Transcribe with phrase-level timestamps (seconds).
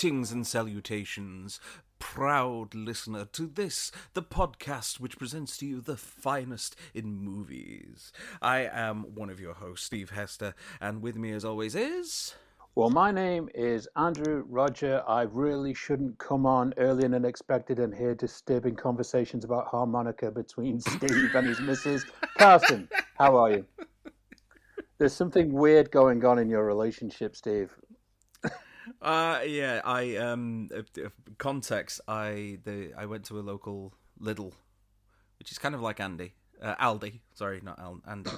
[0.00, 1.60] Greetings and salutations,
[1.98, 8.10] proud listener to this, the podcast which presents to you the finest in movies.
[8.40, 12.34] I am one of your hosts, Steve Hester, and with me as always is.
[12.74, 15.02] Well, my name is Andrew Roger.
[15.06, 20.80] I really shouldn't come on earlier than expected and hear disturbing conversations about harmonica between
[20.96, 22.06] Steve and his missus.
[22.38, 23.66] Carson, how are you?
[24.96, 27.70] There's something weird going on in your relationship, Steve.
[29.00, 30.68] Uh, yeah, I um,
[31.38, 32.00] context.
[32.08, 34.52] I the I went to a local Lidl,
[35.38, 37.20] which is kind of like Andy, uh, Aldi.
[37.34, 38.30] Sorry, not Al- Andy.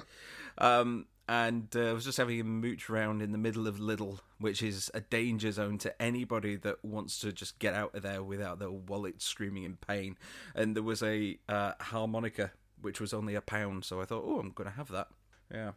[0.57, 4.19] Um, and uh, I was just having a mooch around in the middle of Lidl,
[4.39, 8.21] which is a danger zone to anybody that wants to just get out of there
[8.21, 10.17] without their wallet screaming in pain.
[10.53, 14.39] And there was a uh, harmonica, which was only a pound, so I thought, oh,
[14.39, 15.07] I'm going to have that.
[15.49, 15.71] Yeah.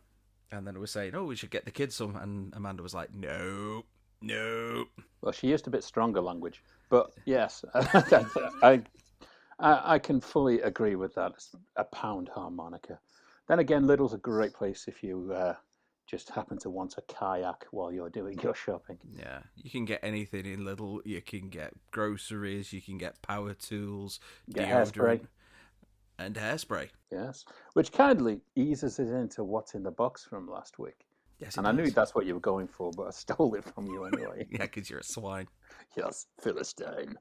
[0.50, 2.94] And then it was saying, oh, we should get the kids some, and Amanda was
[2.94, 3.84] like, no,
[4.20, 4.84] no.
[5.20, 8.82] Well, she used a bit stronger language, but yes, I,
[9.58, 11.32] I, I can fully agree with that.
[11.32, 12.98] It's a pound harmonica.
[13.48, 15.54] Then again, Lidl's a great place if you uh,
[16.06, 18.98] just happen to want a kayak while you're doing your shopping.
[19.16, 21.00] Yeah, you can get anything in Lidl.
[21.04, 22.72] You can get groceries.
[22.72, 24.20] You can get power tools,
[24.52, 25.20] Get hairspray.
[26.18, 26.90] and hairspray.
[27.12, 31.05] Yes, which kindly eases it into what's in the box from last week.
[31.38, 33.86] Yes, And I knew that's what you were going for, but I stole it from
[33.86, 34.46] you anyway.
[34.50, 35.48] Yeah, because you're a swine.
[35.96, 37.16] yes, Philistine.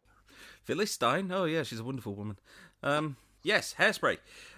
[0.63, 1.31] Philistine?
[1.31, 2.39] Oh yeah, she's a wonderful woman.
[2.83, 4.17] Um, yes, Hairspray,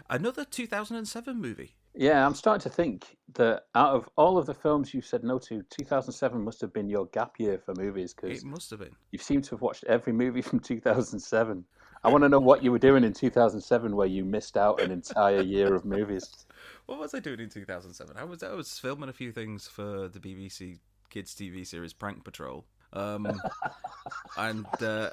[0.09, 1.73] another 2007 movie.
[1.95, 5.39] Yeah, I'm starting to think that out of all of the films you said no
[5.39, 8.95] to, 2007 must have been your gap year for movies because It must have been.
[9.11, 11.65] you seem to have watched every movie from 2007.
[12.03, 14.91] I want to know what you were doing in 2007 where you missed out an
[14.91, 16.45] entire year of movies.
[16.85, 18.17] What was I doing in 2007?
[18.17, 20.79] I was I was filming a few things for the BBC
[21.09, 22.65] kids TV series Prank Patrol.
[22.93, 23.27] Um,
[24.37, 25.09] and uh,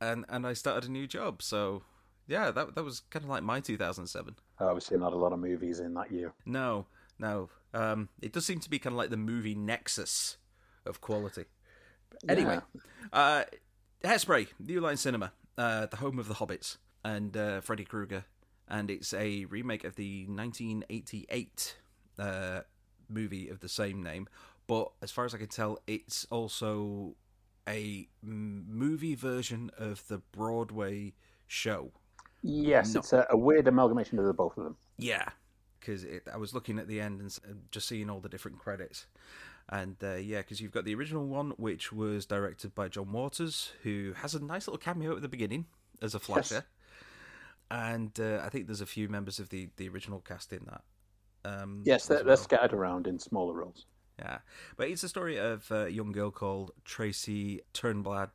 [0.00, 1.42] and and I started a new job.
[1.42, 1.82] So
[2.26, 4.36] yeah, that that was kind of like my 2007.
[4.60, 6.32] Obviously, not a lot of movies in that year.
[6.46, 6.86] No,
[7.18, 7.50] no.
[7.74, 10.36] Um, it does seem to be kind of like the movie nexus
[10.84, 11.46] of quality.
[12.28, 12.60] Anyway,
[13.12, 13.44] uh,
[14.04, 18.24] Hairspray, New Line Cinema, uh, the home of the Hobbits and uh, Freddy Krueger,
[18.72, 21.76] and it's a remake of the 1988
[22.18, 22.60] uh,
[23.08, 24.26] movie of the same name.
[24.66, 27.14] But as far as I can tell, it's also
[27.68, 31.12] a movie version of the Broadway
[31.46, 31.92] show.
[32.42, 33.00] Yes, No.
[33.00, 34.76] it's a, a weird amalgamation of the both of them.
[34.98, 35.28] Yeah,
[35.78, 37.38] because I was looking at the end and
[37.70, 39.06] just seeing all the different credits.
[39.68, 43.72] And uh, yeah, because you've got the original one, which was directed by John Waters,
[43.82, 45.66] who has a nice little cameo at the beginning
[46.00, 46.64] as a flasher.
[47.72, 50.82] And uh, I think there's a few members of the, the original cast in that.
[51.44, 53.86] Um, Yes, they're, they're scattered around in smaller roles.
[54.18, 54.38] Yeah,
[54.76, 58.32] but it's a story of a young girl called Tracy Turnblad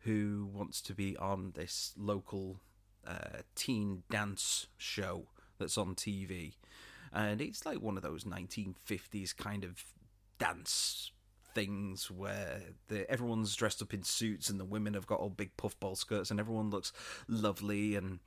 [0.00, 2.60] who wants to be on this local
[3.06, 5.26] uh, teen dance show
[5.58, 6.54] that's on TV,
[7.12, 9.84] and it's like one of those 1950s kind of
[10.38, 11.12] dance
[11.54, 15.56] things where the, everyone's dressed up in suits and the women have got all big
[15.56, 16.92] puffball skirts and everyone looks
[17.28, 18.18] lovely and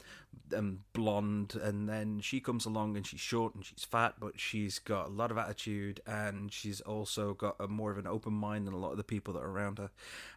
[0.51, 1.55] and blonde.
[1.61, 5.11] And then she comes along and she's short and she's fat but she's got a
[5.11, 8.79] lot of attitude and she's also got a more of an open mind than a
[8.79, 9.91] lot of the people that are around her.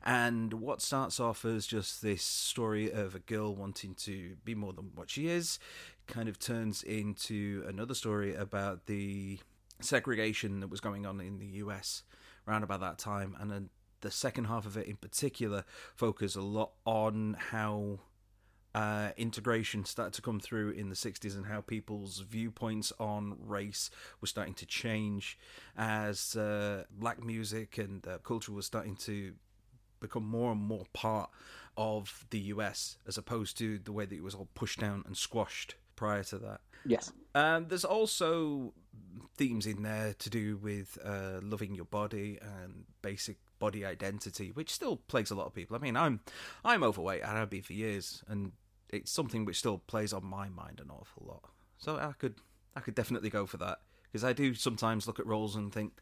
[0.04, 4.72] And what starts off as just this story of a girl wanting to be more
[4.72, 5.58] than what she is
[6.06, 9.38] kind of turns into another story about the
[9.80, 12.02] segregation that was going on in the US
[12.46, 13.68] around about that time and then
[14.00, 17.98] the second half of it in particular focused a lot on how
[18.74, 23.88] uh, integration started to come through in the 60s and how people's viewpoints on race
[24.20, 25.38] were starting to change
[25.76, 29.32] as uh, black music and uh, culture was starting to
[30.00, 31.30] become more and more part
[31.76, 35.16] of the US as opposed to the way that it was all pushed down and
[35.16, 36.60] squashed prior to that.
[36.86, 37.12] Yes.
[37.34, 38.72] Um, there's also
[39.36, 44.70] themes in there to do with uh, loving your body and basic body identity, which
[44.70, 45.76] still plagues a lot of people.
[45.76, 46.20] I mean, I'm
[46.64, 48.52] I'm overweight and I've been for years, and
[48.90, 51.50] it's something which still plays on my mind an awful lot.
[51.78, 52.36] So I could
[52.76, 55.92] I could definitely go for that because I do sometimes look at roles and think,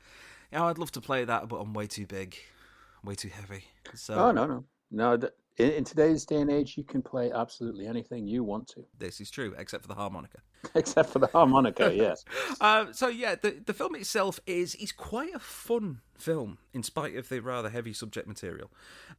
[0.52, 2.36] yeah, I'd love to play that, but I'm way too big,
[3.02, 3.64] way too heavy.
[3.94, 4.64] So Oh, no, no.
[4.90, 8.68] No, th- in, in today's day and age, you can play absolutely anything you want
[8.68, 10.38] to, this is true, except for the harmonica.
[10.74, 12.24] except for the harmonica, yes.
[12.60, 17.16] Uh, so yeah, the the film itself is is quite a fun film, in spite
[17.16, 18.70] of the rather heavy subject material.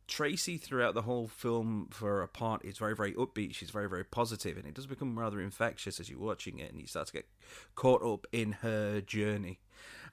[0.08, 3.54] Tracy, throughout the whole film, for a part, is very very upbeat.
[3.54, 6.80] She's very very positive, and it does become rather infectious as you're watching it, and
[6.80, 7.28] you start to get
[7.76, 9.60] caught up in her journey.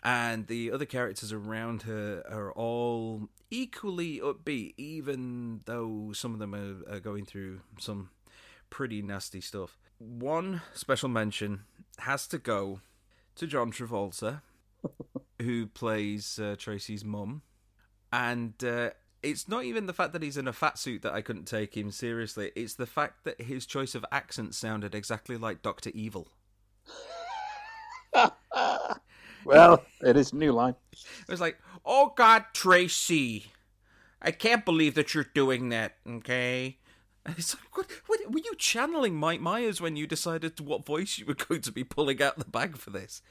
[0.03, 6.55] And the other characters around her are all equally upbeat, even though some of them
[6.55, 8.11] are, are going through some
[8.71, 9.79] pretty nasty stuff.
[9.99, 11.63] One special mention
[11.99, 12.81] has to go
[13.37, 14.41] to John Travolta,
[15.43, 17.43] who plays uh, Tracy's mum,
[18.13, 18.91] and uh,
[19.23, 21.77] it's not even the fact that he's in a fat suit that I couldn't take
[21.77, 22.53] him seriously.
[22.57, 26.29] It's the fact that his choice of accent sounded exactly like Doctor Evil.
[29.45, 30.75] well, it is new line.
[30.93, 33.47] It was like, "Oh God, Tracy,
[34.21, 36.79] I can't believe that you're doing that." Okay.
[37.27, 41.27] It's like, what, what, were you channeling Mike Myers when you decided what voice you
[41.27, 43.23] were going to be pulling out the bag for this?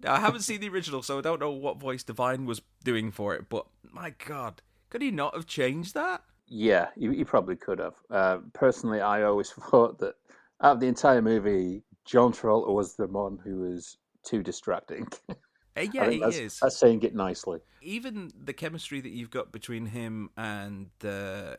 [0.00, 3.10] Now, I haven't seen the original, so I don't know what voice Divine was doing
[3.10, 6.22] for it, but my God, could he not have changed that?
[6.46, 7.94] Yeah, he, he probably could have.
[8.10, 10.14] Uh, personally, I always thought that
[10.62, 15.08] out of the entire movie, John Travolta was the one who was too distracting.
[15.78, 16.58] Uh, yeah, he that's, is.
[16.60, 17.60] That's saying it nicely.
[17.82, 21.56] Even the chemistry that you've got between him and uh,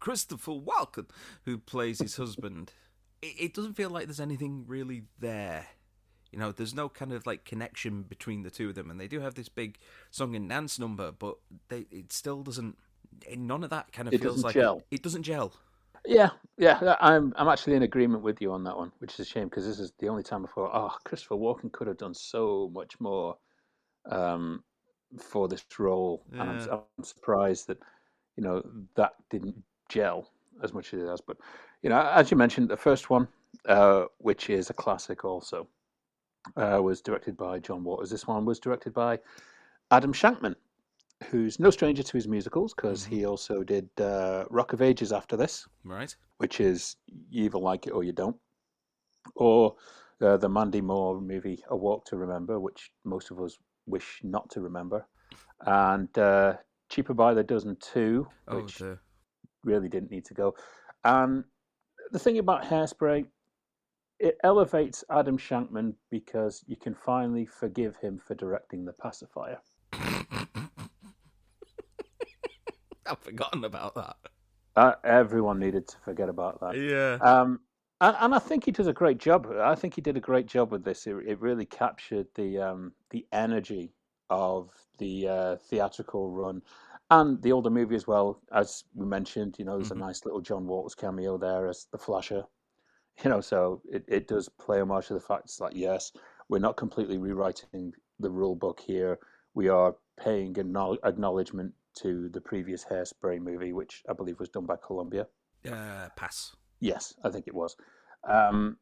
[0.00, 1.06] Christopher Walken,
[1.44, 2.72] who plays his husband,
[3.22, 5.66] it, it doesn't feel like there's anything really there.
[6.32, 9.08] You know, there's no kind of like connection between the two of them, and they
[9.08, 9.78] do have this big
[10.10, 11.36] song and dance number, but
[11.68, 12.78] they it still doesn't.
[13.36, 14.78] None of that kind of It feels like gel.
[14.90, 15.52] It, it doesn't gel.
[16.06, 19.24] Yeah, yeah, I'm I'm actually in agreement with you on that one, which is a
[19.24, 22.14] shame because this is the only time I thought, oh, Christopher Walken could have done
[22.14, 23.36] so much more
[24.10, 24.62] um,
[25.18, 27.78] for this role, and I'm, I'm surprised that
[28.36, 28.62] you know
[28.96, 30.30] that didn't gel
[30.62, 31.20] as much as it has.
[31.20, 31.36] But
[31.82, 33.28] you know, as you mentioned, the first one,
[33.68, 35.66] uh, which is a classic, also
[36.56, 38.10] uh, was directed by John Waters.
[38.10, 39.18] This one was directed by
[39.90, 40.54] Adam Shankman,
[41.30, 45.36] who's no stranger to his musicals because he also did uh, Rock of Ages after
[45.36, 46.14] this Right?
[46.38, 46.96] which is
[47.30, 48.36] you either like it or you don't,
[49.34, 49.76] or
[50.22, 53.58] uh, the Mandy Moore movie A Walk to Remember, which most of us
[53.90, 55.06] wish not to remember,
[55.66, 56.54] and uh,
[56.88, 58.98] Cheaper by the Dozen Two, Oh, which the
[59.64, 60.54] really didn't need to go.
[61.04, 61.44] And
[62.12, 63.26] the thing about Hairspray,
[64.18, 69.58] it elevates Adam Shankman because you can finally forgive him for directing The Pacifier.
[73.06, 74.16] I've forgotten about that.
[74.76, 76.76] Uh, everyone needed to forget about that.
[76.76, 77.18] Yeah.
[77.20, 77.60] Um,
[78.00, 79.46] and, and I think he does a great job.
[79.60, 81.06] I think he did a great job with this.
[81.06, 83.92] It, it really captured the um, the energy
[84.30, 86.62] of the uh, theatrical run
[87.10, 88.40] and the older movie as well.
[88.52, 89.96] As we mentioned, you know, there's Mhm.
[89.96, 92.44] a nice little John Waters cameo there as the Flasher.
[93.24, 96.12] You know, so it, it does play homage to the fact it's like, yes,
[96.48, 99.18] we're not completely rewriting the rule book here.
[99.52, 104.64] We are paying acknowl- acknowledgement to the previous Hairspray movie, which I believe was done
[104.64, 105.26] by Columbia.
[105.70, 106.54] Uh, pass.
[106.80, 107.76] Yes, I think it was.
[108.28, 108.76] Um,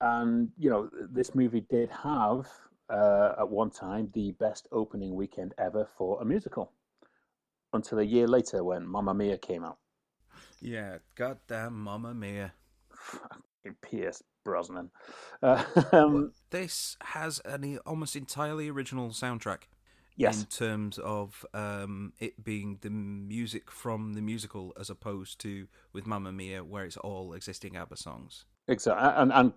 [0.00, 2.46] and you know, this movie did have
[2.90, 6.72] uh, at one time the best opening weekend ever for a musical.
[7.72, 9.78] Until a year later, when Mamma Mia came out,
[10.60, 10.98] Yeah.
[11.16, 12.52] Goddamn Mamma Mia.
[13.82, 14.22] P.S.
[14.44, 14.90] Brosnan.
[15.42, 15.62] Uh,
[15.92, 19.64] um, This has an almost entirely original soundtrack.
[20.18, 25.66] Yes, in terms of um, it being the music from the musical as opposed to
[25.92, 28.44] with Mamma Mia, where it's all existing ABBA songs.
[28.66, 29.08] exactly.
[29.22, 29.52] And, and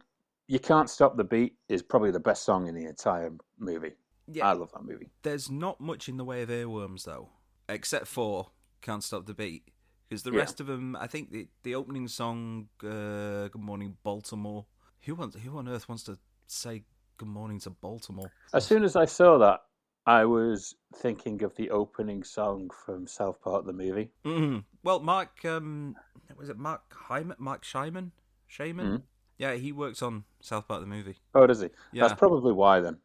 [0.47, 3.93] you can't stop the beat is probably the best song in the entire movie.
[4.27, 5.09] Yeah, I love that movie.
[5.23, 7.29] there's not much in the way of earworms though,
[7.67, 8.51] except for
[8.81, 9.63] "Can't Stop the Beat,"
[10.07, 10.39] because the Yeah.
[10.39, 14.65] rest of them, I think the the opening song, uh, "Good Morning Baltimore."
[15.01, 15.35] Who wants?
[15.35, 16.83] Who on earth wants to say
[17.17, 18.31] "Good Morning" to Baltimore?
[18.53, 19.61] As soon as I saw that,
[20.05, 24.09] I was thinking of the opening song from South Park, the movie.
[24.25, 24.63] Mm.
[24.83, 25.95] Well, Mark, um,
[26.37, 27.35] was it Mark Hyman?
[27.39, 28.11] Mark Shyman?
[28.47, 28.87] Shaman?
[28.87, 29.01] Mhm.
[29.37, 31.17] Yeah, he works on South Park the movie.
[31.35, 31.69] Oh, does he?
[31.93, 32.07] Yeah.
[32.07, 32.97] That's probably why then.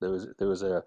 [0.00, 0.84] There was there was a,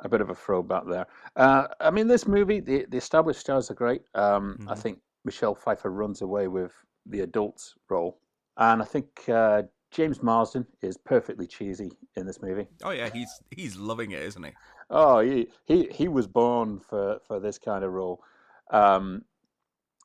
[0.00, 1.06] a bit of a throwback there.
[1.36, 4.02] Uh, I mean, this movie, the the established stars are great.
[4.14, 4.78] Um, I Mhm.
[4.82, 6.72] think Michelle Pfeiffer runs away with
[7.06, 8.20] the adults role,
[8.58, 12.68] and I think uh, James Marsden is perfectly cheesy in this movie.
[12.82, 14.52] Oh yeah, he's he's loving it, isn't he?
[14.90, 18.22] Oh, he he, he was born for, for this kind of role.
[18.70, 19.22] Um,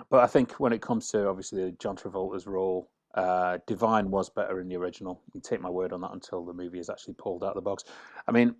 [0.10, 4.60] but I think when it comes to obviously John Travolta's role, uh, Divine was better
[4.60, 5.22] in the original.
[5.28, 7.56] You can take my word on that until the movie is actually pulled out of
[7.56, 7.84] the box.
[8.28, 8.56] I mean,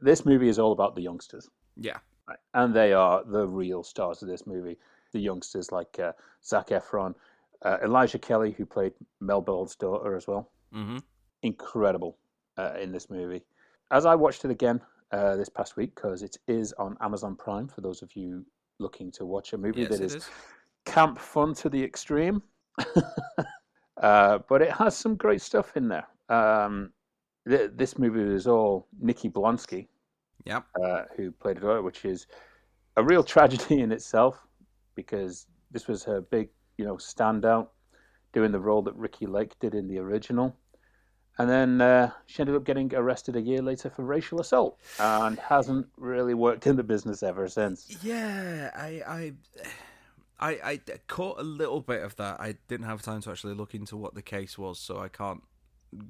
[0.00, 1.98] this movie is all about the youngsters, Yeah.
[2.28, 2.38] right?
[2.54, 4.76] and they are the real stars of this movie.
[5.12, 6.12] The youngsters like uh,
[6.44, 7.14] Zac Efron,
[7.62, 10.98] uh, Elijah Kelley, who played Maybelle's daughter as well hmm
[11.42, 12.18] incredible
[12.58, 13.44] uh, in this movie.
[13.90, 14.80] As I watched it again
[15.12, 18.44] uh, this past week, because it is on Amazon Prime for those of you
[18.78, 20.30] looking to watch a movie Yes, that it is, is.
[20.84, 22.42] camp fun to the extreme.
[24.02, 26.06] uh, but it has some great stuff in there.
[26.28, 26.92] Um,
[27.48, 29.88] th- this movie is all Nikki Blonsky,
[30.44, 30.64] Yep.
[30.82, 32.26] uh, who played daughter, which is
[32.96, 34.46] a real tragedy in itself
[34.94, 36.48] because this was her big,
[36.78, 37.68] you know, standout
[38.32, 40.54] doing the role that Ricki Lake did in the original.
[41.38, 45.38] And then uh, she ended up getting arrested a year later for racial assault and
[45.38, 47.94] hasn't really worked in the business ever since.
[48.02, 49.32] Yeah, I, I,
[50.40, 52.40] I, I caught a little bit of that.
[52.40, 55.42] I didn't have time to actually look into what the case was, so I can't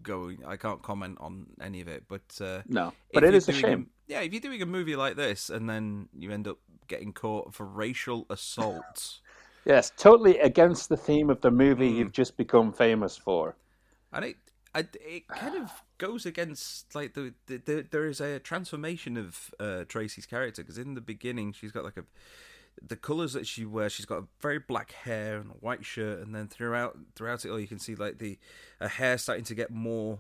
[0.03, 0.31] go.
[0.47, 2.05] I can't comment on any of it.
[2.09, 3.89] But uh, No, but it is a shame.
[4.07, 7.53] yeah, if you're doing a movie like this and then you end up getting caught
[7.53, 9.19] for racial assault,
[9.65, 11.97] Yes, totally against the theme of the movie Mm.
[11.97, 13.57] you've just become famous for.
[14.13, 14.37] and it,
[14.77, 19.55] I, it kind of goes against like the, the, the there is a transformation of
[19.59, 22.05] uh, Tracy's character because in the beginning she's got like a
[22.87, 26.21] the colors that she wears she's got a very black hair and a white shirt
[26.21, 28.39] and then throughout throughout it all you can see like the
[28.79, 30.19] her hair starting to get more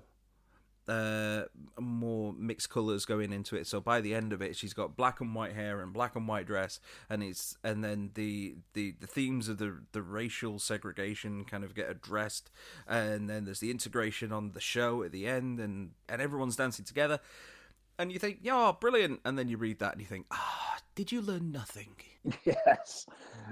[0.89, 1.43] uh
[1.81, 5.21] more mixed colors going into it so by the end of it she's got black
[5.21, 6.79] and white hair and black and white dress
[7.11, 11.75] and it's and then the the the themes of the the racial segregation kind of
[11.75, 12.51] get addressed
[12.87, 16.85] and then there's the integration on the show at the end and and everyone's dancing
[16.85, 17.19] together
[17.99, 21.11] and you think yeah brilliant and then you read that and you think ah did
[21.11, 21.97] you learn nothing
[22.45, 23.07] Yes.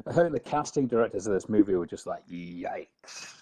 [0.06, 3.34] I think the casting directors of this movie were just like, yikes.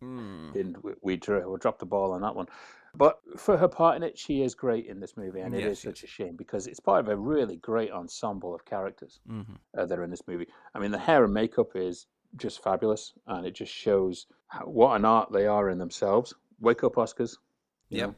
[0.00, 2.48] Didn't we, we, dro- we dropped the ball on that one.
[2.94, 5.78] But for her part in it, she is great in this movie, and it is
[5.80, 9.58] such a shame because it's part of a really great ensemble of characters Mhm.
[9.76, 10.46] uh, that are in this movie.
[10.74, 12.06] I mean, the hair and makeup is
[12.36, 16.34] just fabulous, and it just shows how, what an art they are in themselves.
[16.60, 17.38] Wake up, Oscars.
[17.88, 18.14] you know.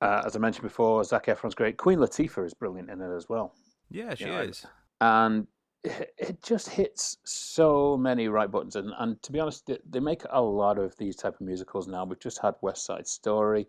[0.00, 1.76] Uh, as I mentioned before, Zac Efron's great.
[1.78, 3.54] Queen Latifah is brilliant in it as well
[3.90, 4.66] yeah she know, is
[5.02, 5.46] and
[5.84, 8.76] it, it just hits so many right buttons.
[8.76, 11.86] And, and to be honest, they, they make a lot of these type of musicals
[11.86, 12.04] now.
[12.06, 13.68] We've just had West Side Story.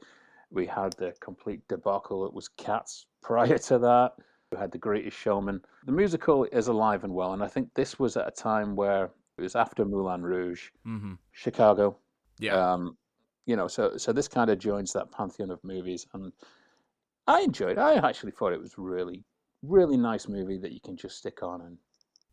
[0.56, 4.14] We had the complete debacle that was Cats prior to that.
[4.52, 5.62] We had The Greatest Showman.
[5.86, 9.12] The musical is alive and well, and I think this was at a time where
[9.38, 11.14] it was after Moulin Rouge, mm-hmm.
[11.32, 11.98] Chicago.
[12.40, 12.98] yeah Um,
[13.46, 16.32] you know, so so this kind of joins that pantheon of movies, and
[17.28, 17.78] I enjoyed.
[17.78, 17.80] it.
[17.80, 19.24] I actually thought it was really,
[19.62, 21.78] really nice movie that you can just stick on and,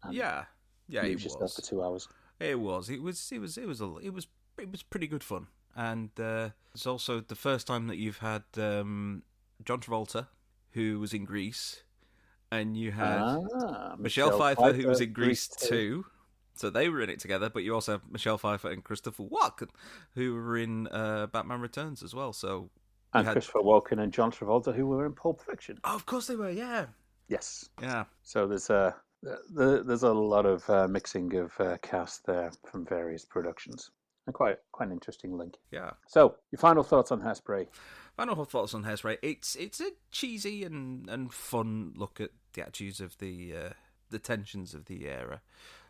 [0.04, 0.44] and yeah
[0.88, 2.08] yeah it was for two hours.
[2.40, 2.88] It was.
[2.88, 3.30] It was.
[3.32, 3.58] It was.
[3.58, 3.80] It was.
[3.80, 4.26] A, it was.
[4.58, 8.42] It was pretty good fun, and uh, it's also the first time that you've had
[8.56, 9.22] um,
[9.64, 10.28] John Travolta,
[10.72, 11.82] who was in Grease,
[12.50, 16.04] and you had Ah, Michelle, Pfeiffer, who was in Grease too.
[16.54, 19.70] So they were in it together, but you also have Michelle Pfeiffer and Christopher Walken,
[20.14, 22.32] who were in uh, Batman Returns as well.
[22.34, 22.68] So,
[23.14, 25.78] and had- Christopher Walken and John Travolta, who were in Pulp Fiction.
[25.84, 26.50] oh, of course they were.
[26.50, 26.86] Yeah,
[27.28, 27.70] Yes.
[27.80, 28.94] yeah, So there's a
[29.50, 33.90] there's a lot of uh, mixing of uh, cast there from various productions,
[34.30, 35.56] quite quite an interesting link.
[35.72, 35.90] yeah.
[36.06, 37.66] So your final thoughts on Hairspray?
[38.16, 39.18] Final thoughts on Hairspray.
[39.22, 43.70] It's it's a cheesy and, and fun look at the attitudes of the uh,
[44.10, 45.40] the tensions of the era.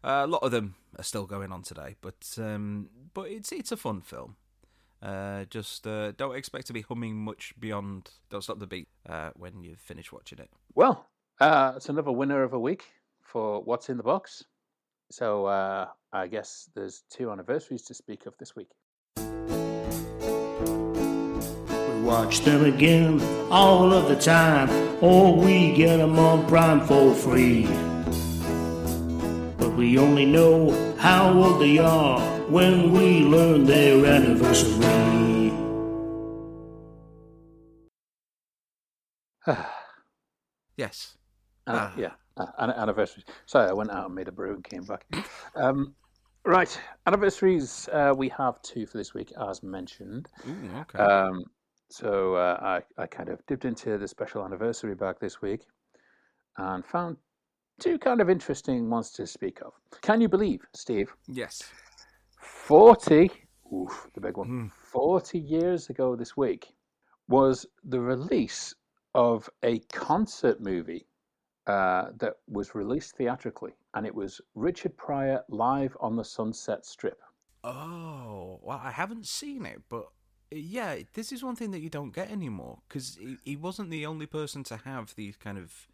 [0.02, 3.72] Uh, a lot of them are still going on today, but um, but it's it's
[3.72, 4.36] a fun film.
[5.02, 9.30] Uh, just uh, don't expect to be humming much beyond "Don't Stop the Beat" uh,
[9.36, 10.48] when you finish watching it.
[10.74, 11.06] Well,
[11.40, 12.84] uh, it's another winner of a week
[13.20, 14.44] for what's in the box.
[15.10, 18.68] So uh, I guess there's two anniversaries to speak of this week.
[19.16, 19.22] We
[22.02, 24.68] watch them again all of the time,
[25.02, 27.66] or we get them on Prime for free.
[29.56, 35.52] But we only know how old they are when we learn their anniversary.
[40.76, 41.16] Yes.
[41.66, 41.92] Uh, Ah.
[41.98, 43.24] Yeah, uh, an- anniversaries.
[43.46, 45.04] Sorry, I went out and made a brew and came back.
[45.54, 45.94] Um,
[46.44, 47.88] right, anniversaries.
[47.92, 50.28] Uh, we have two for this week, as mentioned.
[50.46, 50.98] Ooh, okay.
[50.98, 51.44] Um,
[51.90, 52.58] so uh,
[52.98, 55.62] I, I kind of dipped into the special anniversary bag this week
[56.58, 57.16] and found
[57.80, 59.72] two kind of interesting ones to speak of.
[60.00, 61.12] Can you believe, Steve?
[61.28, 61.62] yes.
[62.40, 63.30] 40,
[63.72, 64.66] oof, the big one, Hmm.
[64.90, 66.74] 40 years ago this week
[67.28, 68.74] was the release
[69.14, 71.06] of a concert movie
[71.66, 77.20] uh, that was released theatrically, and it was Richard Pryor live on the Sunset Strip.
[77.64, 80.06] Oh, well, I haven't seen it, but
[80.52, 83.90] uh, yeah, this is one thing that you don't get anymore because he, he wasn't
[83.90, 85.86] the only person to have these kind of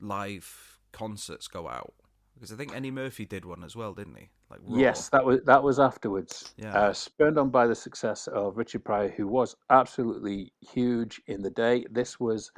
[0.00, 1.94] live concerts go out.
[2.34, 4.28] Because I think Eddie Murphy did one as well, didn't he?
[4.50, 4.76] Like Raw.
[4.76, 6.52] Yes, that was that was afterwards.
[6.58, 6.78] Yeah.
[6.78, 11.50] Uh, spurned on by the success of Richard Pryor, who was absolutely huge in the
[11.50, 11.86] day.
[11.90, 12.52] This was,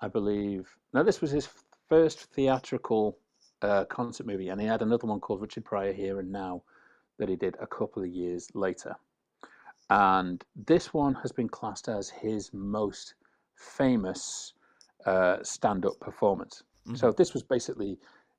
[0.00, 1.48] I believe, now this was his
[1.92, 3.18] first theatrical
[3.60, 6.62] uh, concert movie, and he had another one called Richard Pryor Here and Now
[7.18, 8.94] that he did a couple of years later.
[9.90, 13.12] And this one has been classed as his most
[13.56, 14.54] famous
[15.04, 16.62] uh, stand-up performance.
[16.94, 17.98] So this was basically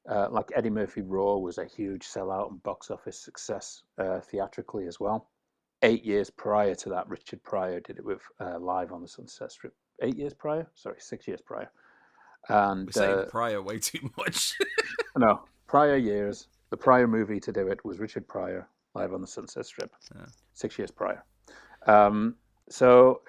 [0.09, 4.87] uh, like Eddie Murphy Raw was a huge sellout and box office success uh, theatrically
[4.87, 5.29] as well.
[5.83, 9.51] Eight years prior to that, Richard Pryor did it with uh, live on the Sunset
[9.51, 9.75] Strip.
[10.01, 11.69] Eight years prior, sorry, six years prior.
[12.49, 14.57] And We're saying uh, prior way too much.
[15.17, 16.47] no, prior years.
[16.69, 20.25] The prior movie to do it was Richard Pryor live on the Sunset Strip, Yeah.
[20.53, 21.23] six years prior.
[21.87, 22.35] Um,
[22.69, 23.21] so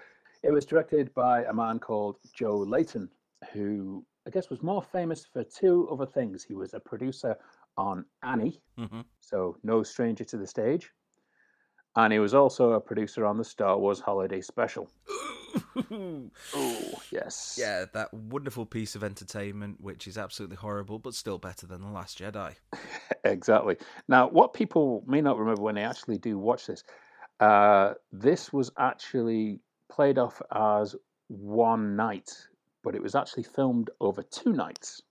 [0.42, 3.10] it was directed by a man called Joe Layton,
[3.52, 6.42] who I guess was more famous for two other things.
[6.42, 7.36] He was a producer
[7.76, 10.90] on Annie, hmm so no stranger to the stage,
[11.96, 14.88] and he was also a producer on the Star Wars Holiday Special.
[16.54, 17.56] Oh, yes.
[17.58, 21.88] yeah, that wonderful piece of entertainment, which is absolutely horrible, but still better than The
[21.88, 22.54] Last Jedi.
[23.24, 23.76] exactly.
[24.08, 26.84] Now, what people may not remember when they actually do watch this,
[27.40, 30.96] uh, this was actually played off as
[31.28, 32.30] one night,
[32.82, 35.02] but it was actually filmed over two nights.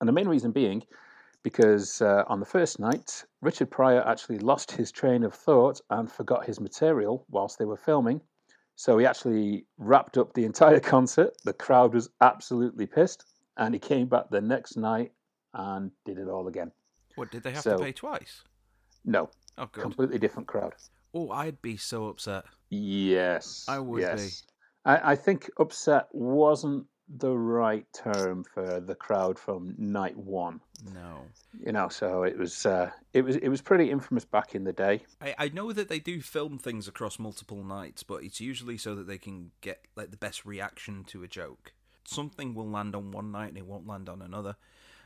[0.00, 0.82] And the main reason being
[1.42, 6.10] because uh, on the first night, Richard Pryor actually lost his train of thought and
[6.10, 8.20] forgot his material whilst they were filming.
[8.80, 11.34] So he actually wrapped up the entire concert.
[11.44, 13.24] The crowd was absolutely pissed.
[13.56, 15.10] And he came back the next night
[15.52, 16.70] and did it all again.
[17.16, 18.44] What, did they have So- to pay twice?
[19.04, 19.82] No, Oh, good.
[19.82, 20.74] completely different crowd.
[21.12, 22.44] Oh, I'd be so upset.
[22.70, 24.28] Yes, I would be.
[24.84, 30.60] I, I think upset wasn't the right term for the crowd from night one.
[30.94, 31.22] No.
[31.64, 34.72] You know, so it was uh, it was it was pretty infamous back in the
[34.72, 35.02] day.
[35.20, 38.94] I, I know that they do film things across multiple nights, but it's usually so
[38.94, 41.72] that they can get like the best reaction to a joke.
[42.04, 44.56] Something will land on one night and it won't land on another.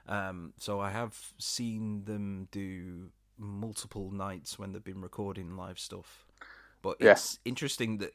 [0.07, 6.27] Um, so I have seen them do multiple nights when they've been recording live stuff.
[6.83, 7.13] But Yeah.
[7.13, 8.13] it's interesting that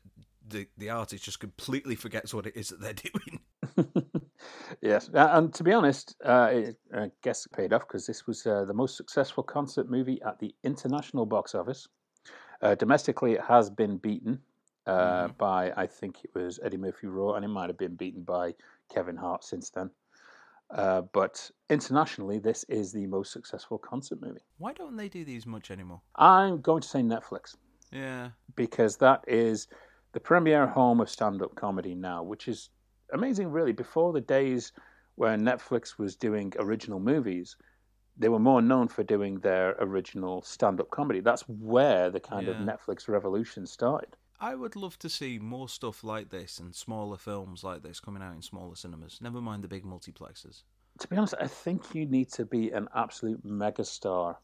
[0.47, 3.39] the the artist just completely forgets what it is that they're doing.
[4.81, 8.45] yes, and to be honest, uh, it, I guess it paid off because this was
[8.45, 11.87] uh, the most successful concert movie at the international box office.
[12.61, 14.39] Uh, domestically, it has been beaten
[14.85, 15.37] uh, Mhm.
[15.37, 18.53] by I think it was Eddie Murphy Raw, and it might have been beaten by
[18.93, 19.89] Kevin Hart since then.
[20.69, 24.41] Uh, but internationally, this is the most successful concert movie.
[24.57, 26.01] Why don't they do these much anymore?
[26.15, 27.55] I'm going to say Netflix
[27.91, 28.31] Yeah.
[28.55, 29.67] because that is
[30.13, 32.69] the premier home of stand-up comedy now, which is
[33.13, 33.51] amazing.
[33.51, 34.73] Really, before the days
[35.15, 37.55] when Netflix was doing original movies,
[38.17, 41.19] they were more known for doing their original stand-up comedy.
[41.19, 44.15] That's where the kind of Netflix revolution started.
[44.39, 48.21] I would love to see more stuff like this and smaller films like this coming
[48.21, 49.19] out in smaller cinemas.
[49.21, 50.63] Never mind the big multiplexes.
[50.99, 54.37] To be honest, I think you need to be an absolute megastar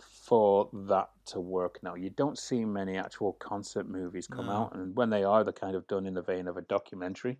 [0.00, 1.94] for that to work now.
[1.94, 4.52] You don't see many actual concert movies come No.
[4.52, 7.38] out, and when they are, they're kind of done in the vein of a documentary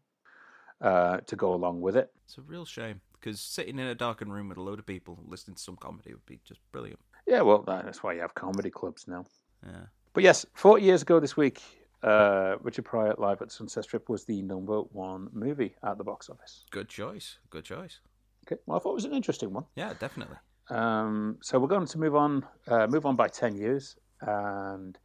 [0.82, 2.10] uh, to go along with it.
[2.24, 5.18] It's a real shame because sitting in a darkened room with a load of people
[5.26, 6.98] listening to some comedy would be just brilliant.
[7.26, 9.24] Yeah, well, that's why you have comedy clubs now.
[9.64, 9.84] Yeah.
[10.12, 11.62] But yes, 40 years ago this week,
[12.02, 16.28] uh, Richard Pryor live at Sunset Strip was the number one movie at the box
[16.28, 16.64] office.
[16.70, 17.38] Good choice.
[17.50, 18.00] Good choice.
[18.46, 19.64] Okay, well, I thought it was an interesting one.
[19.76, 20.36] Yeah, definitely.
[20.68, 24.98] Um, so we're going to move on, uh, move on by 10 years and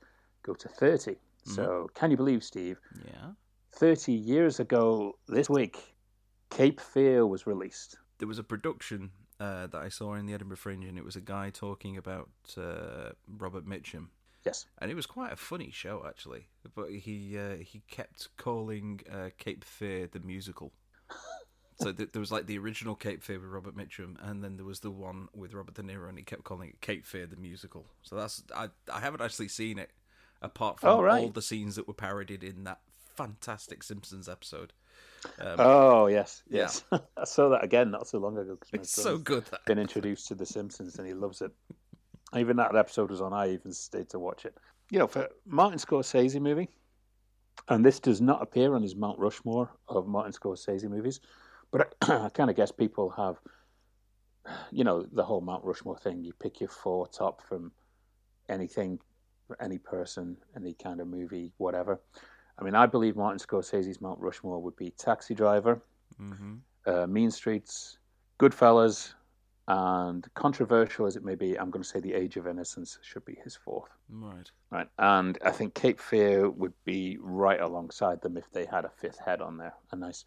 [0.43, 1.15] go to 30.
[1.45, 2.77] So can you believe, Steve?
[3.05, 3.31] Yeah.
[3.77, 5.77] 30 years ago this week,
[6.49, 7.97] Cape Fear was released.
[8.17, 11.15] There was a production uh, that I saw in the Edinburgh Fringe, and it was
[11.15, 14.07] a guy talking about uh, Robert Mitchum.
[14.45, 14.65] Yes.
[14.79, 16.47] And it was quite a funny show, actually.
[16.73, 20.71] But he uh, he kept calling uh, Cape Fear the musical.
[21.81, 24.65] so th- there was like the original Cape Fear with Robert Mitchum, and then there
[24.65, 27.35] was the one with Robert De Niro, and he kept calling it Cape Fear the
[27.35, 27.85] musical.
[28.01, 29.91] So that's I I haven't actually seen it,
[30.41, 31.21] apart from Oh, right.
[31.23, 32.79] all the scenes that were parodied in that
[33.17, 34.71] fantastic Simpsons episode.
[35.39, 36.61] Um, Oh, yes, Yeah.
[36.61, 36.83] yes.
[37.17, 38.57] I saw that again not so long ago.
[38.71, 39.45] it's so good.
[39.45, 41.51] That been introduced to The Simpsons and he loves it.
[42.35, 44.55] Even that episode was on, I even stayed to watch it.
[44.91, 46.69] You know, for Martin Scorsese movie,
[47.69, 51.19] and this does not appear on his Mount Rushmore of Martin Scorsese movies,
[51.71, 53.37] but I, I kind of guess people have,
[54.71, 56.23] you know, the whole Mount Rushmore thing.
[56.23, 57.71] You pick your four top from
[58.49, 58.99] anything,
[59.59, 61.99] any person, any kind of movie, whatever.
[62.59, 65.81] I mean, I believe Martin Scorsese's Mount Rushmore would be Taxi Driver,
[66.17, 67.97] hmm uh, Mean Streets,
[68.39, 69.13] Goodfellas,
[69.67, 73.25] and controversial as it may be, I'm going to say The Age of Innocence should
[73.25, 73.89] be his fourth.
[74.09, 74.49] right.
[74.71, 78.89] Right, and I think Cape Fear would be right alongside them if they had a
[78.89, 80.23] fifth head on there, a nice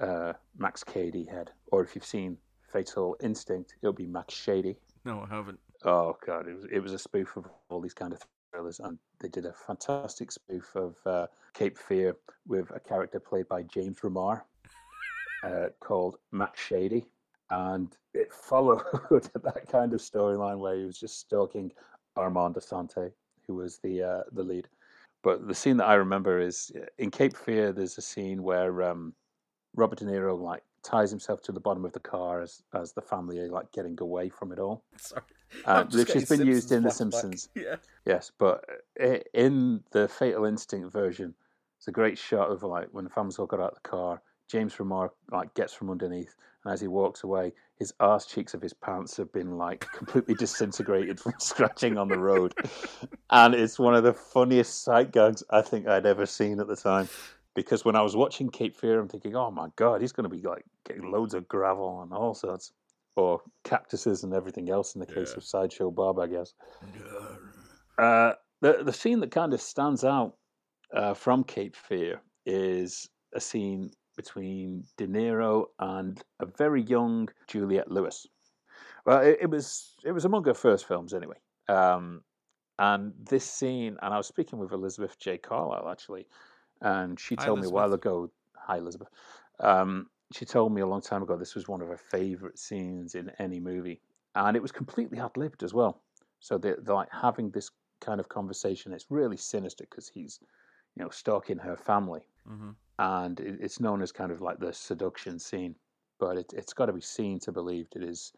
[0.00, 2.36] uh, Max Cady head, or if you've seen
[2.72, 4.76] Fatal Instinct, it'll be Max Shady.
[5.04, 5.60] No, I haven't.
[5.84, 8.20] Oh god, it was it was a spoof of all these kind of
[8.52, 13.48] thrillers, and they did a fantastic spoof of uh, Cape Fear with a character played
[13.48, 14.42] by James Remar.
[15.42, 17.04] uh, called Matt Shady,
[17.50, 21.72] and it followed that kind of storyline where he was just stalking
[22.16, 23.12] Armand Assante,
[23.46, 24.68] who was the uh, the lead.
[25.22, 27.72] But the scene that I remember is uh, in Cape Fear.
[27.72, 29.14] There's a scene where um,
[29.74, 33.02] Robert De Niro like ties himself to the bottom of the car as as the
[33.02, 34.82] family are like getting away from it all.
[34.96, 35.22] Sorry.
[35.64, 37.20] Uh, just which has been used in The Simpsons flashback.
[37.20, 37.48] Simpsons.
[37.56, 37.76] Yeah.
[38.06, 38.64] Yes, but
[39.00, 41.34] i- in the Fatal Instinct version,
[41.78, 44.22] it's a great shot of like when the family's all got out of the car.
[44.48, 48.60] James Remar like gets from underneath, and as he walks away, his arse cheeks of
[48.62, 52.54] his pants have been like completely disintegrated from scratching on the road,
[53.30, 56.76] and it's one of the funniest sight gags I think I'd ever seen at the
[56.76, 57.08] time.
[57.54, 60.34] Because when I was watching Cape Fear, I'm thinking, oh my god, he's going to
[60.34, 62.72] be like getting loads of gravel and all sorts,
[63.14, 65.36] or cactuses and everything else in the case Yeah.
[65.36, 66.54] of Sideshow Bob, I guess.
[67.98, 70.36] Uh, the the scene that kind of stands out
[70.94, 77.90] uh, from Cape Fear is a scene between De Niro and a very young Juliette
[77.90, 78.26] Lewis.
[79.04, 81.36] Well, it, it was it was among her first films anyway.
[81.68, 82.22] Um,
[82.78, 85.38] and this scene, and I was speaking with Elizabeth J.
[85.38, 86.26] Carlisle actually,
[86.82, 88.30] and she Hi, told me a while ago.
[88.56, 89.08] Hi, Elizabeth.
[89.60, 93.14] Um, she told me a long time ago this was one of her favorite scenes
[93.14, 94.00] in any movie,
[94.34, 96.02] and it was completely ad libbed as well.
[96.40, 98.92] So they're, they're like having this kind of conversation.
[98.92, 100.40] It's really sinister because he's,
[100.96, 102.70] you know, stalking her family, Mm-hmm.
[102.98, 105.76] and it, it's known as kind of like the seduction scene.
[106.18, 107.96] But it, it's got to be seen to believed.
[107.96, 108.32] It is,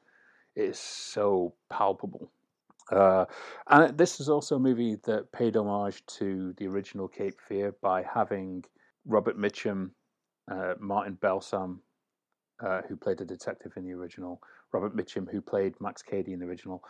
[0.57, 2.30] it is so palpable.
[2.92, 3.24] Uh,
[3.68, 8.02] and this is also a movie that paid homage to the original Cape Fear by
[8.02, 8.64] having
[9.06, 9.90] Robert Mitchum,
[10.50, 11.80] uh, Martin Balsam,
[12.64, 14.40] uh, who played a detective in the original,
[14.72, 16.82] Robert Mitchum, who played Max Cady in the original,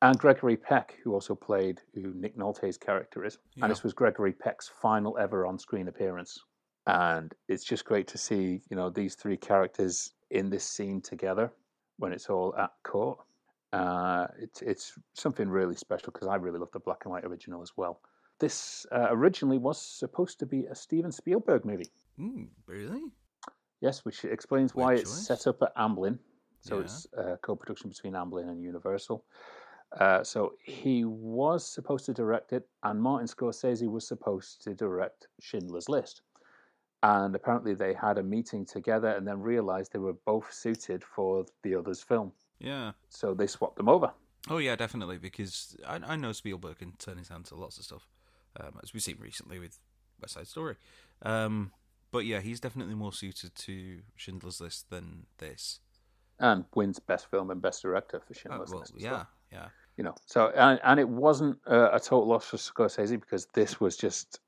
[0.00, 3.38] and Gregory Peck, who also played who Nick Nolte's character is.
[3.54, 3.64] Yeah.
[3.64, 6.38] And this was Gregory Peck's final ever on-screen appearance.
[6.86, 11.52] And it's just great to see, you know, these three characters in this scene together
[11.98, 13.18] when it's all at court.
[13.72, 17.62] Uh, it's it's something really special because I really love the black and white original
[17.62, 18.00] as well.
[18.38, 21.90] This uh, originally was supposed to be a Steven Spielberg movie.
[22.18, 23.02] Mm, really?
[23.80, 26.18] Yes, which explains why Weird it's set up at Amblin.
[26.60, 26.82] So Yeah.
[26.82, 29.24] it's a co-production between Amblin and Universal.
[29.98, 35.28] Uh, so he was supposed to direct it, and Martin Scorsese was supposed to direct
[35.40, 36.22] Schindler's List.
[37.02, 41.44] And apparently they had a meeting together and then realized they were both suited for
[41.62, 42.32] the other's film.
[42.62, 42.92] Yeah.
[43.08, 44.12] So they swapped them over.
[44.48, 45.18] Oh yeah, definitely.
[45.18, 48.06] Because I, I know Spielberg can turn his hand to lots of stuff,
[48.58, 49.78] um, as we've seen recently with
[50.20, 50.76] West Side Story.
[51.22, 51.72] Um,
[52.10, 55.80] but yeah, he's definitely more suited to Schindler's List than this.
[56.38, 58.94] And wins Best Film and Best Director for Oh, Schindler's well, List.
[58.96, 59.28] yeah, well.
[59.52, 59.68] yeah.
[59.96, 63.80] you know so and, and it wasn't uh, a total loss for scorsese because this
[63.80, 64.40] was just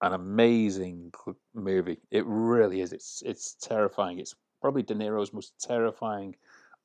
[0.00, 1.12] an amazing
[1.54, 6.34] movie it really is it's it's terrifying it's probably de niro's most terrifying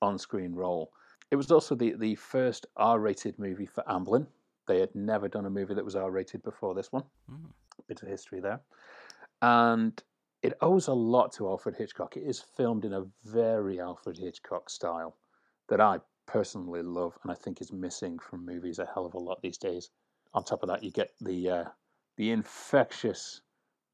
[0.01, 0.91] on-screen role.
[1.31, 4.27] It was also the the first r-rated movie for amblin.
[4.67, 7.03] They had never done a movie that was r-rated before this one.
[7.31, 7.51] Mm.
[7.87, 8.59] bit of history there.
[9.41, 10.01] And
[10.41, 12.17] it owes a lot to alfred hitchcock.
[12.17, 15.15] It is filmed in a very alfred hitchcock style
[15.69, 19.19] that i personally love and I think is missing from movies a hell of a
[19.19, 19.89] lot these days.
[20.33, 21.63] On top of that, you get the uh,
[22.17, 23.41] the infectious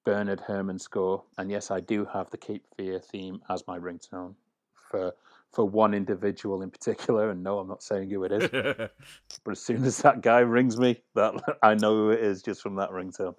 [0.04, 4.36] Bernard Herrmann score, and yes, I do have the Cape Fear theme as my ringtone
[4.74, 5.14] for
[5.54, 7.30] for one individual in particular.
[7.30, 8.50] And no, I'm not saying who it is,
[9.44, 12.62] but as soon as that guy rings me, that I know who it is just
[12.62, 13.36] from that ringtone.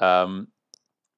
[0.00, 0.48] Um,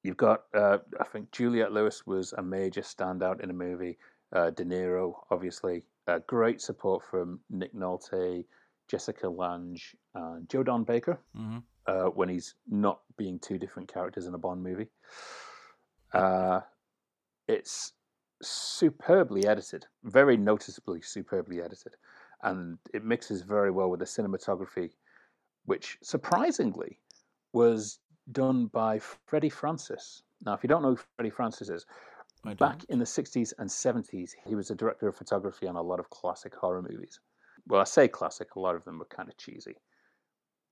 [0.02, 3.98] you've got, uh, I think Juliette Lewis was a major standout in the movie.
[4.32, 8.44] Uh, De Niro, obviously, uh, great support from Nick Nolte,
[8.88, 9.80] Jessica Lange,
[10.14, 14.38] and Joe Don Baker hmm uh, when he's not being two different characters in a
[14.38, 14.88] Bond movie.
[16.12, 16.60] Uh,
[17.48, 17.92] it's
[18.42, 21.96] superbly edited, very noticeably superbly edited,
[22.42, 24.90] and it mixes very well with the cinematography,
[25.66, 26.98] which surprisingly
[27.52, 27.98] was
[28.32, 30.22] done by Freddie Francis.
[30.44, 31.86] Now, if you don't know who Freddie Francis is,
[32.58, 36.00] back in the 60s and 70s, he was a director of photography on a lot
[36.00, 37.20] of classic horror movies.
[37.66, 39.76] Well, I say classic, a lot of them were kind of cheesy.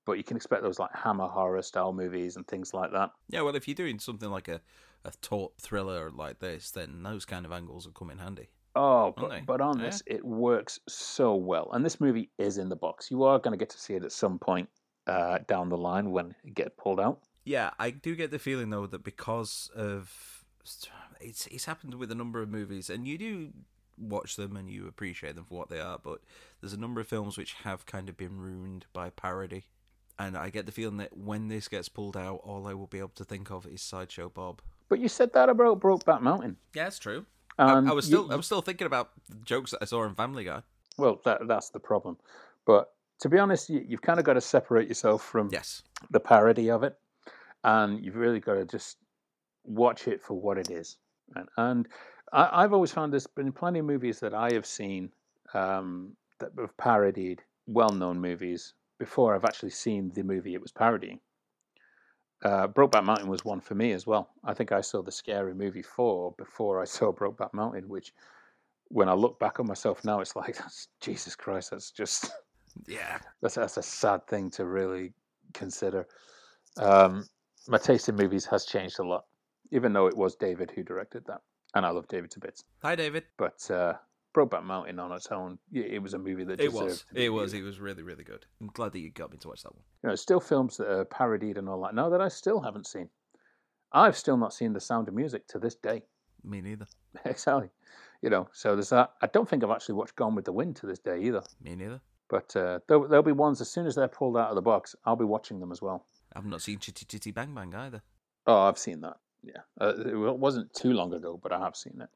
[0.05, 3.11] But you can expect those like Hammer horror style movies and things like that.
[3.29, 4.61] Yeah, well, if you're doing something like a,
[5.05, 8.49] a taut thriller like this, then those kind of angles will come in handy.
[8.75, 9.85] Oh, but, but on Yeah.
[9.85, 11.69] this, it works so well.
[11.73, 13.11] And this movie is in the box.
[13.11, 14.69] You are going to get to see it at some point
[15.07, 17.19] uh, down the line when it get pulled out.
[17.43, 20.45] Yeah, I do get the feeling though that because of
[21.19, 23.49] it's it's happened with a number of movies, and you do
[23.97, 26.21] watch them and you appreciate them for what they are, but
[26.61, 29.65] there's a number of films which have kind of been ruined by parody.
[30.19, 32.99] And I get the feeling that when this gets pulled out, all I will be
[32.99, 34.61] able to think of is Sideshow Bob.
[34.89, 36.57] But you said that about Brokeback Mountain.
[36.75, 37.25] Yeah, that's true.
[37.57, 40.03] I, I was you- still I was still thinking about the jokes that I saw
[40.05, 40.61] in Family Guy.
[40.97, 42.17] well, that, that's the problem.
[42.65, 45.83] But to be honest, you, you've kind of got to separate yourself from Yes.
[46.11, 46.97] the parody of it,
[47.63, 48.97] and you've really got to just
[49.65, 50.97] watch it for what it is.
[51.35, 51.87] And, and
[52.33, 55.11] I, I've always found there's been plenty of movies that I have seen
[55.53, 61.19] um, that have parodied well-known movies before I've actually seen the movie it was parodying.
[62.43, 64.29] Uh, Brokeback Mountain was one for me as well.
[64.43, 68.13] I think I saw the Scary Movie four before I saw Brokeback Mountain, which,
[68.89, 71.71] when I look back on myself now, it's like that's Jesus Christ.
[71.71, 72.31] That's just
[72.87, 73.19] Yeah.
[73.41, 75.13] that's that's a sad thing to really
[75.53, 76.07] consider.
[76.77, 77.25] Um,
[77.67, 79.25] my taste in movies has changed a lot,
[79.71, 81.41] even though it was David who directed that,
[81.75, 82.63] and I love David to bits.
[82.81, 83.25] Hi, David.
[83.37, 83.95] But uh,
[84.35, 87.05] Brokeback Mountain on its own, it was a movie that It was.
[87.13, 87.53] It was.
[87.53, 88.45] It was really, really good.
[88.61, 89.83] I'm glad that you got me to watch that one.
[90.03, 91.95] You know, still films that are parodied and all that.
[91.95, 93.09] No, that I still haven't seen.
[93.91, 96.03] I've still not seen The Sound of Music to this day.
[96.43, 96.85] Me neither.
[97.25, 97.69] exactly.
[98.21, 99.13] You know, so there's that.
[99.21, 101.41] I don't think I've actually watched Gone with the Wind to this day either.
[101.63, 102.01] Me neither.
[102.29, 104.95] But uh, there'll, there'll be ones as soon as they're pulled out of the box.
[105.05, 106.05] I'll be watching them as well.
[106.35, 108.03] I've not seen Chitty Chitty Bang Bang either.
[108.45, 109.17] Oh, I've seen that.
[109.41, 112.09] Yeah, uh, it wasn't too long ago, but I have seen it.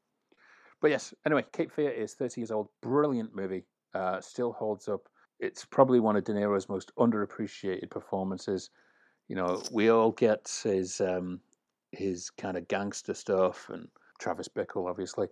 [0.84, 2.68] But yes, anyway, Cape Fear is 30 years old.
[2.82, 3.64] Brilliant movie.
[3.94, 5.08] Uh, still holds up.
[5.40, 8.68] It's probably one of De Niro's most underappreciated performances.
[9.28, 11.40] You know, we all get his um,
[11.92, 15.28] his kind of gangster stuff and Travis Bickle, obviously,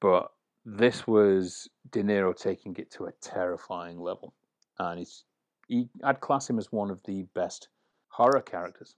[0.00, 0.32] but
[0.64, 4.34] this was De Niro taking it to a terrifying level,
[4.80, 5.22] and he's
[5.68, 7.68] he, I'd class him as one of the best
[8.08, 8.96] horror characters,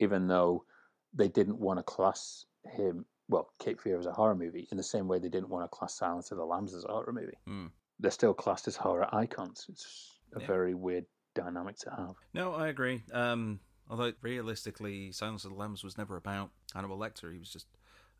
[0.00, 0.64] even though
[1.12, 4.82] they didn't want to class him, well, Cape Fear as a horror movie, in the
[4.82, 7.38] same way they didn't want to class Silence of the Lambs as a horror movie.
[7.46, 7.66] Hmm.
[8.00, 9.66] They're still classed as horror icons.
[9.68, 10.46] It's a Yeah.
[10.46, 12.16] very weird dynamic to have.
[12.32, 13.02] No, I agree.
[13.12, 17.32] Um, although realistically, Silence of the Lambs was never about Hannibal Lecter.
[17.32, 17.66] He was just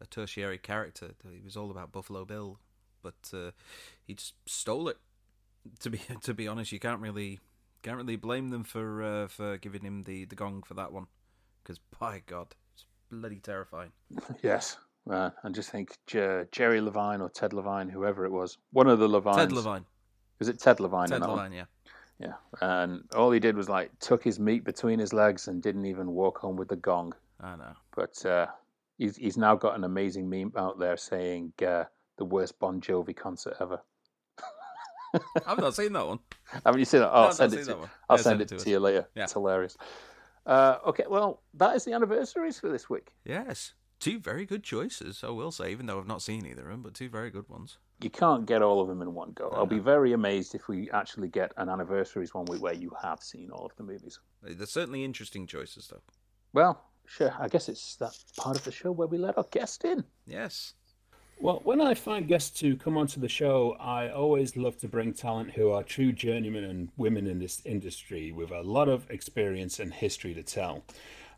[0.01, 1.11] a tertiary character.
[1.31, 2.59] He was all about Buffalo Bill,
[3.03, 3.51] but uh,
[4.05, 4.99] he just stole it.
[5.81, 7.41] To be to be honest, you can't really
[7.83, 11.07] can't really blame them for uh, for giving him the, the gong for that one,
[11.63, 13.93] because by God, it's bloody terrifying.
[14.43, 14.77] Yes.
[15.11, 18.99] Uh, and just think Jer- Jerry Levine or Ted Levine, whoever it was, one of
[18.99, 19.37] the Levines.
[19.37, 19.85] Ted Levine,
[20.39, 21.05] Was it Ted Levine?
[21.05, 21.39] in Ted that one?
[21.39, 21.65] Levine, yeah.
[22.19, 22.35] Yeah.
[22.61, 26.13] And all he did was like took his meat between his legs and didn't even
[26.13, 27.13] walk home with the gong.
[27.41, 27.73] I know.
[27.95, 28.47] But uh,
[28.97, 31.85] he's he's now got an amazing meme out there saying uh,
[32.17, 33.81] the worst Bon Jovi concert ever.
[35.47, 36.21] I've not seen that one.
[36.65, 37.05] Haven't you seen it?
[37.05, 37.59] No, I'll send it.
[37.59, 37.77] To, that.
[38.09, 39.09] I'll Yeah, send, it to, to you later.
[39.15, 39.25] Yeah.
[39.25, 39.77] It's hilarious.
[40.47, 43.13] Uh, okay, well, that is the anniversaries for this week.
[43.25, 43.73] Yes,
[44.05, 45.25] two very good choices.
[45.25, 47.49] I will say, even though I've not seen either of them, but two very good
[47.49, 47.79] ones.
[48.03, 49.49] You can't get all of them in one go.
[49.49, 53.23] I'll be very amazed if we actually get an anniversaries one week where you have
[53.23, 54.21] seen all of the movies.
[54.43, 56.03] They're certainly interesting choices, though.
[56.53, 57.35] Well, sure.
[57.39, 60.05] I guess it's that part of the show where we let our guest in.
[60.27, 60.75] Yes.
[61.41, 65.15] Well, when I find guests to come onto the show, I always love to bring
[65.15, 69.81] talent who are true journeymen and women in this industry with a lot of experience
[69.81, 70.85] and history to tell.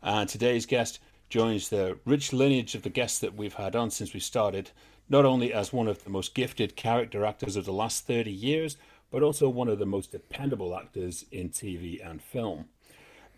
[0.03, 4.13] And today's guest joins the rich lineage of the guests that we've had on since
[4.13, 4.71] we started,
[5.09, 8.77] not only as one of the most gifted character actors of the last 30 years,
[9.11, 12.65] but also one of the most dependable actors in TV and film.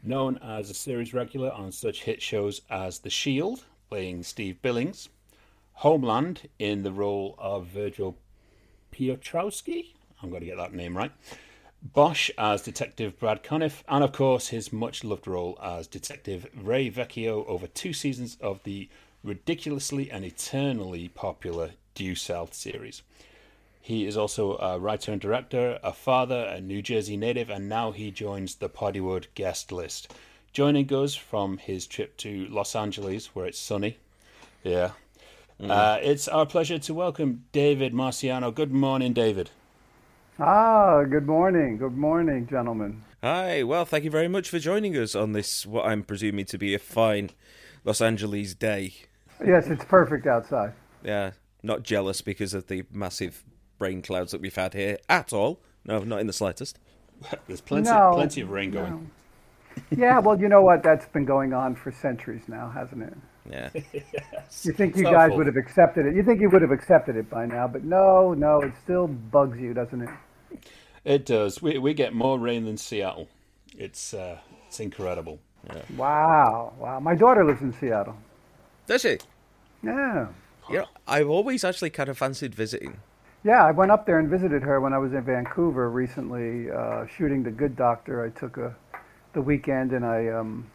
[0.03, 5.09] Known as a series regular on such hit shows as The Shield, playing Steve Billings,
[5.73, 8.17] Homeland in the role of Virgil
[8.93, 9.93] Piotrowski.
[10.21, 11.11] I'm going to get that name right.
[11.81, 16.89] Bosch as Detective Brad Conniff, and of course his much loved role as Detective Ray
[16.89, 18.89] Vecchio over two seasons of the
[19.23, 23.01] ridiculously and eternally popular Due South series.
[23.81, 27.91] He is also a writer and director, a father, a New Jersey native, and now
[27.91, 30.13] he joins the Poddywood guest list.
[30.51, 33.97] Joining us from his trip to Los Angeles, where it's sunny.
[34.63, 34.91] Yeah.
[35.59, 38.53] Uh, it's our pleasure to welcome David Marciano.
[38.53, 39.49] Good morning, David.
[40.39, 41.77] Ah, good morning.
[41.77, 43.03] Good morning, gentlemen.
[43.21, 43.63] Hi.
[43.63, 46.73] Well, thank you very much for joining us on this, what I'm presuming to be
[46.73, 47.31] a fine
[47.83, 48.93] Los Angeles day.
[49.45, 50.73] Yes, it's perfect outside.
[51.03, 51.31] Yeah.
[51.61, 53.43] Not jealous because of the massive
[53.79, 55.59] rain clouds that we've had here at all.
[55.85, 56.79] No, not in the slightest.
[57.47, 58.91] There's plenty, No, plenty of rain going.
[58.91, 59.01] no.
[59.95, 60.83] Yeah, well, you know what?
[60.83, 63.13] That's been going on for centuries now, hasn't it?
[63.49, 63.69] Yeah.
[64.63, 65.37] You think It's you guys full.
[65.37, 66.15] would have accepted it.
[66.15, 69.59] You think you would have accepted it by now, but no, no, it still bugs
[69.59, 70.09] you, doesn't it?
[71.05, 71.61] It does.
[71.61, 73.27] We we get more rain than Seattle.
[73.77, 75.39] It's uh, it's incredible.
[75.97, 76.99] Wow, wow.
[76.99, 78.15] My daughter lives in Seattle.
[78.87, 79.17] Does she?
[79.83, 80.27] Yeah.
[80.69, 80.85] Yeah.
[81.07, 82.97] I've always actually kind of fancied visiting.
[83.43, 87.05] Yeah, I went up there and visited her when I was in Vancouver recently, uh,
[87.07, 88.25] shooting The Good Doctor.
[88.25, 88.75] I took a
[89.33, 90.65] the weekend and I um,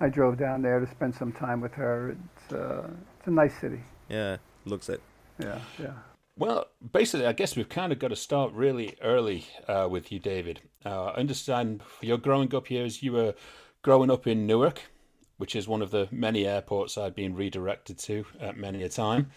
[0.00, 2.10] I drove down there to spend some time with her.
[2.10, 3.80] It's uh, it's a nice city.
[4.08, 4.36] Yeah.
[4.64, 5.00] Looks it.
[5.38, 5.92] yeah, yeah.
[6.38, 10.20] Well, basically, I guess we've kind of got to start really early uh, with you,
[10.20, 10.60] David.
[10.86, 13.34] Uh, I understand your growing up years, you were
[13.82, 14.82] growing up in Newark,
[15.38, 19.32] which is one of the many airports I've been redirected to at many a time.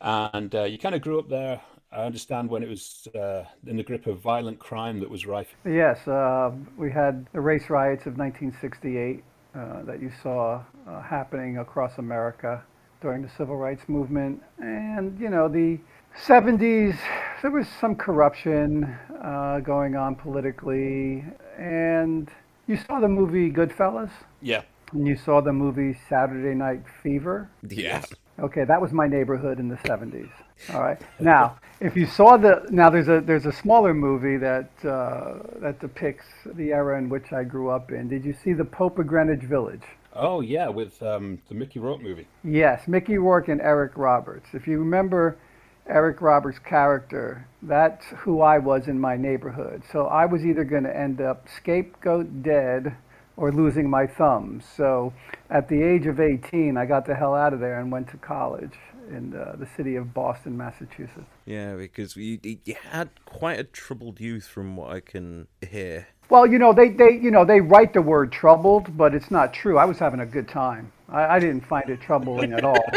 [0.00, 1.60] And uh, you kind of grew up there.
[1.92, 5.54] I understand when it was uh, in the grip of violent crime that was rife.
[5.64, 9.22] Yes, uh, we had the race riots of 1968
[9.54, 10.60] uh, that you saw
[11.08, 12.64] happening across America
[13.00, 14.42] during the civil rights movement.
[14.58, 15.78] And, you know, the
[16.20, 16.96] 70s,
[17.40, 18.84] there was some corruption
[19.22, 21.24] uh, going on politically.
[21.58, 22.30] And
[22.66, 24.10] you saw the movie Goodfellas?
[24.40, 24.62] Yeah.
[24.92, 27.48] And you saw the movie Saturday Night Fever?
[27.68, 28.04] Yeah.
[28.38, 30.30] Okay, that was my neighborhood in the 70s.
[30.72, 31.00] All right.
[31.20, 35.80] Now, if you saw the now there's a there's a smaller movie that uh, that
[35.80, 38.08] depicts the era in which I grew up in.
[38.08, 39.82] Did you see the Pope of Greenwich Village?
[40.14, 42.28] Oh yeah, with um, the Mickey Rourke movie.
[42.44, 44.48] Yes, Mickey Rourke and Eric Roberts.
[44.52, 45.36] If you remember
[45.86, 49.82] Eric Roberts' character, that's who I was in my neighborhood.
[49.90, 52.96] So I was either going to end up scapegoat dead
[53.36, 54.64] or losing my thumbs.
[54.76, 55.12] So
[55.50, 58.16] at the age of 18, I got the hell out of there and went to
[58.18, 58.78] college
[59.10, 61.26] in the, the city of Boston, Massachusetts.
[61.44, 66.06] Yeah, because you, you had quite a troubled youth from what I can hear.
[66.28, 69.52] Well, you know, they, they you know they write the word troubled, but it's not
[69.52, 69.76] true.
[69.76, 70.90] I was having a good time.
[71.08, 72.84] I, I didn't find it troubling at all.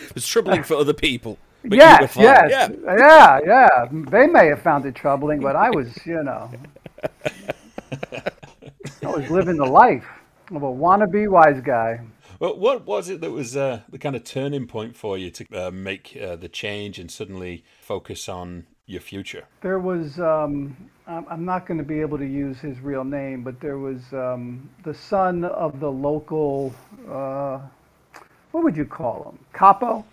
[0.00, 1.38] It was troubling for other people.
[1.68, 2.24] But yes, fine.
[2.24, 2.96] yes, Yeah.
[2.96, 3.88] yeah, yeah.
[3.90, 6.50] They may have found it troubling, but I was, you know,
[9.02, 10.06] I was living the life
[10.50, 12.00] of a wannabe wise guy.
[12.40, 15.44] Well, what was it that was uh, the kind of turning point for you to
[15.52, 19.44] uh, make uh, the change and suddenly focus on your future?
[19.60, 20.76] There was, um,
[21.06, 24.00] I'm I'm not going to be able to use his real name, but there was
[24.12, 26.72] um, the son of the local,
[27.10, 27.58] uh,
[28.52, 29.38] what would you call him?
[29.52, 30.04] Capo?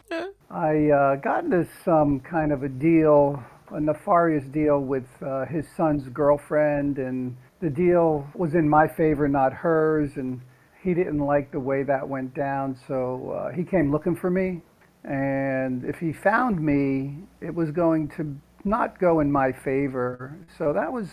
[0.50, 5.66] I uh, got into some kind of a deal, a nefarious deal with uh, his
[5.76, 10.40] son's girlfriend, and the deal was in my favor, not hers, and
[10.84, 14.62] he didn't like the way that went down, so uh, he came looking for me.
[15.04, 20.38] And if he found me, it was going to not go in my favor.
[20.58, 21.10] So that was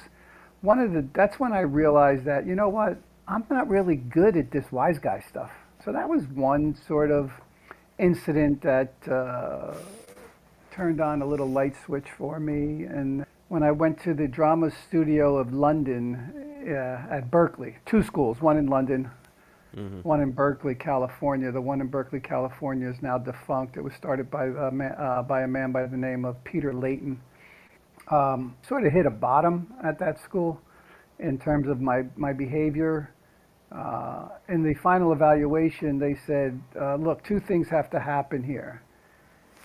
[0.61, 4.37] one of the, that's when I realized that, you know what, I'm not really good
[4.37, 5.51] at this wise guy stuff.
[5.83, 7.33] So that was one sort of
[8.03, 9.75] incident that uh,
[10.73, 12.85] turned on a little light switch for me.
[12.85, 18.41] And when I went to the drama studio of London uh, at Berkeley, two schools,
[18.41, 19.11] one in London,
[20.03, 21.51] one in Berkeley, California.
[21.51, 23.77] The one in Berkeley, California is now defunct.
[23.77, 26.75] It was started by a man, uh, by, a man by the name of Peter
[26.75, 27.21] Layton.
[28.11, 30.61] Um, sort of hit a bottom at that school
[31.19, 33.15] in terms of my, my behavior.
[33.75, 38.83] Uh, in the final evaluation, they said, uh, look, two things have to happen here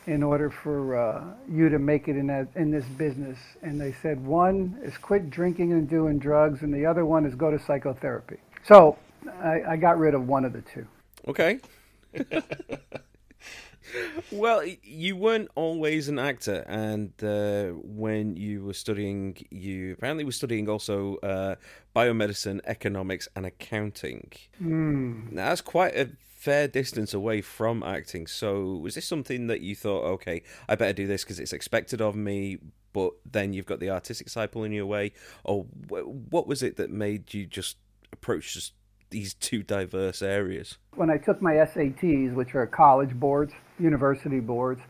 [0.06, 3.38] in order for uh, you to make it in, that, in this business.
[3.62, 7.36] And they said, one is quit drinking and doing drugs, and the other one is
[7.36, 8.38] go to psychotherapy.
[8.64, 8.98] So
[9.44, 10.88] I, I got rid of one of the two.
[11.28, 11.60] Okay.
[14.32, 20.32] well, you weren't always an actor, and uh, when you were studying, you apparently were
[20.32, 21.56] studying also uh,
[21.96, 24.32] biomedicine, economics, and accounting.
[24.58, 25.28] Hmm.
[25.32, 28.28] Now, that's quite a fair distance away from acting.
[28.28, 32.02] So, was this something that you thought, okay, I better do this because it's expected
[32.02, 32.58] of me?
[32.94, 36.78] But then you've got the artistic side pulling you away, or wh- what was it
[36.78, 37.78] that made you just
[38.12, 38.74] approach just
[39.10, 40.78] these two diverse areas?
[40.98, 44.82] when I took my SATs, which are college boards, university boards,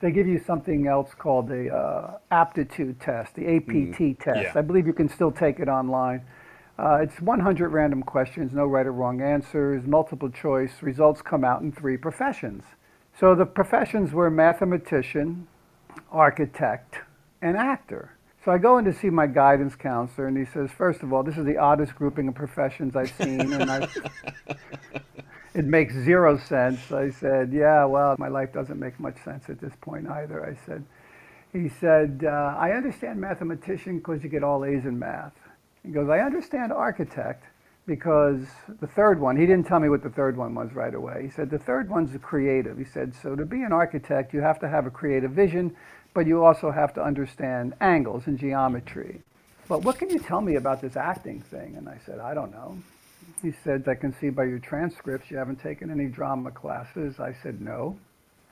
[0.00, 4.40] they give you something else called the uh, aptitude test, the APT test.
[4.40, 4.52] Yeah.
[4.54, 6.22] I believe you can still take it online.
[6.78, 10.82] Uh, it's 100 random questions, no right or wrong answers, multiple choice.
[10.82, 12.64] Results come out in three professions.
[13.18, 15.48] So the professions were mathematician,
[16.10, 16.96] architect,
[17.40, 18.12] and actor.
[18.44, 21.22] So I go in to see my guidance counselor, and he says, first of all,
[21.22, 23.88] this is the oddest grouping of professions I've seen, and I,
[25.56, 26.92] it makes zero sense.
[26.92, 30.44] I said, yeah, well, my life doesn't make much sense at this point either.
[30.44, 30.84] I said,
[31.50, 35.32] he said, uh, I understand mathematician because you get all A's in math.
[35.82, 37.44] He goes, I understand architect
[37.86, 38.44] because
[38.80, 41.22] the third one, he didn't tell me what the third one was right away.
[41.22, 42.76] He said, the third one's the creative.
[42.76, 45.74] He said, so to be an architect, you have to have a creative vision,
[46.12, 49.22] but you also have to understand angles and geometry.
[49.68, 51.76] But what can you tell me about this acting thing?
[51.76, 52.76] And I said, I don't know.
[53.42, 57.20] He said, I can see by your transcripts you haven't taken any drama classes.
[57.20, 57.98] I said, no.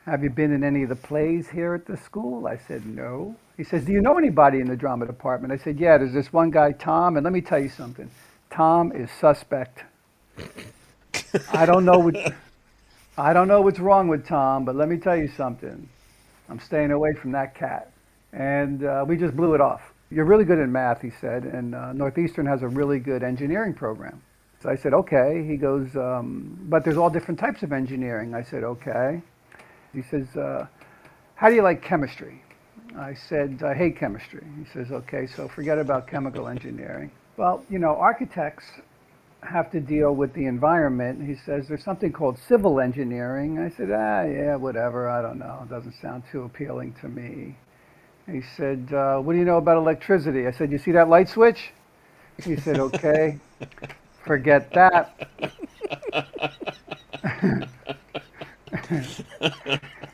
[0.04, 2.46] Have you been in any of the plays here at the school?
[2.46, 3.34] I said, no.
[3.56, 5.52] He says, do you know anybody in the drama department?
[5.52, 8.10] I said, yeah, there's this one guy, Tom, and let me tell you something.
[8.50, 9.84] Tom is suspect.
[11.52, 12.34] I don't know what,
[13.16, 15.88] I don't know what's wrong with Tom, but let me tell you something.
[16.50, 17.90] I'm staying away from that cat.
[18.32, 19.80] And uh, we just blew it off.
[20.10, 23.72] You're really good in math, he said, and uh, Northeastern has a really good engineering
[23.72, 24.20] program.
[24.64, 25.44] So I said, okay.
[25.46, 28.34] He goes, um, but there's all different types of engineering.
[28.34, 29.20] I said, okay.
[29.92, 30.66] He says, uh,
[31.34, 32.42] how do you like chemistry?
[32.96, 34.42] I said, I hate chemistry.
[34.58, 37.10] He says, okay, so forget about chemical engineering.
[37.36, 38.64] Well, you know, architects
[39.42, 41.28] have to deal with the environment.
[41.28, 43.58] He says, there's something called civil engineering.
[43.58, 45.10] I said, ah, yeah, whatever.
[45.10, 45.60] I don't know.
[45.64, 47.56] It doesn't sound too appealing to me.
[48.26, 50.46] He said, uh, what do you know about electricity?
[50.46, 51.72] I said, you see that light switch?
[52.42, 53.38] He said, okay,
[54.24, 55.28] forget that.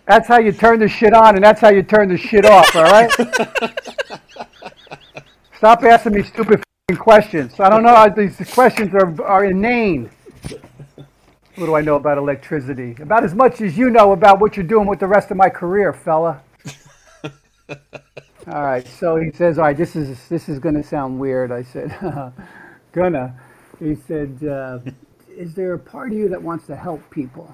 [0.06, 2.74] that's how you turn the shit on, and that's how you turn the shit off,
[2.74, 3.11] all right?
[5.56, 6.62] Stop asking me stupid
[6.98, 7.58] questions.
[7.61, 8.12] I don't know.
[8.16, 10.11] These questions are, are inane.
[11.56, 12.96] What do I know about electricity?
[13.00, 15.50] About as much as you know about what you're doing with the rest of my
[15.50, 16.40] career, fella.
[18.50, 18.86] all right.
[18.86, 21.90] So he says, "All right, this is this is going to sound weird." I said,
[22.92, 23.34] "Gonna."
[23.80, 24.80] He said, uh,
[25.36, 27.52] "Is there a part of you that wants to help people?"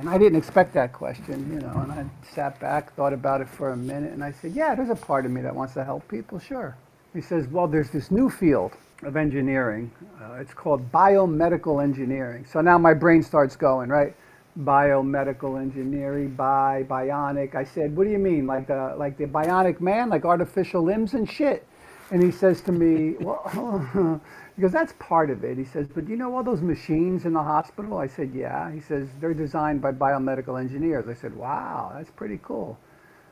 [0.00, 1.72] And I didn't expect that question, you know.
[1.82, 4.90] And I sat back, thought about it for a minute, and I said, "Yeah, there's
[4.90, 6.76] a part of me that wants to help people, sure."
[7.14, 8.72] He says, "Well, there's this new field
[9.02, 9.90] of engineering.
[10.22, 14.14] Uh, it's called biomedical engineering." So now my brain starts going, right?
[14.60, 17.56] Biomedical engineering, bi, bionic.
[17.56, 21.14] I said, "What do you mean, like the like the bionic man, like artificial limbs
[21.14, 21.66] and shit?"
[22.12, 24.20] And he says to me, "Well."
[24.60, 25.56] Because that's part of it.
[25.56, 27.96] He says, but you know all those machines in the hospital?
[27.96, 28.70] I said, yeah.
[28.70, 31.08] He says, they're designed by biomedical engineers.
[31.08, 32.78] I said, wow, that's pretty cool.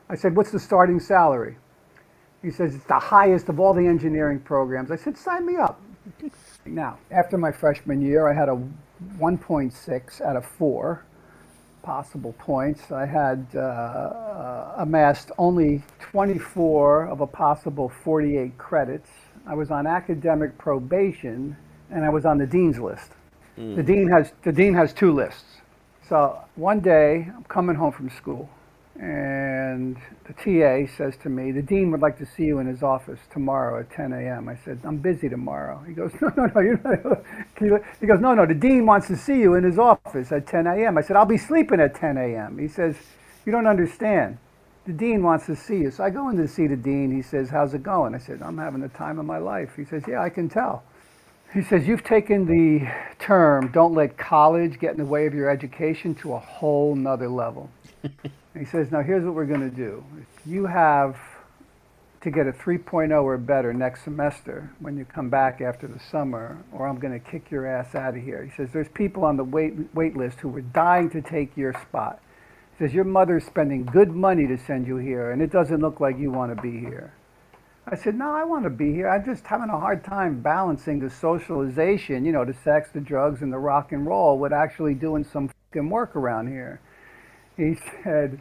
[0.09, 1.57] I said, what's the starting salary?
[2.41, 4.89] He says, it's the highest of all the engineering programs.
[4.89, 5.79] I said, sign me up.
[6.65, 8.59] Now, after my freshman year, I had a
[9.19, 11.05] 1.6 out of 4
[11.83, 12.91] possible points.
[12.91, 19.11] I had uh, uh, amassed only 24 of a possible 48 credits.
[19.45, 21.57] I was on academic probation,
[21.91, 23.11] and I was on the dean's list.
[23.57, 23.75] Mm.
[23.75, 25.61] The dean has the dean has two lists.
[26.07, 28.49] So one day I'm coming home from school,
[28.99, 32.83] and the TA says to me, "The dean would like to see you in his
[32.83, 36.61] office tomorrow at 10 a.m." I said, "I'm busy tomorrow." He goes, "No, no, no,
[36.61, 37.23] you're not."
[37.99, 40.67] He goes, "No, no, the dean wants to see you in his office at 10
[40.67, 42.95] a.m." I said, "I'll be sleeping at 10 a.m." He says,
[43.45, 44.37] "You don't understand
[44.89, 45.91] the dean wants to see you.
[45.91, 47.15] So I go in to see the dean.
[47.15, 48.15] He says, How's it going?
[48.15, 49.75] I said, I'm having the time of my life.
[49.75, 50.83] He says, Yeah, I can tell.
[51.53, 55.47] He says, You've taken the term, don't let college get in the way of your
[55.47, 57.69] education, to a whole nother level.
[58.57, 60.03] he says, Now here's what we're going to do.
[60.43, 61.19] You have
[62.21, 66.57] to get a 3.0 or better next semester when you come back after the summer,
[66.71, 68.43] or I'm going to kick your ass out of here.
[68.43, 71.73] He says, There's people on the wait, wait list who were dying to take your
[71.73, 72.19] spot
[72.79, 76.17] says, Your mother's spending good money to send you here, and it doesn't look like
[76.17, 77.13] you want to be here.
[77.85, 79.09] I said, No, I want to be here.
[79.09, 83.41] I'm just having a hard time balancing the socialization, you know, the sex, the drugs,
[83.41, 86.79] and the rock and roll with actually doing some fucking work around here.
[87.57, 88.39] He said,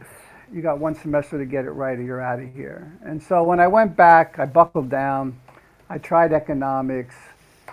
[0.52, 2.96] You got one semester to get it right, or you're out of here.
[3.04, 5.40] And so when I went back, I buckled down.
[5.90, 7.16] I tried economics.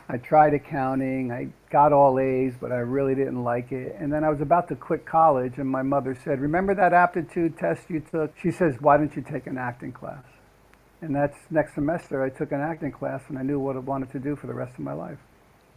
[0.08, 1.32] I tried accounting.
[1.32, 3.96] I got all A's, but I really didn't like it.
[4.00, 7.58] And then I was about to quit college, and my mother said, Remember that aptitude
[7.58, 8.34] test you took?
[8.40, 10.24] She says, Why don't you take an acting class?
[11.02, 14.12] And that's next semester, I took an acting class, and I knew what I wanted
[14.12, 15.18] to do for the rest of my life.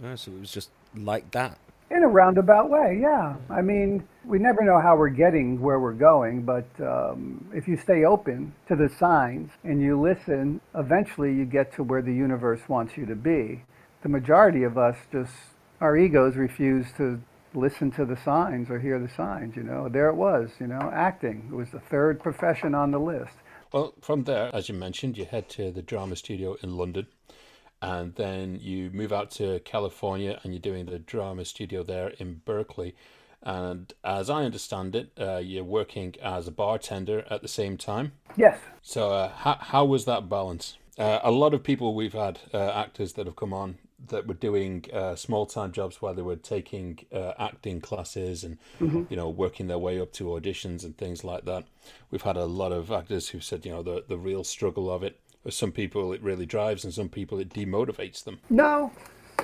[0.04, 1.58] Oh, so it was just like that.
[1.90, 3.34] In a roundabout way, yeah.
[3.48, 7.78] I mean, we never know how we're getting where we're going, but um, if you
[7.78, 12.60] stay open to the signs and you listen, eventually you get to where the universe
[12.68, 13.62] wants you to be
[14.02, 15.32] the majority of us just
[15.80, 17.20] our egos refuse to
[17.54, 19.88] listen to the signs or hear the signs you know?
[19.88, 20.90] There it was you know?
[20.92, 23.34] Acting it was the third profession on the list.
[23.72, 27.06] Well from there as you mentioned you head to the drama studio in london
[27.80, 32.40] and then you move out to california and you're doing the drama studio there in
[32.44, 32.94] berkeley.
[33.42, 38.12] And as i understand it uh, you're working as a bartender at the same time?
[38.36, 38.58] Yes.
[38.82, 40.76] So uh, how, how was that balance?
[40.98, 44.34] Uh, a lot of people we've had uh, actors that have come on that were
[44.34, 49.02] doing uh, small time jobs while they were taking uh, acting classes and mm-hmm.
[49.08, 51.64] you know working their way up to auditions and things like that.
[52.10, 55.02] We've had a lot of actors who said you know the the real struggle of
[55.02, 55.20] it.
[55.42, 58.40] For some people it really drives, and some people it demotivates them.
[58.50, 58.92] No,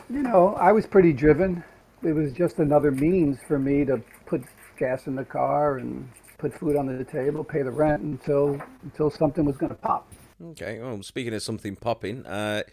[0.08, 1.64] you know I was pretty driven.
[2.02, 4.42] It was just another means for me to put
[4.78, 9.10] gas in the car and put food on the table, pay the rent until until
[9.10, 10.12] something was going to pop.
[10.50, 10.78] Okay.
[10.80, 12.64] Well, speaking of something popping, uh,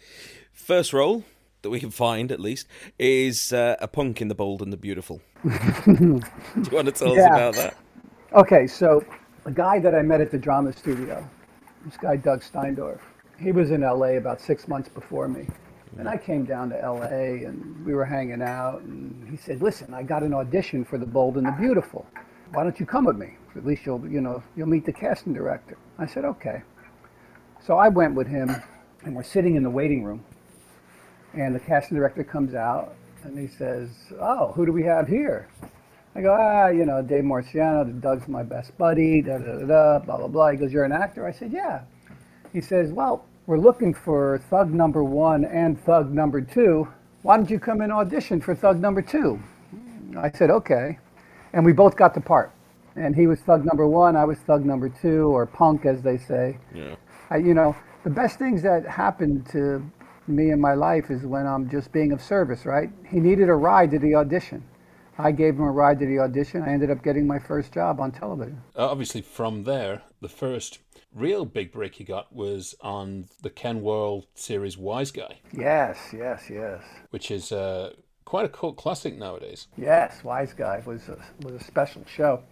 [0.52, 1.24] first role
[1.62, 2.66] that we can find at least
[2.98, 5.20] is uh, a punk in the bold and the beautiful.
[5.44, 5.50] Do
[5.90, 6.20] you
[6.70, 7.22] want to tell yeah.
[7.22, 7.76] us about that?
[8.34, 9.04] Okay, so
[9.44, 11.28] a guy that I met at the drama studio,
[11.84, 13.00] this guy Doug Steindorf,
[13.40, 15.46] he was in LA about six months before me.
[15.98, 19.92] And I came down to LA and we were hanging out and he said, Listen,
[19.92, 22.06] I got an audition for The Bold and the Beautiful.
[22.52, 23.36] Why don't you come with me?
[23.56, 25.76] At least you'll you know, you'll meet the casting director.
[25.98, 26.62] I said, Okay.
[27.62, 28.54] So I went with him
[29.04, 30.24] and we're sitting in the waiting room
[31.34, 33.88] and the casting director comes out and he says,
[34.20, 35.48] Oh, who do we have here?
[36.14, 39.98] I go, ah, you know, Dave Marciano, Doug's my best buddy, da da da da,
[40.00, 40.50] blah blah blah.
[40.50, 41.26] He goes, You're an actor?
[41.26, 41.82] I said, Yeah.
[42.52, 46.88] He says, Well, we're looking for thug number one and thug number two.
[47.22, 49.40] Why don't you come and audition for thug number two?
[50.18, 50.98] I said, Okay.
[51.52, 52.52] And we both got the part.
[52.94, 56.18] And he was thug number one, I was thug number two, or punk as they
[56.18, 56.58] say.
[56.74, 56.96] Yeah.
[57.30, 57.74] I, you know,
[58.04, 59.82] the best things that happened to
[60.26, 62.90] me in my life is when I'm just being of service, right?
[63.08, 64.64] He needed a ride to the audition.
[65.18, 66.62] I gave him a ride to the audition.
[66.62, 68.62] I ended up getting my first job on television.
[68.76, 70.78] Uh, obviously, from there, the first
[71.14, 76.44] real big break he got was on the Ken Wahl series Wise Guy, Yes, yes,
[76.48, 76.82] yes.
[77.10, 77.92] which is uh,
[78.24, 79.66] quite a cult classic nowadays.
[79.76, 82.42] Yes, Wise Guy was a, was a special show.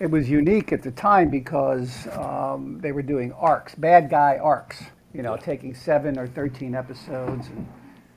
[0.00, 4.82] It was unique at the time because um, they were doing arcs, bad guy arcs.
[5.12, 7.66] You know, taking seven or thirteen episodes and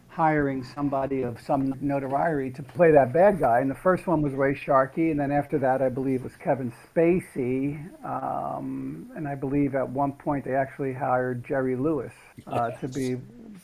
[0.09, 3.61] hiring somebody of some notoriety to play that bad guy.
[3.61, 6.71] And the first one was Ray Sharkey, and then after that, I believe was Kevin
[6.85, 7.79] Spacey.
[8.05, 12.13] Um, and I believe at one point they actually hired Jerry Lewis
[12.45, 13.17] uh, to be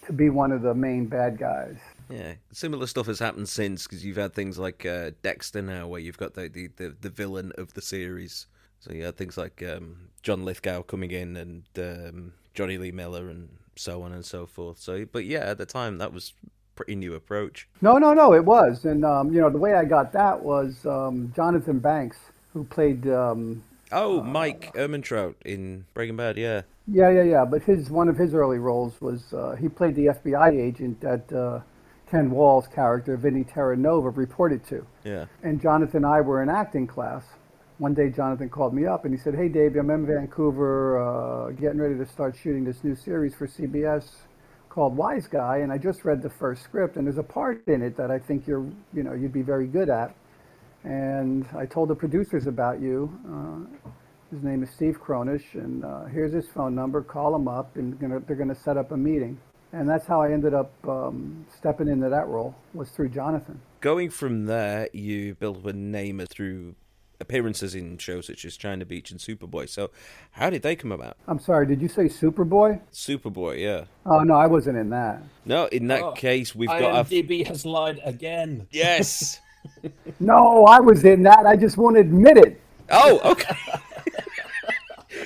[0.07, 1.77] to be one of the main bad guys.
[2.09, 5.99] Yeah, similar stuff has happened since because you've had things like uh, Dexter now, where
[5.99, 8.47] you've got the, the, the, the villain of the series.
[8.79, 13.29] So you had things like um, John Lithgow coming in and um, Jonny Lee Miller
[13.29, 13.47] and
[13.77, 14.79] so on and so forth.
[14.79, 16.33] So, but yeah, at the time that was
[16.75, 17.69] pretty new approach.
[17.81, 18.83] No, no, no, it was.
[18.83, 22.17] And, um, you know, the way I got that was um, Jonathan Banks,
[22.51, 23.07] who played.
[23.07, 26.35] Um, Oh, Mike Ehrmantraut in Breaking Bad.
[26.37, 27.45] Yeah, yeah, yeah, yeah.
[27.45, 31.31] But his one of his early roles was uh, he played the FBI agent that
[31.31, 31.61] uh,
[32.11, 34.85] Ken Wahl's character, Vinnie Terranova, reported to.
[35.05, 35.25] yeah.
[35.43, 37.23] And Jonathan and I were in acting class.
[37.79, 41.51] One day, Jonathan called me up and he said, Hey, Dave, I'm in Vancouver uh,
[41.51, 44.03] getting ready to start shooting this new series for CBS
[44.67, 45.59] called Wise Guy.
[45.59, 48.19] And I just read the first script, and there's a part in it that I
[48.19, 50.13] think you're, you know, you'd be very good at.
[50.83, 53.17] And I told the producers about you.
[53.25, 53.89] Uh,
[54.29, 57.01] his name is Steve Kronish, and uh, here's his phone number.
[57.01, 59.39] Call him up, and gonna, they're going to set up a meeting.
[59.71, 63.61] And that's how I ended up um, stepping into that role was through Jonathan.
[63.79, 66.75] Going from there, you built a name through
[67.21, 69.67] appearances in shows such as China Beach and Superboy.
[69.69, 69.89] So,
[70.31, 71.17] how did they come about?
[71.27, 72.79] I'm sorry, did you say Superboy?
[72.93, 73.85] Superboy, yeah.
[74.05, 75.21] Oh no, I wasn't in that.
[75.45, 78.67] No, in that Oh, case, we've got a IMDb has lied again.
[78.71, 79.39] yes.
[80.21, 81.45] No, I was in that.
[81.45, 82.61] I just won't admit it.
[82.89, 83.55] Oh, okay.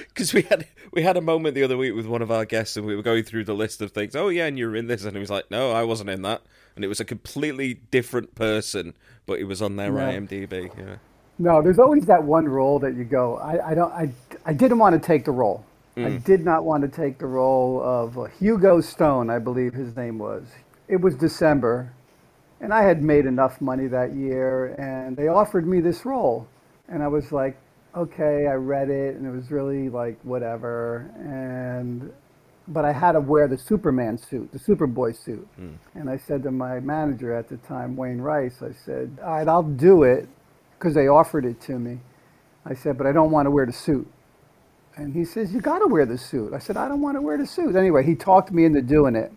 [0.07, 2.77] Because we had we had a moment the other week with one of our guests,
[2.77, 4.15] and we were going through the list of things.
[4.15, 6.41] Oh yeah, and you're in this, and he was like, "No, I wasn't in that,"
[6.75, 8.93] and it was a completely different person,
[9.25, 9.99] but it was on their No.
[9.99, 10.69] IMDb.
[10.77, 10.95] Yeah.
[11.39, 13.37] No, there's always that one role that you go.
[13.37, 13.91] I, I don't.
[13.91, 14.11] I,
[14.45, 15.65] I didn't want to take the role.
[15.95, 19.29] I did not want to take the role of uh, Hugo Stone.
[19.29, 20.43] I believe his name was.
[20.87, 21.93] It was December,
[22.61, 26.47] and I had made enough money that year, and they offered me this role,
[26.87, 27.57] and I was like,
[27.95, 28.47] okay.
[28.47, 32.11] I read it, and it was really like whatever, and
[32.67, 35.47] but I had to wear the Superman suit, the Superboy suit.
[35.95, 39.47] And I said to my manager at the time, Wayne Rice, I said, all right,
[39.47, 40.27] I'll do it
[40.83, 41.97] because they offered it to me.
[42.65, 44.05] I said, but I don't want to wear the suit.
[44.97, 46.53] And he says, you got to wear the suit.
[46.53, 47.77] I said, I don't want to wear the suit.
[47.77, 49.31] Anyway, he talked me into doing it.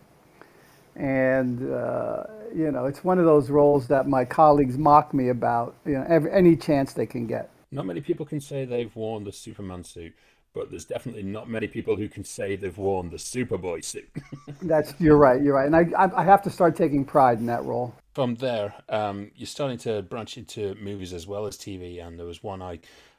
[0.97, 5.77] And, uh, you know, it's one of those roles that my colleagues mock me about,
[5.87, 7.49] you know, every, any chance they can get.
[7.71, 10.15] Not many people can say they've worn the Superman suit,
[10.53, 14.09] but there's definitely not many people who can say they've worn the Superboy suit.
[14.63, 15.67] That's, you're right, you're right.
[15.67, 17.95] And I, I I have to start taking pride in that role.
[18.17, 22.25] From there, um, you're starting to branch into movies as well as TV, and there
[22.25, 22.79] was one I,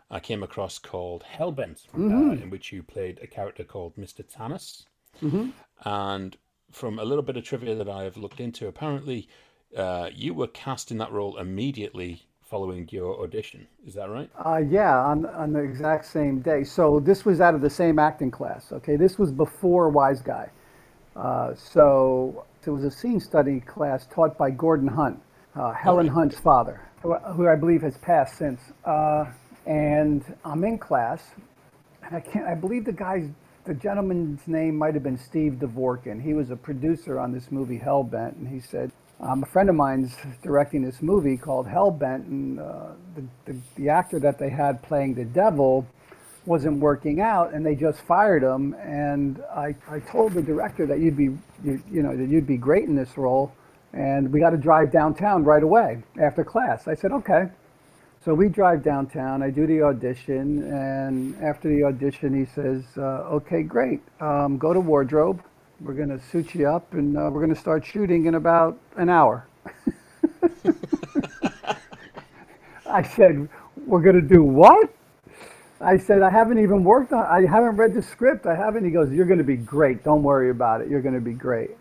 [0.10, 4.26] I came across called Hellbent, uh, in which you played a character called Mr.
[4.28, 4.88] Tannis.
[5.86, 6.36] And
[6.72, 9.30] from a little bit of trivia that I have looked into, apparently
[9.78, 13.68] uh, you were cast in that role immediately following your audition.
[13.86, 14.32] Is that right?
[14.44, 16.64] Uh, yeah, on, on the exact same day.
[16.64, 18.72] So this was out of the same acting class.
[18.72, 20.50] Okay, this was before Wise Guy.
[21.16, 25.20] Uh, so it was a scene study class taught by Gordon Hunt,
[25.56, 28.60] uh, Helen Hunt's father, who, who I believe has passed since.
[28.84, 29.26] Uh,
[29.66, 31.24] and I'm in class,
[32.04, 32.46] and I can't.
[32.46, 33.30] I believe the guy's,
[33.66, 36.22] the gentleman's name might have been Steve Dvorkin.
[36.22, 39.76] He was a producer on this movie Hellbent, and he said, um, a friend of
[39.76, 44.84] mine's directing this movie called Hellbent, and uh, the, the the actor that they had
[44.84, 45.88] playing the devil
[46.48, 48.74] wasn't working out, and they just fired him.
[48.76, 52.58] And I, I told the director that you'd be you, you know that you'd be
[52.58, 53.54] great in this role,
[53.94, 56.88] and we got to drive downtown right away after class.
[56.88, 57.50] I said okay.
[58.24, 59.44] So we drive downtown.
[59.44, 64.02] I do the audition, and after the audition, he says, uh, "Okay, great.
[64.20, 65.44] Um, go to wardrobe.
[65.82, 68.78] We're going to suit you up, and uh, we're going to start shooting in about
[68.96, 69.48] an hour."
[72.86, 73.48] I said,
[73.86, 74.97] "We're going to do what?"
[75.82, 77.26] I said, "I haven't even worked on.
[77.26, 78.46] I haven't read the script.
[78.46, 80.04] I haven't." He goes, "You're going to be great.
[80.04, 80.90] Don't worry about it.
[80.90, 81.72] You're going to be great."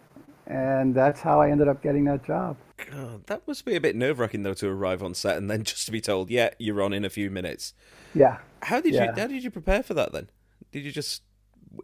[0.47, 2.57] And that's how I ended up getting that job.
[2.91, 5.65] God, that must be a bit nerve wracking though to arrive on set and then
[5.65, 7.75] just to be told, "Yeah, you're on in a few minutes."
[8.15, 8.39] Yeah.
[8.63, 9.07] How did Yeah.
[9.07, 10.29] you How did you prepare for that then?
[10.73, 11.23] Did you just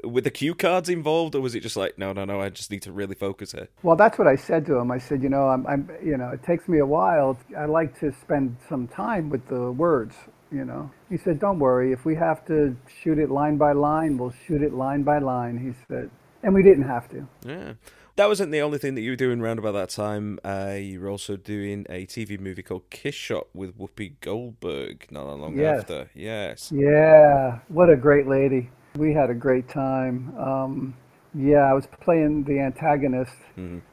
[0.05, 2.71] with the cue cards involved, or was it just like, no, no, no, I just
[2.71, 3.69] need to really focus here?
[3.83, 4.91] Well, that's what I said to him.
[4.91, 7.39] I said, you know, I'm, I'm, you know, it takes me a while.
[7.59, 10.15] I like to spend some time with the words.
[10.53, 11.93] You know, he said, don't worry.
[11.93, 15.57] If we have to shoot it line by line, we'll shoot it line by line.
[15.59, 16.11] He said,
[16.43, 17.27] and we didn't have to.
[17.47, 17.73] Yeah.
[18.17, 20.39] That wasn't the only thing that you were doing around about that time.
[20.45, 25.25] Uh, you were also doing a TV movie called Kiss Shot with Whoopi Goldberg not
[25.25, 25.81] that long Yes.
[25.81, 26.11] after.
[26.15, 26.71] Yes.
[26.71, 28.69] Yeah, what a great lady.
[28.97, 30.37] We had a great time.
[30.39, 30.95] Um,
[31.35, 33.33] yeah, I was playing the antagonist,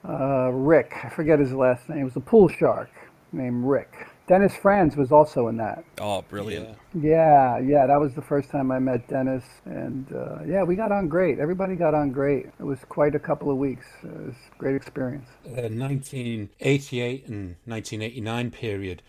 [0.03, 0.91] uh, Rick.
[1.05, 1.99] I forget his last name.
[1.99, 2.89] It was a pool shark
[3.32, 3.93] named Rick.
[4.30, 5.84] Dennis Franz was also in that.
[5.99, 6.77] Oh, brilliant.
[6.93, 10.91] Yeah, yeah, that was the first time I met Dennis, and uh, yeah, we got
[10.91, 11.39] on great.
[11.39, 12.45] Everybody got on great.
[12.59, 13.88] It was quite a couple of weeks.
[14.03, 15.27] It was a great experience.
[15.47, 19.01] uh, 1988 and 1989 period,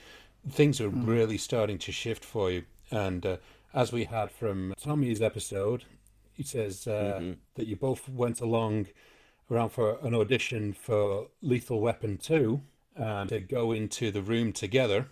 [0.49, 2.65] things were really starting to shift for you.
[2.91, 3.37] And uh,
[3.75, 5.85] as we had from Tommy's episode,
[6.33, 8.87] he says uh, that you both went along
[9.51, 12.63] around for an audition for Lethal Weapon 2
[13.01, 15.09] and to go into the room together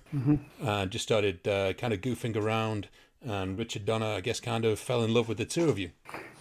[0.60, 2.88] and just started uh, kind of goofing around.
[3.22, 5.92] And Richard Donner, I guess, kind of fell in love with the two of you.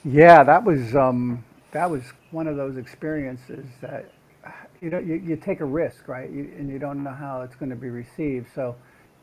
[0.06, 4.12] Yeah, that was um, that was one of those experiences that
[4.82, 6.30] you know you, you take a risk, right?
[6.32, 8.48] You, and you don't know how it's going to be received.
[8.56, 8.76] So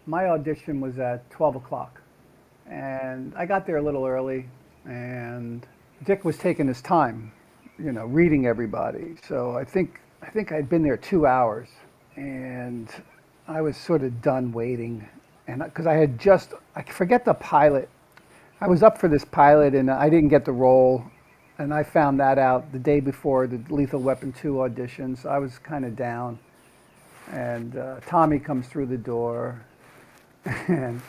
[0.06, 2.02] my audition was at 12 o'clock,
[2.66, 4.46] and I got there a little early,
[4.86, 5.66] and
[6.04, 7.32] Dick was taking his time,
[7.78, 9.16] you know, reading everybody.
[9.28, 11.68] So I think I think I'd been there two hours,
[12.16, 12.88] and
[13.46, 15.06] I was sort of done waiting,
[15.46, 17.88] and because I had just I forget the pilot.
[18.60, 21.04] I was up for this pilot and I didn't get the role,
[21.58, 25.16] and I found that out the day before the Lethal Weapon 2 audition.
[25.16, 26.38] So I was kind of down,
[27.30, 29.60] and uh, Tommy comes through the door,
[30.44, 31.02] and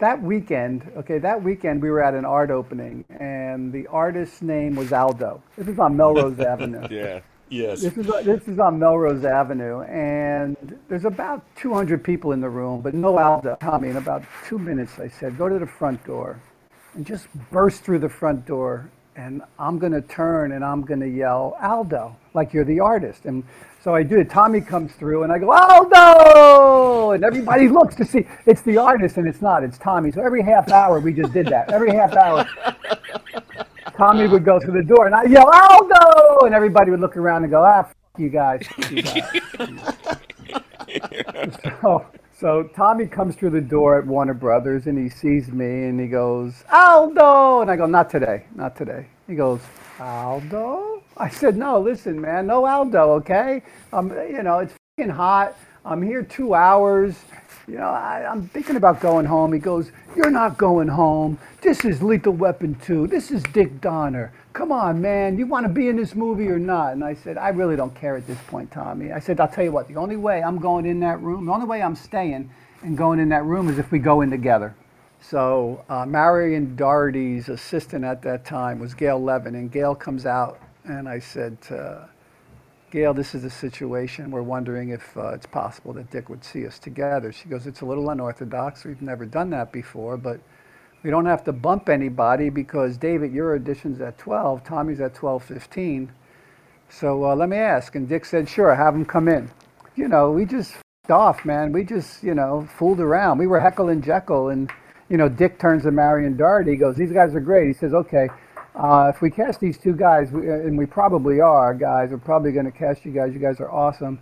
[0.00, 4.74] that weekend, okay, that weekend we were at an art opening, and the artist's name
[4.74, 5.42] was Aldo.
[5.56, 6.88] This is on Melrose Avenue.
[6.90, 7.20] Yeah.
[7.52, 7.82] Yes.
[7.82, 10.56] This is this is on Melrose Avenue, and
[10.88, 13.58] there's about 200 people in the room, but no Aldo.
[13.60, 16.40] Tommy, in about two minutes, I said, go to the front door,
[16.94, 21.58] and just burst through the front door, and I'm gonna turn and I'm gonna yell
[21.60, 23.26] Aldo, like you're the artist.
[23.26, 23.44] And
[23.84, 24.30] so I do it.
[24.30, 29.18] Tommy comes through, and I go Aldo, and everybody looks to see it's the artist,
[29.18, 29.62] and it's not.
[29.62, 30.10] It's Tommy.
[30.10, 31.70] So every half hour we just did that.
[31.70, 32.48] Every half hour.
[33.96, 37.44] Tommy would go through the door, and I yell Aldo, and everybody would look around
[37.44, 38.66] and go, Ah, f- you guys.
[38.90, 39.40] you guys."
[41.80, 42.06] so,
[42.38, 46.06] so Tommy comes through the door at Warner Brothers, and he sees me, and he
[46.08, 49.06] goes Aldo, and I go, Not today, not today.
[49.26, 49.60] He goes
[50.00, 51.02] Aldo.
[51.16, 53.62] I said, No, listen, man, no Aldo, okay?
[53.92, 55.56] Um, you know, it's fing hot.
[55.84, 57.16] I'm here two hours.
[57.68, 59.52] You know, I, I'm thinking about going home.
[59.52, 61.38] He goes, You're not going home.
[61.60, 63.06] This is Lethal Weapon 2.
[63.06, 64.32] This is Dick Donner.
[64.52, 65.38] Come on, man.
[65.38, 66.92] You want to be in this movie or not?
[66.92, 69.12] And I said, I really don't care at this point, Tommy.
[69.12, 71.52] I said, I'll tell you what, the only way I'm going in that room, the
[71.52, 72.50] only way I'm staying
[72.82, 74.74] and going in that room is if we go in together.
[75.20, 80.58] So uh, Marion Dougherty's assistant at that time was Gail Levin, and Gail comes out,
[80.84, 82.06] and I said, uh,
[82.92, 84.30] Gail, this is the situation.
[84.30, 87.32] We're wondering if uh, it's possible that Dick would see us together.
[87.32, 88.84] She goes, It's a little unorthodox.
[88.84, 90.40] We've never done that before, but
[91.02, 96.10] we don't have to bump anybody because, David, your audition's at 12, Tommy's at 12.15.
[96.90, 97.94] So uh, let me ask.
[97.94, 99.50] And Dick said, Sure, have him come in.
[99.96, 100.74] You know, we just
[101.08, 101.72] off, man.
[101.72, 103.38] We just, you know, fooled around.
[103.38, 104.52] We were Heckle and Jeckle.
[104.52, 104.70] And,
[105.08, 106.72] you know, Dick turns to Marion Dougherty.
[106.72, 107.68] He goes, These guys are great.
[107.68, 108.28] He says, Okay,
[108.74, 112.18] uh, if we cast these two guys, we, uh, and we probably are, guys, we're
[112.18, 113.34] probably going to cast you guys.
[113.34, 114.18] You guys are awesome.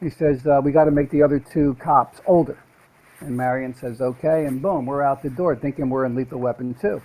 [0.00, 2.58] He says, uh, We got to make the other two cops older.
[3.20, 4.46] And Marion says, Okay.
[4.46, 7.00] And boom, we're out the door thinking we're in Lethal Weapon 2.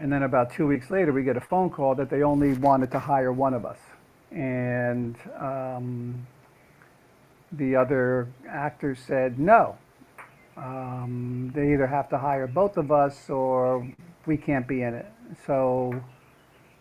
[0.00, 2.90] And then about two weeks later, we get a phone call that they only wanted
[2.92, 3.78] to hire one of us.
[4.32, 6.26] And um,
[7.52, 9.76] the other actor said no.
[10.56, 13.86] Um, they either have to hire both of us or
[14.26, 15.06] we can't be in it.
[15.46, 16.02] So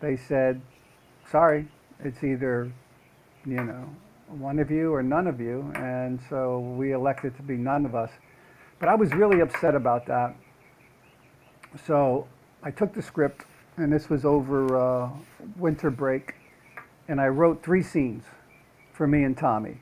[0.01, 0.61] they said,
[1.29, 1.67] sorry,
[2.03, 2.71] it's either,
[3.45, 3.89] you know,
[4.27, 5.71] one of you or none of you.
[5.75, 8.11] And so we elected to be none of us.
[8.79, 10.35] But I was really upset about that.
[11.85, 12.27] So
[12.63, 13.45] I took the script,
[13.77, 15.09] and this was over uh,
[15.57, 16.33] winter break,
[17.07, 18.23] and I wrote three scenes
[18.93, 19.81] for me and Tommy.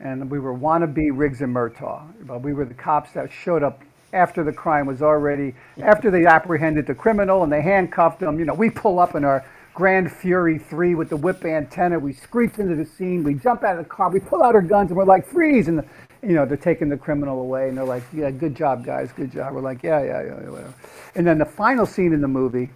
[0.00, 2.26] And we were wannabe Riggs and Murtaugh.
[2.26, 3.82] But we were the cops that showed up
[4.12, 8.38] after the crime was already, after they apprehended the criminal and they handcuffed him.
[8.38, 9.44] You know, we pull up in our
[9.74, 11.98] Gran Fury 3 with the whip antenna.
[11.98, 13.22] We screech into the scene.
[13.22, 14.10] We jump out of the car.
[14.10, 15.68] We pull out our guns and we're like, freeze.
[15.68, 15.86] And, the,
[16.22, 19.12] you know, they're taking the criminal away and they're like, yeah, good job, guys.
[19.12, 19.54] Good job.
[19.54, 20.74] We're like, yeah, yeah, yeah, whatever.
[21.14, 22.70] And then the final scene in the movie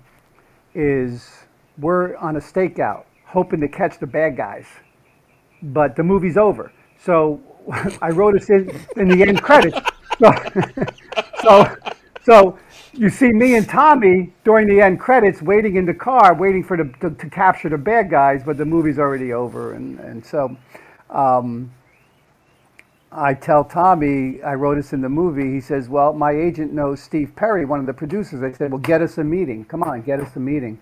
[0.74, 1.28] is
[1.78, 4.66] we're on a stakeout hoping to catch the bad guys.
[5.62, 6.72] But the movie's over.
[6.98, 7.40] So
[8.00, 9.78] I wrote us in, in the end credits.
[10.20, 10.30] So,
[11.44, 11.76] so,
[12.22, 12.58] so
[12.92, 16.76] you see me and Tommy during the end credits waiting in the car, waiting for
[16.76, 20.56] the to, to capture the bad guys, but the movie's already over, and and so.
[21.10, 21.70] Um,
[23.16, 25.52] I tell Tommy, I wrote this in the movie.
[25.52, 28.42] He says, Well, my agent knows Steve Perry, one of the producers.
[28.42, 29.64] I said, Well, get us a meeting.
[29.66, 30.80] Come on, get us a meeting.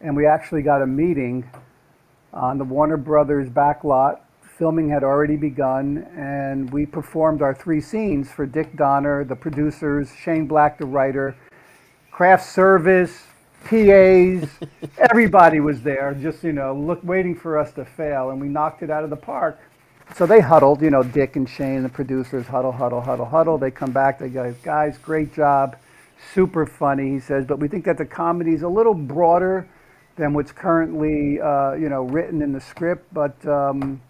[0.00, 1.48] And we actually got a meeting
[2.32, 4.24] on the Warner Brothers back lot
[4.60, 10.12] filming had already begun, and we performed our three scenes for Dick Donner, the producers,
[10.22, 11.34] Shane Black, the writer,
[12.10, 13.22] craft service,
[13.64, 14.46] PAs,
[14.98, 18.82] everybody was there, just you know, look, waiting for us to fail, and we knocked
[18.82, 19.58] it out of the park.
[20.14, 23.56] So they huddled, you know, Dick and Shane, the producers, huddle, huddle, huddle, huddle.
[23.56, 25.78] They come back, they go, guys, great job,
[26.34, 29.66] super funny, he says, but we think that the comedy is a little broader
[30.16, 34.02] than what's currently, uh, you know, written in the script, but um,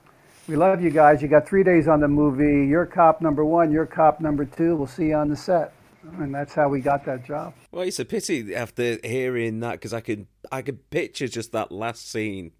[0.51, 1.23] we love you guys.
[1.23, 2.67] You got three days on the movie.
[2.67, 3.71] You're cop number one.
[3.71, 4.75] You're cop number two.
[4.75, 5.73] We'll see you on the set.
[6.19, 7.55] And that's how we got that job.
[7.71, 11.71] Well, it's a pity after hearing that because I could I could picture just that
[11.71, 12.51] last scene,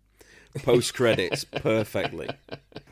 [0.63, 2.29] post credits, perfectly.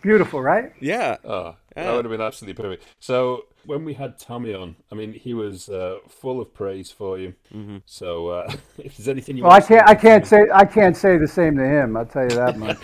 [0.03, 0.73] Beautiful, right?
[0.81, 1.19] Yeah.
[1.23, 2.85] Oh, that would have been absolutely perfect.
[2.99, 7.19] So when we had Tommy on, I mean, he was uh, full of praise for
[7.19, 7.35] you.
[7.55, 7.77] Mm-hmm.
[7.85, 11.19] So uh, if there's anything you well, I can't, I can't say, I can't say
[11.19, 11.95] the same to him.
[11.97, 12.79] I'll tell you that much.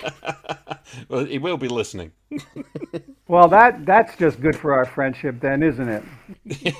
[1.08, 2.12] well, he will be listening.
[3.28, 6.74] well, that that's just good for our friendship, then, isn't it?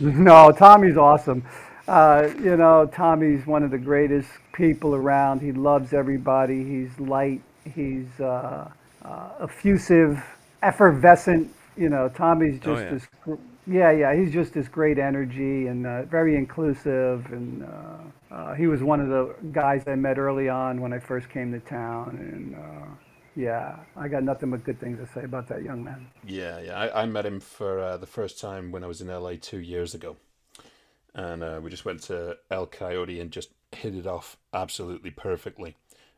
[0.00, 1.44] no, Tommy's awesome.
[1.86, 5.40] Uh, you know, Tommy's one of the greatest people around.
[5.40, 6.64] He loves everybody.
[6.64, 7.42] He's light.
[7.74, 8.70] He's uh,
[9.04, 10.24] uh effusive,
[10.62, 12.90] effervescent you know, Tommy's oh, just oh, yeah.
[12.90, 13.38] this.
[13.66, 17.26] Yeah, yeah, he's just this great energy and uh, very inclusive.
[17.30, 20.98] And uh, uh, he was one of the guys I met early on when I
[20.98, 22.16] first came to town.
[22.18, 22.86] And uh,
[23.36, 26.08] yeah, I got nothing but good things to say about that young man.
[26.26, 29.08] Yeah, yeah, I, I met him for uh, the first time when I was in
[29.08, 30.16] LA two years ago,
[31.14, 35.76] and uh, we just went to El Coyote and just hit it off absolutely perfectly.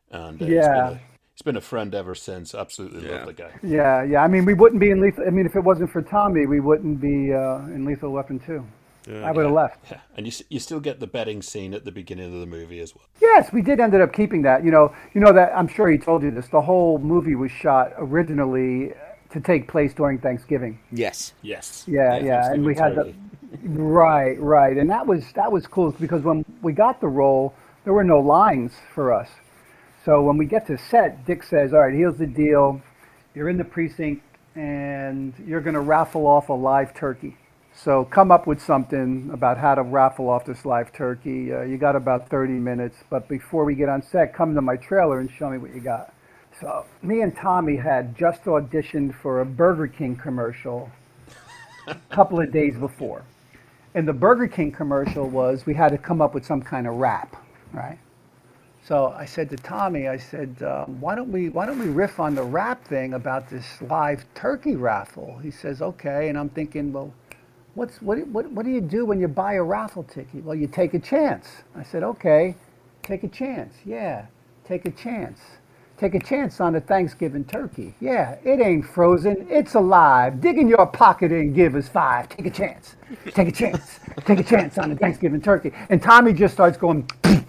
[0.09, 0.97] And yeah,
[1.33, 2.53] he's been a friend ever since.
[2.53, 3.17] Absolutely yeah.
[3.17, 3.51] love the guy.
[3.63, 4.23] Yeah, yeah.
[4.23, 5.25] I mean, we wouldn't be in Lethal.
[5.25, 8.65] I mean, if it wasn't for Tommy, we wouldn't be uh, in Lethal Weapon 2.
[9.07, 9.61] Yeah, I would have yeah.
[9.61, 9.79] left.
[9.89, 9.99] Yeah.
[10.15, 12.95] And you you still get the betting scene at the beginning of the movie as
[12.95, 13.05] well.
[13.19, 14.63] Yes, we did ended up keeping that.
[14.63, 16.47] You know, you know that I'm sure he told you this.
[16.49, 18.93] The whole movie was shot originally
[19.31, 20.79] to take place during Thanksgiving.
[20.91, 21.33] Yes.
[21.41, 21.85] Yes.
[21.87, 23.13] Yeah, yeah, and we had the
[23.63, 27.53] right, right, and that was that was cool because when we got the role,
[27.83, 29.29] there were no lines for us.
[30.03, 32.81] So when we get to set, Dick says, "All right, here's the deal.
[33.35, 34.23] You're in the precinct,
[34.55, 37.37] and you're going to raffle off a live turkey.
[37.73, 41.53] So come up with something about how to raffle off this live turkey.
[41.53, 44.75] Uh, you got about 30 minutes, but before we get on set, come to my
[44.75, 46.13] trailer and show me what you got."
[46.59, 50.89] So me and Tommy had just auditioned for a Burger King commercial
[51.87, 53.21] a couple of days before.
[53.93, 56.95] And the Burger King commercial was we had to come up with some kind of
[56.95, 57.35] rap,
[57.71, 57.99] right?
[58.83, 62.19] So I said to Tommy, I said, uh, why don't we why don't we riff
[62.19, 65.39] on the rap thing about this live turkey raffle?
[65.43, 66.29] He says, okay.
[66.29, 67.13] And I'm thinking, well,
[67.75, 70.43] what's what what what do you do when you buy a raffle ticket?
[70.45, 71.47] Well, you take a chance.
[71.75, 72.55] I said, okay,
[73.03, 73.75] take a chance.
[73.85, 74.27] Yeah,
[74.65, 75.39] take a chance.
[75.97, 77.93] Take a chance on a Thanksgiving turkey.
[78.01, 79.47] Yeah, it ain't frozen.
[79.49, 80.41] It's alive.
[80.41, 82.29] Dig in your pocket and give us five.
[82.29, 82.95] Take a chance.
[83.33, 83.99] Take a chance.
[84.25, 85.73] Take a chance on a Thanksgiving turkey.
[85.89, 87.09] And Tommy just starts going.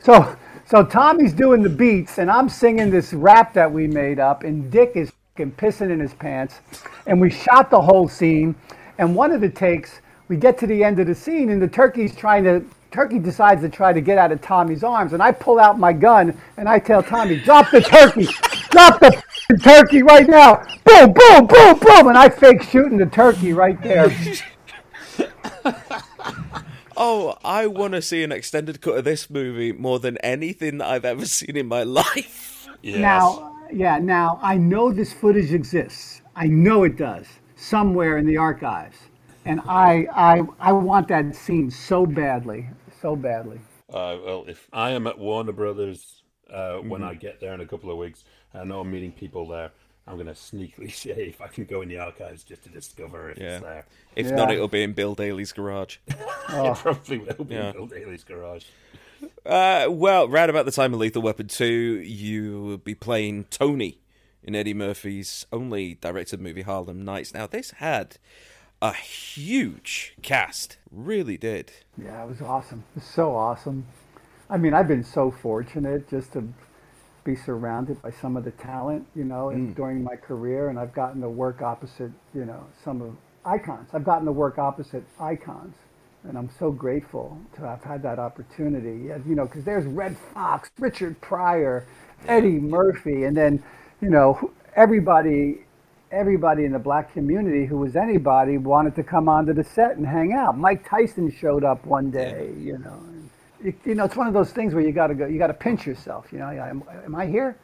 [0.00, 0.36] so
[0.68, 4.70] so Tommy's doing the beats and I'm singing this rap that we made up and
[4.70, 6.60] Dick is pissing in his pants
[7.06, 8.54] and we shot the whole scene
[8.98, 11.68] and one of the takes we get to the end of the scene and the
[11.68, 15.32] turkey's trying to turkey decides to try to get out of Tommy's arms and I
[15.32, 18.28] pull out my gun and I tell Tommy drop the turkey
[18.70, 19.22] drop the
[19.62, 20.62] turkey right now.
[20.84, 24.14] Boom, boom, boom, boom, and I fake shooting the turkey right there.
[26.96, 30.88] Oh, I want to see an extended cut of this movie more than anything that
[30.88, 32.68] I've ever seen in my life.
[32.82, 32.98] Yes.
[32.98, 36.22] Now, yeah, now I know this footage exists.
[36.34, 37.26] I know it does
[37.56, 38.96] somewhere in the archives,
[39.44, 42.68] and I, I, I want that scene so badly,
[43.00, 43.60] so badly.
[43.88, 47.66] Uh, well, if I am at Warner Brothers uh, when I get there in a
[47.66, 48.24] couple of weeks,
[48.54, 49.70] I know I'm meeting people there.
[50.06, 53.30] I'm going to sneakily see if I can go in the archives just to discover
[53.30, 53.54] if Yeah.
[53.56, 53.86] it's there.
[54.14, 54.34] If Yeah.
[54.36, 55.96] not, it'll be in Bill Daly's garage.
[56.48, 57.68] It probably will be Yeah.
[57.68, 58.64] in Bill Daly's garage.
[59.44, 61.64] Uh, well, right about the time of Lethal Weapon 2,
[62.04, 63.98] you will be playing Tony
[64.44, 67.34] in Eddie Murphy's only directed movie Harlem Nights.
[67.34, 68.18] Now, this had
[68.80, 71.72] a huge cast, really did.
[71.96, 72.84] Yeah, it was awesome.
[72.94, 73.86] It was so awesome.
[74.48, 76.52] I mean, I've been so fortunate just to
[77.26, 79.76] be surrounded by some of the talent, you know, and mm.
[79.76, 83.88] during my career, and I've gotten to work opposite, you know, some of icons.
[83.92, 85.74] I've gotten to work opposite icons,
[86.24, 89.10] and I'm so grateful to have had that opportunity.
[89.28, 91.84] You know, because there's Redd Foxx, Richard Pryor,
[92.28, 93.62] Eddie Murphy, and then,
[94.00, 95.62] you know, everybody
[96.12, 100.06] everybody in the black community who was anybody wanted to come onto the set and
[100.06, 100.56] hang out.
[100.56, 103.15] Mike Tyson showed up one day, you know.
[103.62, 105.46] You, you know, it's one of those things where you got to go, you got
[105.48, 106.26] to pinch yourself.
[106.32, 107.56] You know, am, am I here?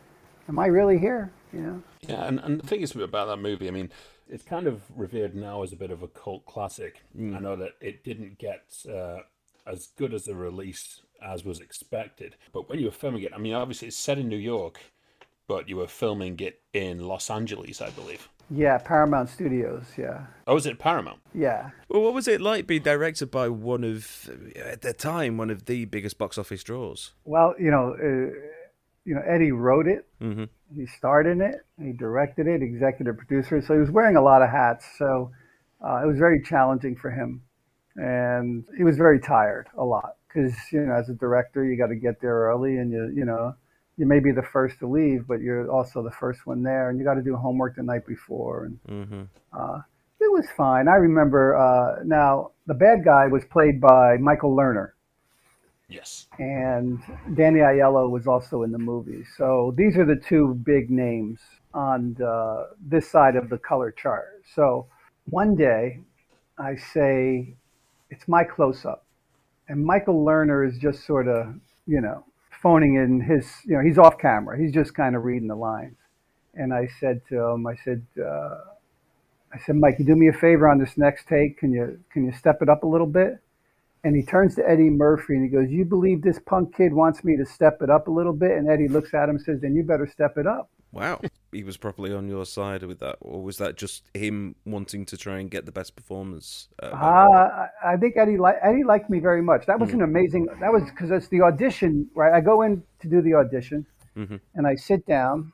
[0.48, 1.30] Am I really here?
[1.52, 1.82] You know.
[2.00, 3.90] Yeah, and, and the thing is about that movie, I mean,
[4.28, 7.02] it's kind of revered now as a bit of a cult classic.
[7.16, 9.18] I know that it didn't get uh,
[9.66, 13.38] as good as a release as was expected, but when you were filming it, I
[13.38, 14.80] mean, obviously it's set in New York,
[15.46, 18.28] but you were filming it in Los Angeles, I believe.
[18.50, 19.84] Yeah, Paramount Studios.
[19.96, 21.20] Yeah, Oh, was it Paramount?
[21.34, 21.70] yeah.
[21.88, 25.64] Well, what was it like being directed by one of, at the time, one of
[25.66, 27.12] the biggest box office draws?
[27.24, 28.34] Well, you know, uh,
[29.04, 30.06] you know, Eddie wrote it.
[30.20, 30.48] Mhm.
[30.74, 31.56] He starred in it.
[31.78, 32.62] He directed it.
[32.62, 33.60] Executive producer.
[33.62, 34.86] So he was wearing a lot of hats.
[34.98, 35.30] So
[35.84, 37.42] uh, it was very challenging for him,
[37.96, 41.88] and he was very tired a lot because you know, as a director, you got
[41.88, 43.54] to get there early, and you you know,
[43.96, 46.98] you may be the first to leave, but you're also the first one there, and
[46.98, 49.22] you got to do homework the night before, and Mm-hmm.
[49.52, 49.80] uh,
[50.20, 50.88] it was fine.
[50.88, 54.92] I remember uh, now the bad guy was played by Michael Lerner
[55.88, 56.26] Yes.
[56.38, 57.00] and
[57.34, 59.24] Danny Aiello was also in the movie.
[59.36, 61.40] So these are the two big names
[61.74, 64.42] on the, this side of the color chart.
[64.54, 64.86] So
[65.26, 66.00] one day
[66.58, 67.54] I say,
[68.10, 69.06] it's my close up.
[69.68, 71.54] And Michael Lerner is just sort of,
[71.86, 72.24] you know,
[72.62, 74.58] phoning in his, you know, he's off camera.
[74.58, 75.96] He's just kind of reading the lines.
[76.54, 78.58] And I said to him, I said, uh,
[79.52, 81.58] I said, Mike, you do me a favor on this next take.
[81.58, 83.38] Can you can you step it up a little bit?
[84.04, 87.22] And he turns to Eddie Murphy and he goes, You believe this punk kid wants
[87.24, 88.52] me to step it up a little bit?
[88.52, 90.70] And Eddie looks at him and says, Then you better step it up.
[90.90, 91.20] Wow.
[91.52, 95.16] He was properly on your side with that, or was that just him wanting to
[95.16, 96.68] try and get the best performance?
[96.82, 99.66] Uh, Uh, I think Eddie, li- Eddie liked me very much.
[99.66, 102.32] That was an amazing, that was because it's the audition, right?
[102.32, 103.86] I go in to do the audition
[104.16, 104.40] Mhm.
[104.54, 105.52] and I sit down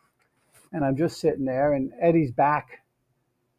[0.72, 2.82] and I'm just sitting there and Eddie's back.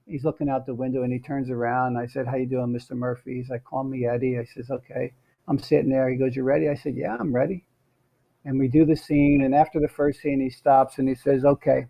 [0.06, 1.98] He's looking out the window and he turns around.
[1.98, 2.92] I said, How you doing, Mr.
[2.98, 3.36] Murphy?
[3.36, 4.40] He's like, Call me Eddie.
[4.40, 5.14] I says, Okay.
[5.48, 6.10] I'm sitting there.
[6.10, 6.68] He goes, You ready?
[6.70, 7.66] I said, Yeah, I'm ready.
[8.46, 9.42] And we do the scene.
[9.44, 11.86] And after the first scene, he stops and he says, Okay,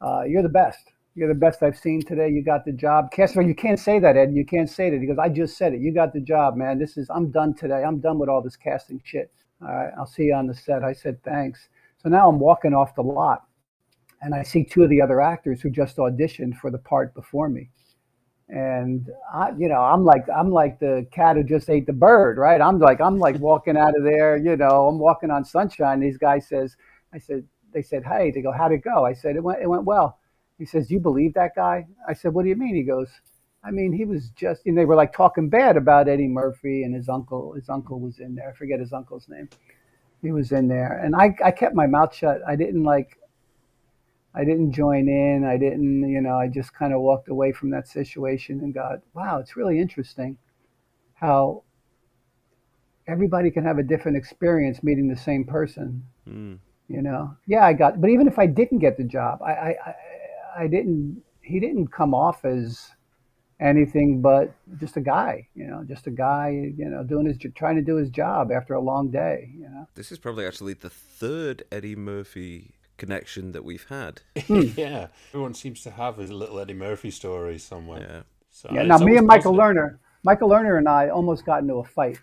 [0.00, 0.92] uh, you're the best.
[1.14, 2.28] You're the best I've seen today.
[2.28, 3.10] You got the job.
[3.10, 4.34] Casper, you can't say that, Ed.
[4.34, 5.00] You can't say that.
[5.00, 5.80] He goes, I just said it.
[5.80, 6.78] You got the job, man.
[6.78, 7.82] This is, I'm done today.
[7.84, 9.30] I'm done with all this casting shit.
[9.62, 10.84] All right, I'll see you on the set.
[10.84, 11.68] I said, thanks.
[12.02, 13.44] So now I'm walking off the lot
[14.20, 17.48] and I see two of the other actors who just auditioned for the part before
[17.48, 17.70] me.
[18.48, 22.38] And I, you know, I'm like, I'm like the cat who just ate the bird,
[22.38, 22.60] right?
[22.60, 26.00] I'm like, I'm like walking out of there, you know, I'm walking on sunshine.
[26.00, 26.76] These guys says,
[27.12, 29.04] I said, they said, hey, they go, how'd it go?
[29.04, 30.18] I said, it went, it went well.
[30.58, 31.86] He says, you believe that guy?
[32.08, 32.74] I said, what do you mean?
[32.74, 33.08] He goes,
[33.62, 36.94] I mean, he was just, and they were like talking bad about Eddie Murphy and
[36.94, 37.52] his uncle.
[37.52, 38.50] His uncle was in there.
[38.50, 39.48] I forget his uncle's name.
[40.22, 42.40] He was in there, and I, I kept my mouth shut.
[42.48, 43.18] I didn't like,
[44.34, 45.44] I didn't join in.
[45.44, 49.00] I didn't, you know, I just kind of walked away from that situation and got,
[49.14, 50.38] wow, it's really interesting
[51.14, 51.64] how
[53.06, 56.04] everybody can have a different experience meeting the same person.
[56.28, 56.58] mm.
[56.88, 59.68] You know, yeah, I got, but even if I didn't get the job, I, I,
[59.86, 59.94] I,
[60.58, 61.22] I didn't.
[61.40, 62.90] He didn't come off as
[63.60, 65.48] anything but just a guy.
[65.54, 66.72] You know, just a guy.
[66.76, 69.50] You know, doing his, trying to do his job after a long day.
[69.54, 69.88] You know.
[69.94, 74.22] This is probably actually the third Eddie Murphy connection that we've had.
[74.48, 75.08] yeah.
[75.30, 78.00] Everyone seems to have a little Eddie Murphy story somewhere.
[78.00, 78.22] Yeah.
[78.50, 78.82] So Yeah.
[78.82, 79.76] Now, me and Michael positive.
[79.76, 82.18] Lerner, Michael Lerner and I almost got into a fight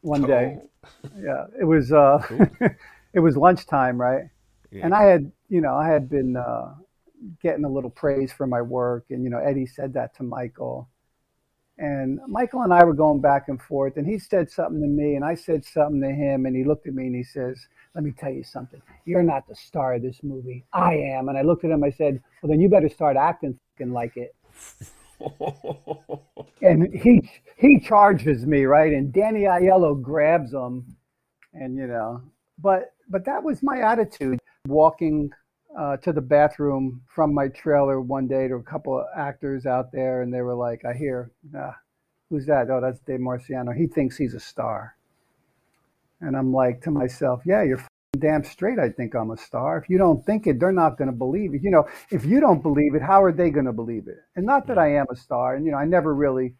[0.00, 0.58] one day.
[0.58, 2.18] Oh, Yeah, it was uh,
[3.12, 4.24] it was lunchtime, right?
[4.70, 4.84] Yeah.
[4.84, 6.74] And I had, you know, I had been, uh,
[7.42, 9.06] getting a little praise for my work.
[9.10, 10.88] And, you know, Eddie said that to Michael.
[11.78, 15.14] And Michael and I were going back and forth, and he said something to me,
[15.14, 18.02] and I said something to him, and he looked at me and he says, Let
[18.02, 18.82] me tell you something.
[19.04, 20.64] You're not the star of this movie.
[20.72, 21.28] I am.
[21.28, 24.34] And I looked at him, I said, Well, then you better start acting like it.
[26.62, 28.92] and he he charges me, right?
[28.92, 30.96] And Danny Aiello grabs him,
[31.52, 32.22] and you know,
[32.58, 35.30] but but that was my attitude walking
[35.78, 39.92] uh, to the bathroom from my trailer one day to a couple of actors out
[39.92, 41.76] there, and they were like, "I hear, ah,
[42.30, 42.70] who's that?
[42.70, 43.74] Oh, that's Dave Marciano.
[43.76, 44.96] He thinks he's a star."
[46.20, 47.84] And I'm like to myself, "Yeah, you're
[48.18, 48.78] damn straight.
[48.78, 49.78] I think I'm a star.
[49.78, 51.62] If you don't think it, they're not going to believe it.
[51.62, 54.18] You know, if you don't believe it, how are they going to believe it?
[54.36, 55.54] And not that I am a star.
[55.54, 56.54] And you know, I never really,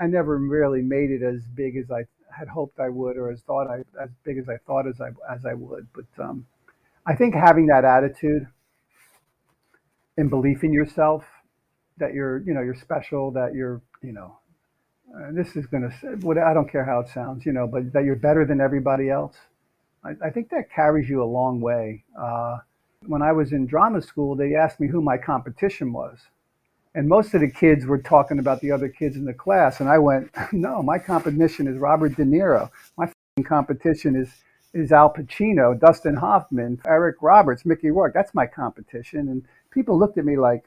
[0.00, 2.04] I never really made it as big as I
[2.36, 5.10] had hoped I would, or as thought I as big as I thought as I
[5.32, 5.88] as I would.
[5.94, 6.46] But um,
[7.06, 8.46] I think having that attitude
[10.16, 11.24] and belief in yourself
[11.98, 14.38] that you're, you know, you're special, that you're, you know,
[15.14, 17.92] uh, this is going to, what I don't care how it sounds, you know, but
[17.92, 19.36] that you're better than everybody else.
[20.04, 22.04] I, I think that carries you a long way.
[22.18, 22.58] Uh,
[23.06, 26.18] when I was in drama school, they asked me who my competition was.
[26.98, 29.78] And most of the kids were talking about the other kids in the class.
[29.78, 32.70] And I went, no, my competition is Robert De Niro.
[32.96, 33.08] My
[33.44, 34.28] competition is
[34.74, 38.14] is Al Pacino, Dustin Hoffman, Eric Roberts, Mickey Rourke.
[38.14, 39.28] That's my competition.
[39.28, 40.64] And people looked at me like,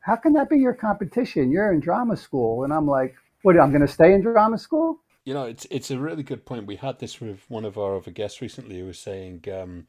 [0.00, 1.52] how can that be your competition?
[1.52, 2.64] You're in drama school.
[2.64, 4.98] And I'm like, what, I'm going to stay in drama school?
[5.24, 6.66] You know, it's it's a really good point.
[6.66, 9.86] We had this with one of our other guests recently who was saying um,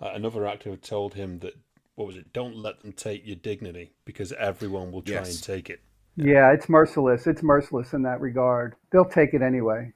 [0.00, 1.54] another actor told him that,
[1.94, 5.34] what was it, don't let them take your dignity because everyone will try yes.
[5.34, 5.80] and take it.
[6.16, 7.26] Yeah, it's merciless.
[7.26, 8.74] It's merciless in that regard.
[8.90, 9.92] They'll take it anyway.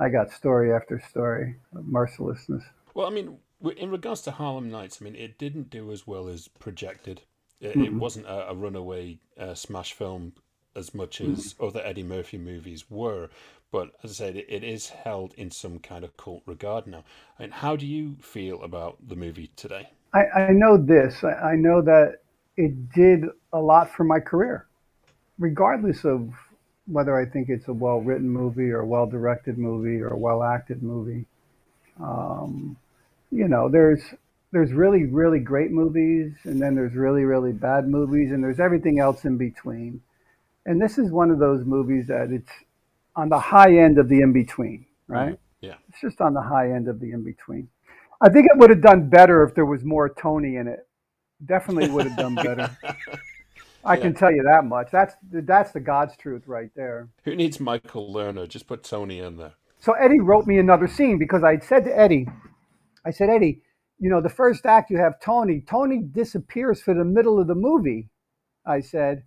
[0.00, 2.64] I got story after story of mercilessness.
[2.94, 3.38] Well, I mean,
[3.76, 7.22] in regards to Harlem Nights, I mean, it didn't do as well as projected.
[7.60, 7.84] It, mm-hmm.
[7.84, 10.32] it wasn't a, a runaway uh, smash film
[10.76, 11.64] as much as mm-hmm.
[11.64, 13.28] other Eddie Murphy movies were.
[13.70, 17.04] But as I said, it, it is held in some kind of cult regard now.
[17.38, 19.90] And how do you feel about the movie today?
[20.14, 21.24] I, I know this.
[21.24, 22.18] I, I know that
[22.56, 24.66] it did a lot for my career,
[25.38, 26.30] regardless of
[26.86, 30.16] whether I think it's a well written movie or a well directed movie or a
[30.16, 31.26] well acted movie.
[32.00, 32.76] Um,
[33.32, 34.02] you know, there's
[34.52, 39.00] there's really really great movies, and then there's really really bad movies, and there's everything
[39.00, 40.00] else in between.
[40.66, 42.50] And this is one of those movies that it's
[43.16, 45.32] on the high end of the in between, right?
[45.32, 45.66] Mm-hmm.
[45.66, 47.68] Yeah, it's just on the high end of the in between.
[48.24, 50.88] I think it would have done better if there was more Tony in it.
[51.44, 52.74] Definitely would have done better.
[53.84, 54.00] I yeah.
[54.00, 54.88] can tell you that much.
[54.90, 57.10] That's that's the God's truth right there.
[57.24, 58.48] Who needs Michael Lerner?
[58.48, 59.52] Just put Tony in there.
[59.78, 62.26] So Eddie wrote me another scene because I said to Eddie,
[63.04, 63.60] I said, Eddie,
[63.98, 65.60] you know, the first act you have Tony.
[65.60, 68.08] Tony disappears for the middle of the movie.
[68.64, 69.24] I said,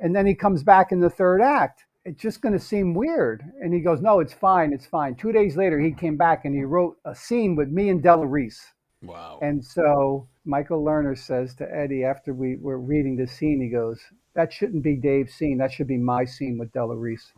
[0.00, 1.84] and then he comes back in the third act.
[2.04, 3.44] It's just going to seem weird.
[3.60, 4.72] And he goes, No, it's fine.
[4.72, 5.14] It's fine.
[5.14, 8.26] Two days later, he came back and he wrote a scene with me and Della
[8.26, 8.64] Reese.
[9.02, 9.38] Wow.
[9.42, 14.00] And so Michael Lerner says to Eddie after we were reading the scene, he goes,
[14.34, 15.58] That shouldn't be Dave's scene.
[15.58, 17.32] That should be my scene with Della Reese.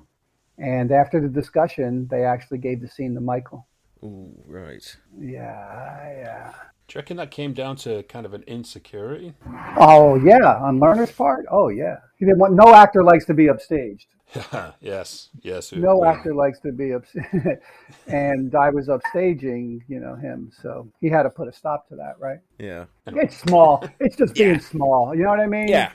[0.58, 3.66] And after the discussion, they actually gave the scene to Michael.
[4.04, 4.96] Ooh, right.
[5.18, 6.52] Yeah, yeah.
[6.88, 9.34] Do you reckon that came down to kind of an insecurity?
[9.78, 11.46] Oh yeah, on Lerner's part.
[11.50, 12.54] Oh yeah, he didn't want.
[12.54, 14.06] No actor likes to be upstaged.
[14.80, 15.72] yes, yes.
[15.72, 17.04] No actor likes to be up,
[18.06, 21.96] and I was upstaging, you know, him, so he had to put a stop to
[21.96, 22.38] that, right?
[22.58, 22.86] Yeah.
[23.06, 23.86] It's small.
[24.00, 25.14] It's just being small.
[25.14, 25.68] You know what I mean?
[25.68, 25.92] Yeah.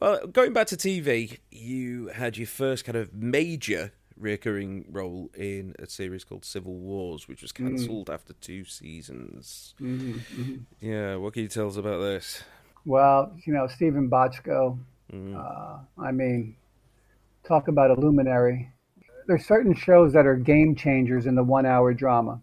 [0.00, 5.74] Well, going back to TV, you had your first kind of major recurring role in
[5.78, 8.14] a series called Civil Wars, which was cancelled mm.
[8.14, 9.74] after two seasons.
[9.80, 10.54] Mm-hmm, mm-hmm.
[10.86, 12.42] Yeah, what can you tell us about this?
[12.84, 14.78] Well, you know, Steven Bochco.
[15.12, 15.36] Mm.
[15.36, 16.56] Uh, I mean,
[17.46, 18.72] talk about a luminary.
[19.26, 22.40] There's certain shows that are game changers in the one-hour drama.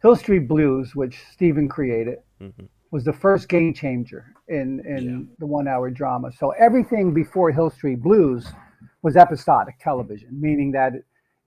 [0.00, 2.64] Hill Street Blues, which Steven created, mm-hmm.
[2.90, 5.34] was the first game changer in in yeah.
[5.38, 6.32] the one-hour drama.
[6.32, 8.46] So everything before Hill Street Blues
[9.02, 10.92] was episodic television, meaning that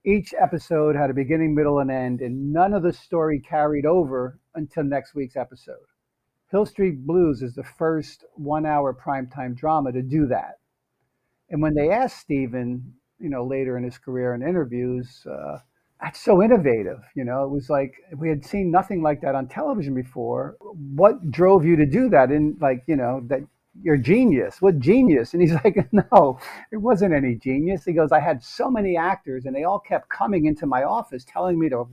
[0.04, 4.38] each episode had a beginning, middle, and end, and none of the story carried over
[4.54, 5.86] until next week's episode.
[6.50, 10.55] Hill Street Blues is the first one hour primetime drama to do that.
[11.50, 15.58] And when they asked Steven, you know, later in his career in interviews, uh,
[16.00, 17.00] that's so innovative.
[17.14, 20.56] You know, it was like we had seen nothing like that on television before.
[20.60, 22.30] What drove you to do that?
[22.30, 23.40] And like, you know, that
[23.82, 24.60] you're genius.
[24.60, 25.32] What genius?
[25.32, 26.38] And he's like, no,
[26.72, 27.84] it wasn't any genius.
[27.84, 31.24] He goes, I had so many actors, and they all kept coming into my office
[31.24, 31.86] telling me to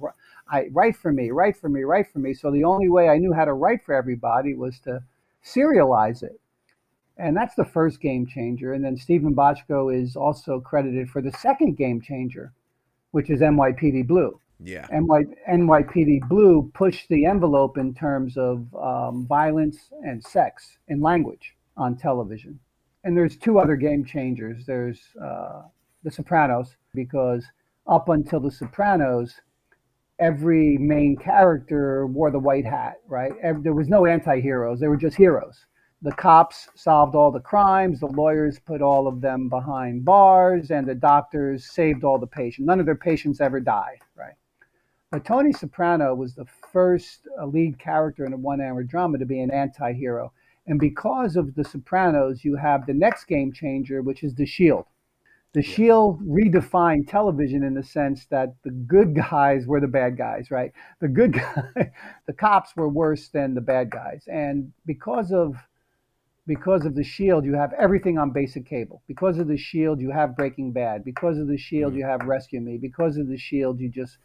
[0.49, 2.33] I, write for me, write for me, write for me.
[2.33, 5.03] So the only way I knew how to write for everybody was to
[5.43, 6.39] serialize it.
[7.17, 8.73] And that's the first game changer.
[8.73, 12.53] And then Steven Bochco is also credited for the second game changer,
[13.11, 14.39] which is NYPD Blue.
[14.63, 14.87] Yeah.
[14.91, 21.55] NY, NYPD Blue pushed the envelope in terms of um, violence and sex in language
[21.77, 22.59] on television.
[23.03, 24.65] And there's two other game changers.
[24.65, 25.63] There's uh,
[26.03, 27.45] The Sopranos, because
[27.85, 29.35] up until The Sopranos,
[30.19, 33.33] every main character wore the white hat, right?
[33.41, 35.65] Every, there was no anti heroes, they were just heroes
[36.03, 40.85] the cops solved all the crimes, the lawyers put all of them behind bars, and
[40.85, 42.65] the doctors saved all the patients.
[42.67, 44.33] None of their patients ever died, right?
[45.11, 49.39] But Tony Soprano was the first lead character in a one hour drama to be
[49.39, 50.33] an anti hero.
[50.67, 54.85] And because of The Sopranos, you have the next game changer, which is The Shield.
[55.53, 60.51] The Shield redefined television in the sense that the good guys were the bad guys,
[60.51, 60.73] right?
[60.99, 61.91] The good guy,
[62.25, 64.27] the cops were worse than the bad guys.
[64.27, 65.55] And because of
[66.45, 69.01] because of the shield you have everything on basic cable.
[69.07, 71.03] Because of the shield you have breaking bad.
[71.03, 72.77] Because of the shield you have rescue me.
[72.77, 74.17] Because of the shield you just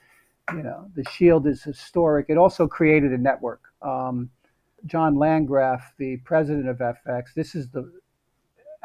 [0.52, 2.26] you know the shield is historic.
[2.28, 3.62] It also created a network.
[3.82, 4.30] Um,
[4.86, 7.90] john landgraf the president of fx this is the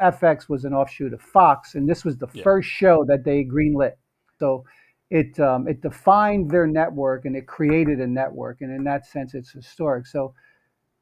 [0.00, 2.42] fx was an offshoot of fox and this was the yeah.
[2.42, 3.92] first show that they greenlit.
[4.38, 4.64] So
[5.10, 9.34] it um, it defined their network and it created a network and in that sense
[9.34, 10.06] it's historic.
[10.06, 10.34] So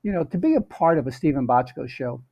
[0.03, 2.23] you know, to be a part of a Steven Bochco show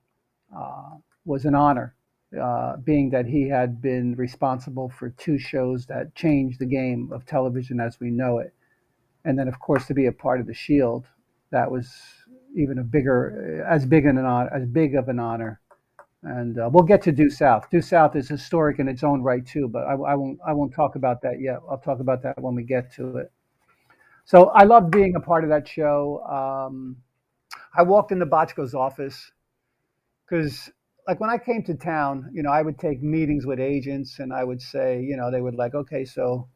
[0.56, 1.94] uh, was an honor,
[2.40, 7.24] uh, being that he had been responsible for two shows that changed the game of
[7.26, 8.52] television as we know it.
[9.24, 11.06] And then, of course, to be a part of the Shield,
[11.50, 11.92] that was
[12.56, 15.60] even a bigger, as big an honor, as big of an honor.
[16.22, 17.70] And uh, we'll get to Due South.
[17.70, 20.38] Due South is historic in its own right too, but I, I won't.
[20.46, 21.60] I won't talk about that yet.
[21.70, 23.32] I'll talk about that when we get to it.
[24.26, 26.22] So I loved being a part of that show.
[26.24, 26.96] Um,
[27.74, 29.30] I walked into Bochco's office
[30.24, 30.70] because,
[31.06, 34.32] like, when I came to town, you know, I would take meetings with agents and
[34.32, 36.48] I would say, you know, they would like, okay, so,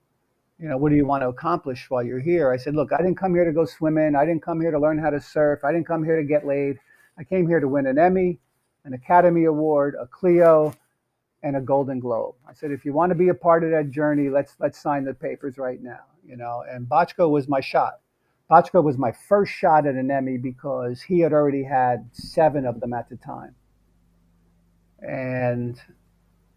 [0.59, 2.53] you know, what do you want to accomplish while you're here?
[2.53, 4.17] I said, look, I didn't come here to go swimming.
[4.17, 5.65] I didn't come here to learn how to surf.
[5.65, 6.79] I didn't come here to get laid.
[7.19, 8.39] I came here to win an Emmy,
[8.85, 10.75] an Academy Award, a Clio,
[11.45, 12.35] and a Golden Globe.
[12.49, 15.05] I said, if you want to be a part of that journey, let's let's sign
[15.05, 16.01] the papers right now.
[16.27, 18.01] You know, and Bochco was my shot.
[18.51, 22.80] Bochco was my first shot at an Emmy because he had already had seven of
[22.80, 23.55] them at the time.
[25.01, 25.80] And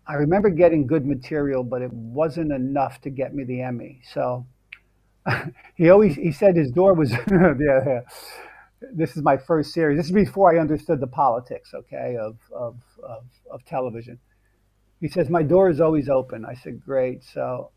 [0.05, 4.01] I remember getting good material, but it wasn't enough to get me the Emmy.
[4.13, 4.45] So
[5.75, 7.99] he always he said his door was yeah, yeah.
[8.93, 9.97] This is my first series.
[9.97, 14.19] This is before I understood the politics, okay, of of of, of television.
[14.99, 16.45] He says my door is always open.
[16.45, 17.23] I said great.
[17.23, 17.71] So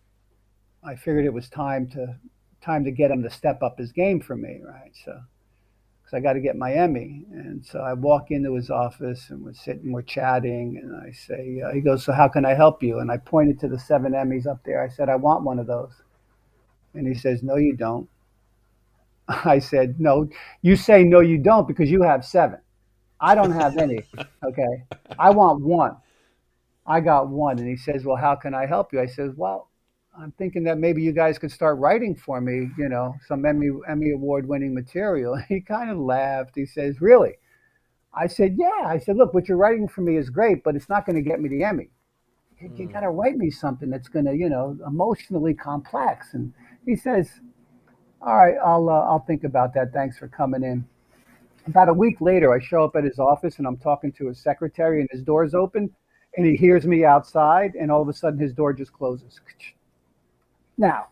[0.83, 2.17] I figured it was time to
[2.61, 4.93] time to get him to step up his game for me, right?
[5.05, 5.21] So,
[6.03, 9.43] because I got to get my Emmy, and so I walk into his office and
[9.45, 12.83] we're sitting, we're chatting, and I say, uh, he goes, so how can I help
[12.83, 12.99] you?
[12.99, 14.83] And I pointed to the seven Emmys up there.
[14.83, 15.93] I said, I want one of those,
[16.95, 18.09] and he says, no, you don't.
[19.29, 20.29] I said, no,
[20.63, 22.59] you say no, you don't because you have seven.
[23.21, 24.05] I don't have any.
[24.43, 24.85] Okay,
[25.19, 25.99] I want one.
[26.87, 28.99] I got one, and he says, well, how can I help you?
[28.99, 29.70] I says, well
[30.21, 33.71] I'm thinking that maybe you guys could start writing for me, you know, some Emmy
[33.89, 35.41] Emmy award winning material.
[35.49, 36.53] He kind of laughed.
[36.55, 37.35] He says, "Really?"
[38.13, 40.91] I said, "Yeah." I said, "Look, what you're writing for me is great, but it's
[40.91, 41.91] not going to get me the Emmy.
[42.61, 46.53] You, you got to write me something that's going to, you know, emotionally complex." And
[46.85, 47.41] he says,
[48.21, 49.93] "All right, I'll uh, I'll think about that.
[49.95, 50.85] Thanks for coming in."
[51.67, 54.39] About a week later, I show up at his office and I'm talking to his
[54.39, 55.91] secretary, and his door's open,
[56.37, 59.41] and he hears me outside, and all of a sudden his door just closes.
[60.81, 61.09] Now,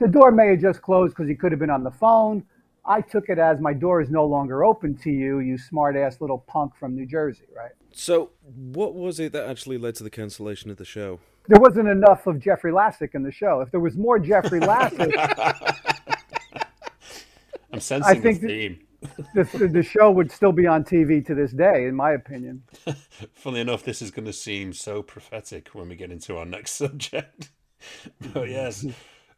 [0.00, 2.44] the door may have just closed because he could have been on the phone.
[2.84, 6.20] I took it as my door is no longer open to you, you smart ass
[6.20, 7.70] little punk from New Jersey, right?
[7.92, 11.20] So, what was it that actually led to the cancellation of the show?
[11.46, 13.60] There wasn't enough of Jeffrey Lassick in the show.
[13.60, 15.12] If there was more Jeffrey Lassick,
[17.72, 18.80] I'm sensing I think the theme.
[19.34, 22.62] The, the, the, show would still be on TV to this day, in my opinion.
[23.34, 26.72] Funnily enough, this is going to seem so prophetic when we get into our next
[26.76, 27.50] subject.
[28.32, 28.84] But yes,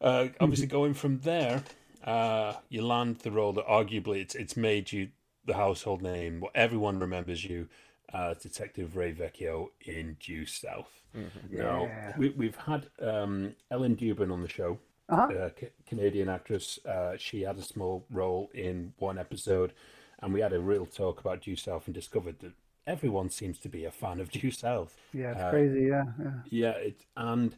[0.00, 1.62] uh, obviously going from there,
[2.04, 5.08] uh, you land the role that arguably it's it's made you
[5.44, 6.40] the household name.
[6.40, 7.68] What Everyone remembers you,
[8.12, 10.90] uh, Detective Ray Vecchio in Due South.
[11.16, 11.56] Mm-hmm.
[11.56, 12.12] Now yeah.
[12.16, 14.78] we, we've had um, Ellen Dubin on the show.
[15.08, 15.50] Uh-huh.
[15.58, 16.78] C- Canadian actress.
[16.84, 19.72] Uh, she had a small role in one episode,
[20.20, 22.52] and we had a real talk about Due South and discovered that
[22.86, 24.96] everyone seems to be a fan of Due South.
[25.12, 25.86] Yeah, it's uh, crazy.
[25.86, 26.30] Yeah, yeah.
[26.50, 27.54] Yeah, it, and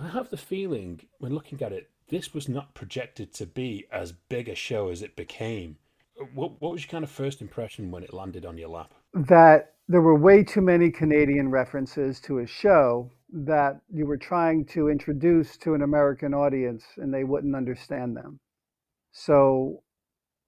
[0.00, 4.12] I have the feeling, when looking at it, this was not projected to be as
[4.12, 5.76] big a show as it became.
[6.34, 8.94] what, what was your kind of first impression when it landed on your lap?
[9.12, 14.66] That there were way too many Canadian references to a show that you were trying
[14.66, 18.38] to introduce to an American audience and they wouldn't understand them.
[19.10, 19.82] So,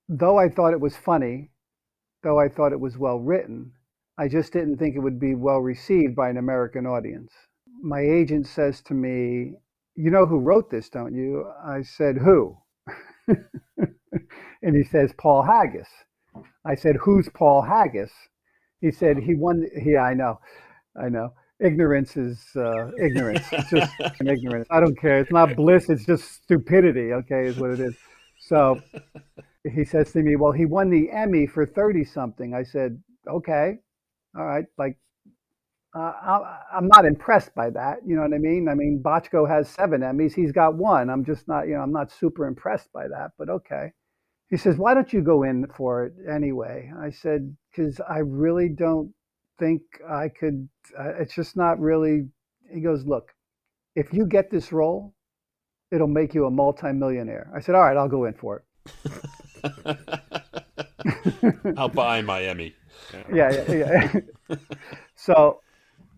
[0.08, 1.50] though I thought it was funny,
[2.22, 3.72] though I thought it was well written,
[4.16, 7.32] I just didn't think it would be well received by an American audience.
[7.82, 9.54] My agent says to me,
[9.94, 11.50] You know who wrote this, don't you?
[11.64, 12.58] I said, Who?
[13.28, 15.88] and he says, Paul Haggis.
[16.64, 18.12] I said, Who's Paul Haggis?
[18.80, 19.66] He said, He won.
[19.84, 20.40] Yeah, I know.
[21.00, 21.34] I know.
[21.60, 23.46] Ignorance is uh, ignorance.
[23.52, 23.92] It's just
[24.24, 24.66] ignorance.
[24.70, 25.18] I don't care.
[25.18, 25.90] It's not bliss.
[25.90, 27.12] It's just stupidity.
[27.12, 27.94] Okay, is what it is.
[28.38, 28.80] So
[29.70, 32.54] he says to me, Well, he won the Emmy for 30 something.
[32.54, 33.78] I said, Okay.
[34.36, 34.64] All right.
[34.78, 34.96] Like,
[35.94, 37.98] uh, I, I'm not impressed by that.
[38.06, 38.68] You know what I mean?
[38.68, 40.34] I mean, Bochco has seven Emmys.
[40.34, 41.10] He's got one.
[41.10, 43.92] I'm just not, you know, I'm not super impressed by that, but okay.
[44.50, 46.92] He says, Why don't you go in for it anyway?
[47.00, 49.12] I said, Because I really don't
[49.58, 50.68] think I could,
[50.98, 52.28] uh, it's just not really.
[52.72, 53.32] He goes, Look,
[53.96, 55.14] if you get this role,
[55.90, 57.50] it'll make you a multimillionaire.
[57.54, 58.64] I said, All right, I'll go in for it.
[61.76, 62.76] I'll buy my Emmy.
[63.32, 64.10] Yeah, yeah,
[64.48, 64.56] yeah.
[65.16, 65.60] so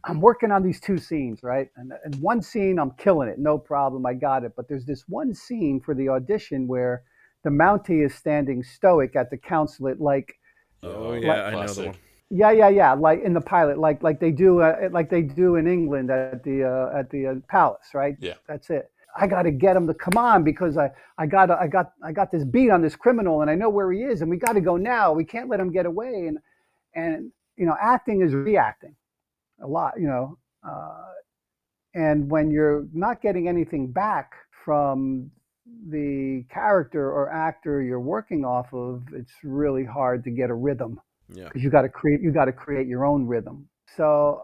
[0.05, 1.69] I'm working on these two scenes, right?
[1.77, 4.53] And, and one scene, I'm killing it, no problem, I got it.
[4.57, 7.05] But there's this one scene for the audition where
[7.45, 10.35] the Mountie is standing stoic at the consulate, like,
[10.83, 11.97] Oh yeah, I know the one.
[12.31, 15.55] yeah, yeah, yeah, like in the pilot, like like they do, uh, like they do
[15.55, 18.17] in England at the uh, at the uh, palace, right?
[18.19, 18.35] Yeah.
[18.49, 18.91] that's it.
[19.17, 22.11] I got to get him to come on because I I got I got I
[22.11, 24.55] got this beat on this criminal and I know where he is and we got
[24.55, 25.13] to go now.
[25.13, 26.39] We can't let him get away and
[26.95, 28.97] and you know acting is reacting
[29.63, 30.39] a lot, you know.
[30.67, 31.05] Uh,
[31.95, 34.33] and when you're not getting anything back
[34.65, 35.31] from
[35.89, 41.01] the character or actor you're working off of, it's really hard to get a rhythm
[41.29, 41.45] Yeah.
[41.45, 43.69] because you got to create you got to create your own rhythm.
[43.97, 44.43] So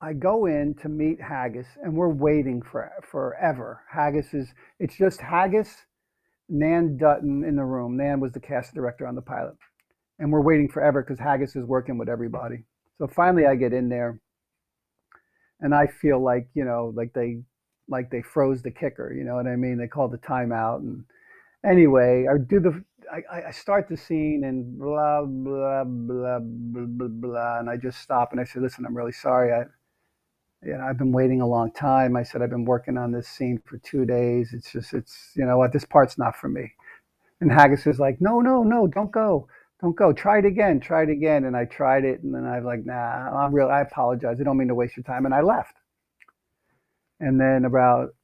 [0.00, 3.80] I go in to meet Haggis, and we're waiting for forever.
[3.90, 4.48] Haggis is
[4.78, 5.86] it's just Haggis,
[6.48, 7.96] Nan Dutton in the room.
[7.96, 9.54] Nan was the cast director on the pilot,
[10.18, 12.64] and we're waiting forever because Haggis is working with everybody.
[12.98, 14.20] So finally, I get in there,
[15.60, 17.42] and I feel like you know, like they
[17.88, 19.12] like they froze the kicker.
[19.12, 19.78] You know what I mean?
[19.78, 21.04] They called the timeout, and
[21.64, 27.08] anyway, I do the I, I start the scene and blah blah blah blah blah
[27.08, 29.52] blah, and I just stop and I say, "Listen, I'm really sorry.
[29.52, 29.64] I,
[30.62, 33.28] you know, I've been waiting a long time." I said, "I've been working on this
[33.28, 34.52] scene for two days.
[34.54, 36.72] It's just, it's, you know what, this part's not for me."
[37.40, 39.48] And Haggis is like, "No, no, no, don't go,
[39.84, 40.12] don't go.
[40.12, 42.84] Try it again, try it again." And I tried it, and then I was like,
[42.84, 43.68] "Nah, I'm real.
[43.68, 44.40] I apologize.
[44.40, 45.76] I don't mean to waste your time." And I left.
[47.20, 48.14] And then about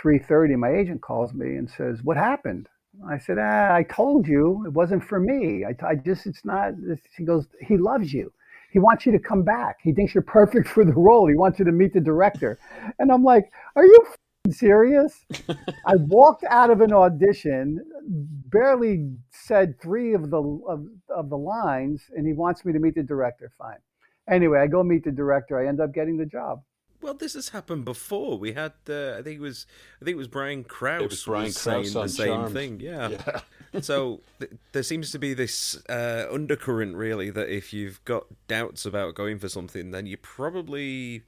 [0.00, 2.68] 3:30, my agent calls me and says, "What happened?"
[3.08, 5.64] I said, ah, I told you it wasn't for me.
[5.64, 6.72] I, I just, it's not.
[7.16, 8.32] He goes, he loves you.
[8.70, 9.78] He wants you to come back.
[9.82, 11.28] He thinks you're perfect for the role.
[11.28, 12.58] He wants you to meet the director.
[12.98, 14.06] And I'm like, are you
[14.50, 15.24] serious?
[15.86, 22.02] I walked out of an audition, barely said three of the of, of the lines,
[22.14, 23.50] and he wants me to meet the director.
[23.56, 23.78] Fine.
[24.28, 25.58] Anyway, I go meet the director.
[25.58, 26.62] I end up getting the job.
[27.02, 28.38] Well, this has happened before.
[28.38, 29.66] We had, uh, I think it was,
[30.00, 31.02] I think it was Brian Krause.
[31.02, 32.54] It was Brian saying Krause the on same Charmed.
[32.54, 32.80] thing.
[32.80, 33.08] Yeah.
[33.10, 33.80] Yeah.
[33.82, 38.86] so th- there seems to be this uh, undercurrent, really, that if you've got doubts
[38.86, 41.24] about going for something, then you probably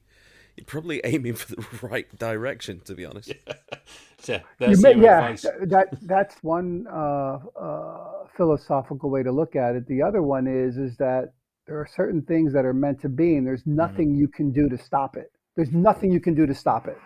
[0.57, 2.81] you're probably aiming for the right direction.
[2.85, 3.29] To be honest.
[4.27, 5.35] yeah, You that's may- yeah,
[5.67, 9.87] that that's one uh, uh, philosophical way to look at it.
[9.87, 11.33] The other one is is that
[11.67, 14.67] there are certain things that are meant to be, and there's nothing you can do
[14.69, 15.31] to stop it.
[15.55, 16.97] There's nothing you can do to stop it.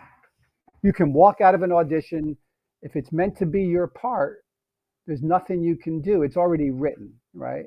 [0.84, 2.38] You can walk out of an audition
[2.82, 4.40] if it's meant to be your part.
[5.07, 6.22] There's nothing you can do.
[6.23, 7.65] It's already written, right?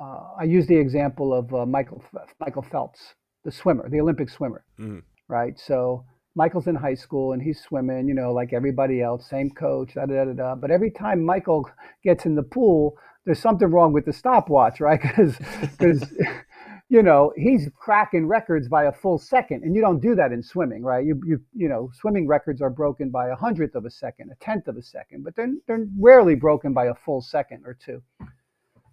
[0.00, 2.02] Uh, I use the example of uh, Michael
[2.38, 3.00] Michael Phelps,
[3.44, 5.02] the swimmer, the Olympic swimmer Mhm.
[5.28, 5.58] Right?
[5.58, 6.04] So
[6.34, 10.06] Michael's in high school and he's swimming, you know, like everybody else, same coach, da
[10.06, 10.54] da da da.
[10.54, 11.68] But every time Michael
[12.04, 15.00] gets in the pool, there's something wrong with the stopwatch, right?
[15.78, 16.06] Because
[16.88, 20.42] you know he's cracking records by a full second, and you don't do that in
[20.42, 21.04] swimming, right?
[21.04, 24.44] You you you know, swimming records are broken by a hundredth of a second, a
[24.44, 28.02] tenth of a second, but they're they're rarely broken by a full second or two.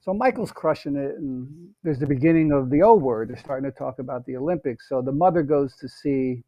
[0.04, 1.48] So Michael's crushing it, and
[1.82, 3.30] there's the beginning of the O word.
[3.30, 4.90] They're starting to talk about the Olympics.
[4.90, 6.44] So the mother goes to see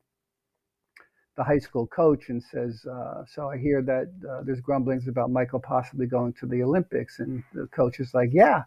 [1.37, 5.31] the high school coach and says, uh, "So I hear that uh, there's grumblings about
[5.31, 8.63] Michael possibly going to the Olympics." And the coach is like, "Yeah,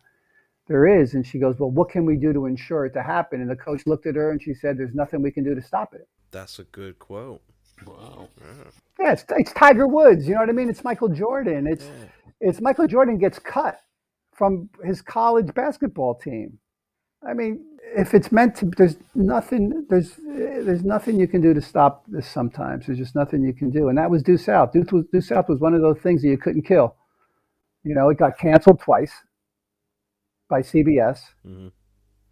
[0.69, 3.43] there is." And she goes, "Well, what can we do to ensure it to happen?"
[3.43, 5.61] And the coach looked at her and she said, "There's nothing we can do to
[5.61, 7.43] stop it." That's a good quote.
[7.87, 8.29] Wow.
[8.99, 10.27] Yeah, it's, it's Tiger Woods.
[10.27, 10.71] You know what I mean?
[10.71, 11.67] It's Michael Jordan.
[11.67, 11.91] It's
[12.41, 13.83] it's Michael Jordan gets cut
[14.39, 16.59] from his college basketball team.
[17.29, 17.65] I mean,
[17.97, 22.29] if it's meant to, there's nothing, there's, there's nothing you can do to stop this.
[22.29, 24.71] Sometimes there's just nothing you can do, and that was Due South.
[24.73, 26.95] Due, Due South was one of those things that you couldn't kill.
[27.83, 29.13] You know, it got canceled twice
[30.49, 31.73] by CBS Mhm.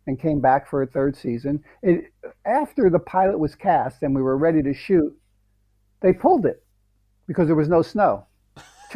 [0.07, 1.65] and came back for a third season.
[1.83, 2.13] It,
[2.45, 5.13] after the pilot was cast and we were ready to shoot,
[6.01, 6.65] they pulled it
[7.27, 8.27] because there was no snow.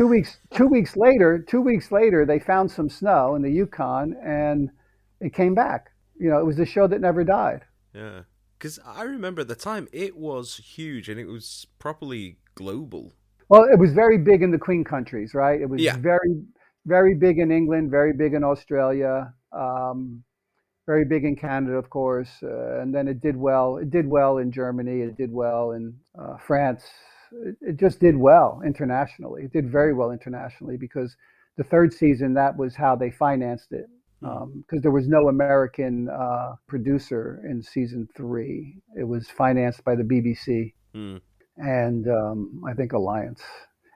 [0.00, 4.16] Two weeks, two weeks later, two weeks later, they found some snow in the Yukon
[4.24, 4.70] and
[5.20, 5.90] it came back.
[6.18, 7.66] You know, it was a show that never died.
[7.94, 8.22] Yeah.
[8.56, 13.12] Because I remember at the time it was huge and it was properly global.
[13.50, 15.60] Well, it was very big in the Queen countries, right?
[15.60, 15.98] It was Yeah.
[15.98, 16.44] very,
[16.86, 20.24] very big in England, very big in Australia, um,
[20.86, 23.76] very big in Canada, of course, uh, and then it did well.
[23.76, 25.02] It did well in Germany.
[25.02, 26.84] It did well in uh, France.
[27.32, 29.42] It, it just did well internationally.
[29.44, 31.16] It did very well internationally because
[31.56, 33.86] the third season that was how they financed it
[34.20, 38.76] because there was no American uh, producer in season three.
[38.98, 41.16] It was financed by the BBC Hmm.
[41.56, 43.40] and um, I think Alliance.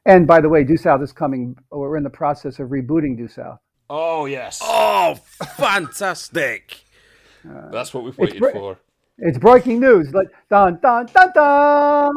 [0.06, 1.56] And by the way, Due South is coming.
[1.70, 3.58] We're in the process of rebooting Due South.
[3.90, 5.14] Oh yes, Oh,
[5.56, 6.84] fantastic!
[7.44, 8.78] that's what we've waited br- for.
[9.18, 10.12] It's breaking news.
[10.12, 12.14] Like dun dun dun dun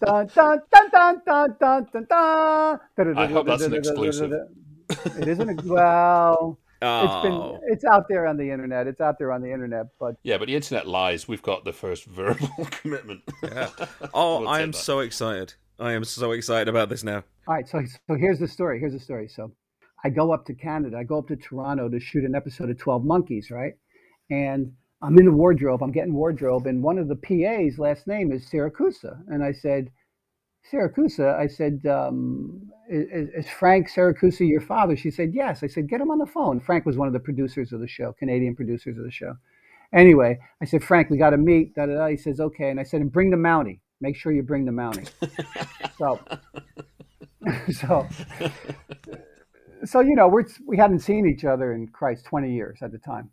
[0.00, 0.60] dun dun dun
[0.92, 3.16] dun dun dun dun dun.
[3.16, 4.32] I hope that's an exclusive.
[5.18, 5.48] It isn't.
[5.60, 7.22] A, well, it's Oh.
[7.22, 7.60] been.
[7.72, 8.86] It's out there on the internet.
[8.86, 9.86] It's out there on the internet.
[9.98, 11.26] But Yeah, but the internet lies.
[11.28, 13.22] We've got the first verbal commitment.
[13.42, 13.68] Yeah.
[14.14, 14.76] Oh, We'll I am that.
[14.78, 15.54] so excited.
[15.78, 17.24] I am so excited about this now.
[17.48, 18.78] All right, so so here's the story.
[18.80, 19.28] Here's the story.
[19.28, 19.52] So
[20.04, 20.98] I go up to Canada.
[20.98, 23.72] I go up to Toronto to shoot an episode of Twelve Monkeys, right?
[24.30, 24.72] And
[25.02, 25.82] I'm in the wardrobe.
[25.82, 29.90] I'm getting wardrobe, and one of the PA's last name is Siracusa, and I said,
[30.70, 31.36] Siracusa.
[31.38, 34.96] I said, um, is, is Frank Siracusa your father?
[34.96, 35.62] She said, yes.
[35.62, 36.60] I said, get him on the phone.
[36.60, 39.34] Frank was one of the producers of the show, Canadian producers of the show.
[39.92, 41.74] Anyway, I said, Frank, we got to meet.
[41.74, 42.06] Da, da, da.
[42.06, 42.70] He says, okay.
[42.70, 43.80] And I said, and bring the Mountie.
[44.00, 45.08] Make sure you bring the Mountie.
[45.98, 46.18] so,
[47.72, 48.08] so,
[49.84, 52.98] so you know, we're we hadn't seen each other in Christ twenty years at the
[52.98, 53.30] time,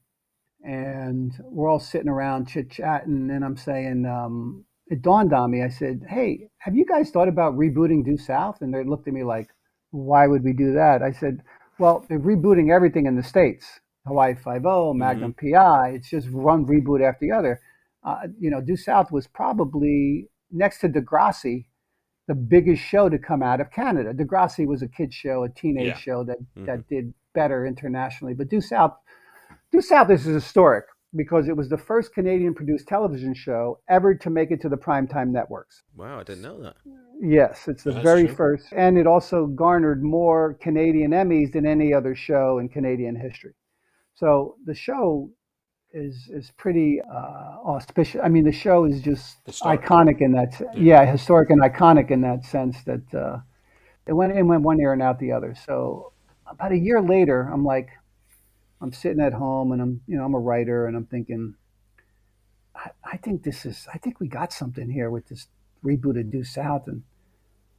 [0.64, 5.64] and we're all sitting around chit chatting, and I'm saying, um, it dawned on me.
[5.64, 9.14] I said, "Hey, have you guys thought about rebooting Due South?" And they looked at
[9.14, 9.49] me like,
[9.91, 11.44] "Why would we do that?" I said,
[11.77, 15.90] "Well, they're rebooting everything in the states: Hawaii Five O, Magnum PI.
[15.91, 17.61] It's just one reboot after the other."
[18.03, 21.65] Uh, you know, Due South was probably next to Degrassi
[22.27, 24.14] the biggest show to come out of Canada.
[24.14, 25.94] Degrassi was a kids show, a teenage Yeah.
[25.95, 28.34] show that that did better internationally.
[28.36, 28.95] But Due South,
[29.72, 30.86] Due South is historic
[31.16, 34.78] because it was the first Canadian produced television show ever to make it to the
[34.78, 35.84] primetime networks.
[35.96, 36.76] Wow, I didn't know that.
[37.22, 38.36] Yes, it's the That's very true.
[38.36, 43.54] first, and it also garnered more Canadian Emmys than any other show in Canadian history.
[44.16, 45.30] So the show
[45.91, 48.22] is is pretty uh, auspicious.
[48.24, 49.82] I mean, the show is just Historic.
[49.84, 50.54] iconic in that.
[50.76, 51.06] Yeah.
[51.06, 53.40] historic and iconic in that sense that uh,
[54.08, 55.56] it went in went one ear and out the other.
[55.66, 56.14] So
[56.48, 57.90] about a year later, I'm like,
[58.81, 61.56] I'm sitting at home and I'm you know I'm a writer and I'm thinking,
[62.76, 65.47] I, I think this is I think we got something here with this
[65.84, 67.03] reboot of Due South and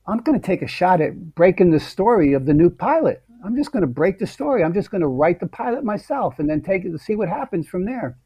[0.06, 3.22] I'm going to take a shot at breaking the story of the new pilot.
[3.44, 4.64] I'm just going to break the story.
[4.64, 7.28] I'm just going to write the pilot myself and then take it to see what
[7.28, 8.18] happens from there.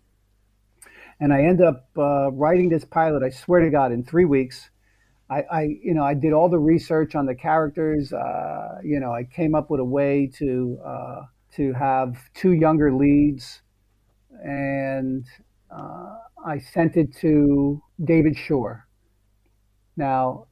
[1.21, 3.23] And I end up uh, writing this pilot.
[3.23, 4.71] I swear to God, in three weeks,
[5.31, 8.13] I, I, you know, I did all the research on the characters.
[8.13, 11.23] Uh, you know, I came up with a way to uh,
[11.57, 13.63] to have two younger leads,
[14.43, 15.25] and
[15.71, 18.87] uh, I sent it to David Shore.
[19.97, 20.47] Now,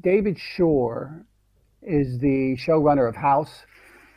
[0.00, 1.24] David Shore
[1.82, 3.64] is the showrunner of House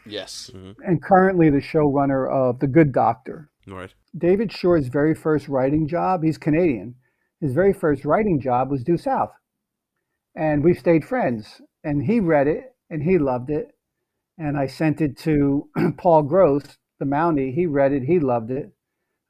[0.05, 0.51] Yes.
[0.53, 3.49] and currently the showrunner of The Good Doctor.
[3.65, 3.93] Right.
[4.17, 6.95] David Shore's very first writing job, he's Canadian.
[7.39, 9.31] His very first writing job was Due South.
[10.35, 11.61] And we stayed friends.
[11.83, 13.71] And he read it and he loved it.
[14.37, 17.53] And I sent it to Paul Gross, the Mountie.
[17.53, 18.71] He read it, he loved it.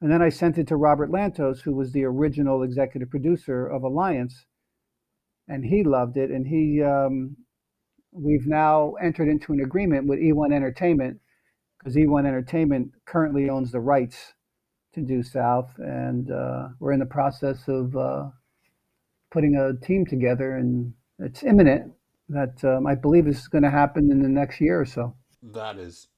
[0.00, 3.82] And then I sent it to Robert Lantos, who was the original executive producer of
[3.82, 4.46] Alliance.
[5.48, 6.30] And he loved it.
[6.30, 7.36] And he, um,
[8.12, 11.20] we've now entered into an agreement with E1 Entertainment
[11.78, 14.32] because E1 Entertainment currently owns the rights
[14.94, 18.30] to Due South, and uh, we're in the process of uh,
[19.30, 21.92] putting a team together, and it's imminent
[22.28, 25.14] that um, I believe is going to happen in the next year or so.
[25.42, 26.08] That is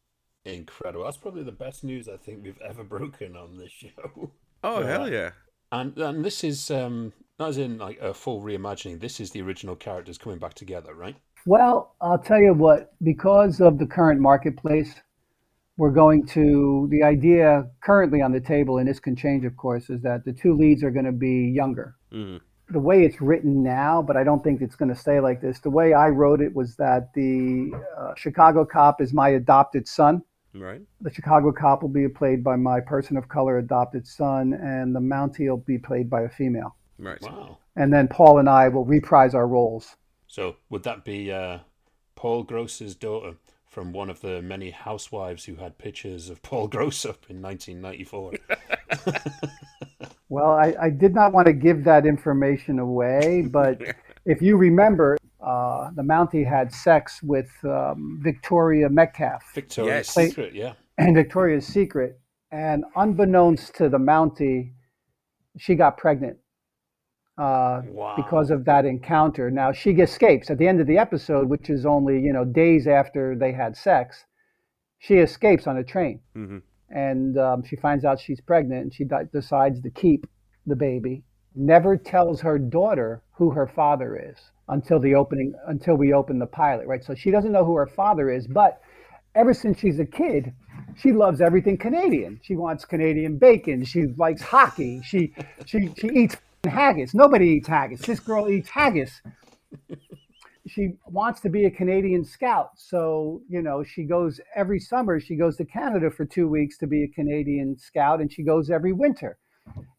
[0.45, 1.05] incredible.
[1.05, 4.31] That's probably the best news I think we've ever broken on this show.
[4.63, 4.87] Oh Yeah.
[4.87, 5.31] hell yeah!
[5.73, 9.01] And and this is um not as in like a full reimagining.
[9.01, 11.17] This is the original characters coming back together, right?
[11.45, 14.95] Well, I'll tell you what, because of the current marketplace,
[15.77, 19.89] we're going to the idea currently on the table, and this can change, of course,
[19.91, 21.95] is that the two leads are going to be younger.
[22.13, 22.41] Mm.
[22.69, 25.61] The way it's written now, but I don't think it's going to stay like this.
[25.61, 30.23] The way I wrote it was that the uh, Chicago cop is my adopted son.
[30.53, 30.81] Right.
[31.01, 35.01] The Chicago cop will be played by my person of color adopted son, and the
[35.01, 36.77] Mountie will be played by a female.
[36.99, 37.21] Right.
[37.23, 37.59] Wow.
[37.77, 39.97] And then Paul and I will reprise our roles.
[40.27, 41.59] So would that be uh,
[42.15, 43.35] Paul Gross's daughter
[43.67, 48.33] from one of the many housewives who had pictures of Paul Gross up in 1994?
[50.29, 53.81] Well, I, I did not want to give that information away, but
[54.27, 60.29] if you remember, uh, the Mountie had sex with um, Victoria Metcalf Victoria's Yes.
[60.29, 60.73] Secret, yeah.
[60.99, 62.19] and Victoria's Secret.
[62.51, 64.73] And unbeknownst to the Mountie,
[65.59, 66.39] she got pregnant
[67.39, 68.15] uh, Wow.
[68.17, 69.49] because of that encounter.
[69.49, 72.89] Now she escapes at the end of the episode, which is only you know days
[72.89, 74.25] after they had sex.
[74.99, 76.63] She escapes on a train, Mhm.
[76.91, 80.27] And um, she finds out she's pregnant, and she decides to keep
[80.67, 81.23] the baby.
[81.55, 84.37] Never tells her daughter who her father is
[84.69, 87.03] until the opening, until we open the pilot, right?
[87.03, 88.81] So she doesn't know who her father is, but
[89.35, 90.53] ever since she's a kid,
[90.97, 92.41] she loves everything Canadian.
[92.43, 93.85] She wants Canadian bacon.
[93.85, 95.01] She likes hockey.
[95.05, 95.35] She
[95.65, 97.15] she she eats haggis.
[97.15, 98.01] Nobody eats haggis.
[98.01, 99.23] This girl eats haggis.
[100.67, 102.71] She wants to be a Canadian scout.
[102.77, 106.87] So, you know, she goes every summer, she goes to Canada for two weeks to
[106.87, 109.39] be a Canadian scout, and she goes every winter.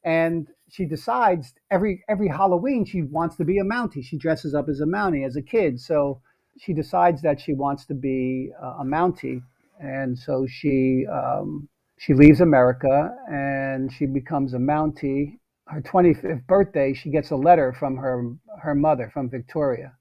[0.04, 4.04] And she decides every every Halloween she wants to be a Mountie.
[4.04, 5.80] She dresses up as a Mountie as a kid.
[5.80, 6.22] So
[6.60, 9.42] she decides that she wants to be uh, a Mountie,
[9.80, 15.40] and so she um, she leaves America and she becomes a Mountie.
[15.68, 19.94] Her 25th birthday, she gets a letter from her her mother from Victoria,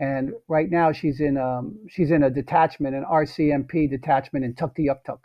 [0.00, 5.20] and right now she's in um, she's in a detachment, an RCMP detachment in Tuktoyaktuk.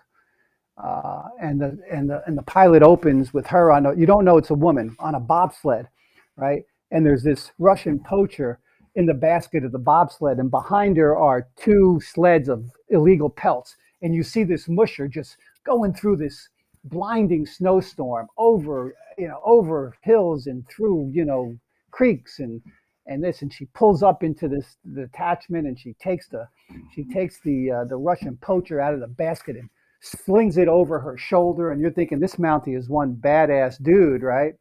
[0.78, 4.26] Uh, and the and the and the pilot opens with her on a you don't
[4.26, 5.88] know it's a woman on a bobsled,
[6.36, 6.64] right?
[6.92, 8.60] And there's this Russian poacher
[8.96, 13.78] in the basket of the bobsled, and behind her are two sleds of illegal pelts.
[14.02, 16.50] And you see this musher just going through this
[16.84, 21.58] blinding snowstorm over, you know, over hills and through, you know,
[21.92, 22.62] creeks and
[23.08, 23.42] and this.
[23.42, 26.48] And she pulls up into this detachment, and she takes the
[26.94, 29.70] she takes the uh, the Russian poacher out of the basket and
[30.02, 31.72] slings it over her shoulder.
[31.72, 34.54] And you're thinking this Mountie is one badass dude, right?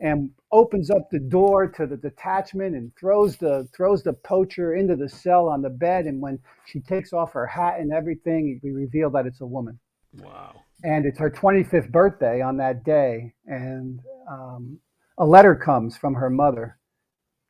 [0.00, 4.94] and opens up the door to the detachment and throws the throws the poacher into
[4.96, 8.70] the cell on the bed and when she takes off her hat and everything we
[8.70, 9.78] reveal that it's a woman
[10.22, 10.54] Wow.
[10.84, 14.00] and it's her 25th birthday on that day and
[14.30, 14.78] um,
[15.18, 16.77] a letter comes from her mother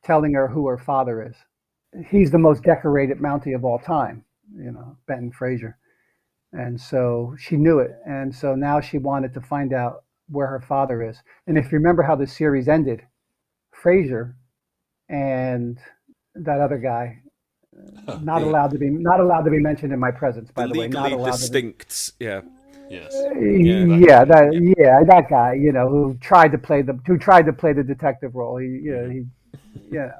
[0.09, 1.35] telling her who her father is
[2.09, 4.23] he's the most decorated mountie of all time
[4.57, 5.77] you know benton fraser
[6.51, 10.59] and so she knew it and so now she wanted to find out where her
[10.61, 13.03] father is and if you remember how the series ended
[13.71, 14.35] fraser
[15.09, 15.77] and
[16.33, 17.19] that other guy
[18.07, 20.65] uh, not the- allowed to be not allowed to be mentioned in my presence by
[20.65, 21.73] the, way not Legally allowed to be.
[22.19, 22.41] Yeah.
[22.89, 23.13] Yes.
[23.39, 27.45] yeah, that- that yeah, that guy, you know, who tried to play the who tried
[27.45, 28.57] to play the detective role.
[28.57, 29.25] He, you know, he,
[29.91, 30.11] yeah.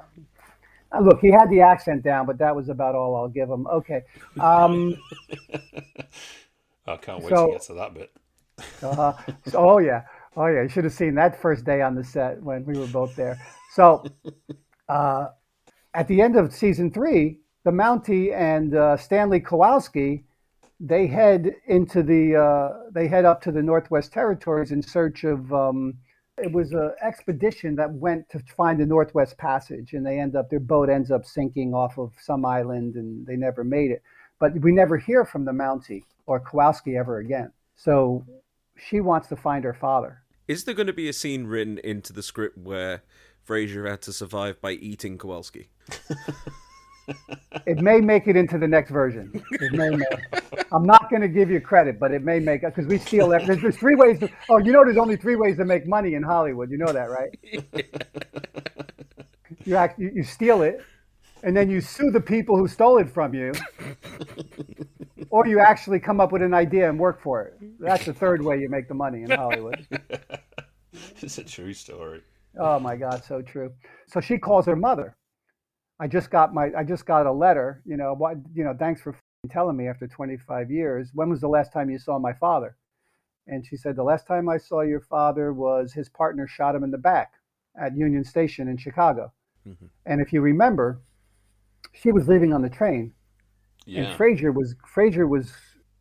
[0.92, 3.68] Uh, Look, he had the accent down, but that was about all I'll give him.
[3.68, 4.04] Okay.
[4.40, 4.96] Um,
[6.88, 8.12] I can't wait So- to get to that bit.
[8.84, 9.14] uh,
[9.48, 10.04] so- oh yeah,
[10.36, 10.64] oh yeah.
[10.64, 13.40] You should have seen that first day on the set when we were both there.
[13.74, 14.04] So,
[14.90, 15.28] uh,
[15.94, 20.26] at the end of season three, the Mountie and uh, Stanley Kowalski,
[20.80, 25.54] they head into the uh, they head up to the Northwest Territories in search of.
[25.54, 25.96] Um,
[26.42, 30.50] it was an expedition that went to find the Northwest Passage, and they end up
[30.50, 34.02] their boat ends up sinking off of some island, and they never made it.
[34.40, 37.52] But we never hear from the Mountie or Kowalski ever again.
[37.76, 38.26] So
[38.78, 40.22] she wants to find her father.
[40.48, 43.04] Is there going to be a scene written into the script where
[43.44, 45.70] Fraser had to survive by eating Kowalski?
[47.66, 49.32] It may make it into the next version.
[49.52, 50.64] It may make.
[50.72, 53.34] I'm not going to give you credit, but it may make it because we steal.
[53.34, 54.20] every- There's, there's three ways.
[54.20, 56.70] To, oh, you know, there's only three ways to make money in Hollywood.
[56.72, 57.86] You know that, right?
[59.66, 60.82] You act, you, you steal it,
[61.44, 63.52] and then you sue the people who stole it from you,
[65.30, 67.58] or you actually come up with an idea and work for it.
[67.80, 69.86] That's the third way you make the money in Hollywood.
[71.22, 72.22] It's a true story.
[72.58, 73.72] Oh my God, so true.
[74.08, 75.16] So she calls her mother.
[76.00, 77.82] I just got my, I just got a letter.
[77.86, 79.16] You know, what, you know, thanks for
[79.50, 81.12] telling me after 25 years.
[81.14, 82.76] When was the last time you saw my father?
[83.48, 86.84] And she said the last time I saw your father was his partner shot him
[86.84, 87.34] in the back
[87.80, 89.32] at Union Station in Chicago.
[89.68, 89.90] Mhm.
[90.06, 91.02] And if you remember,
[91.94, 93.14] she was leaving on the train,
[93.86, 94.04] Yeah.
[94.04, 95.54] and Fraser was Fraser was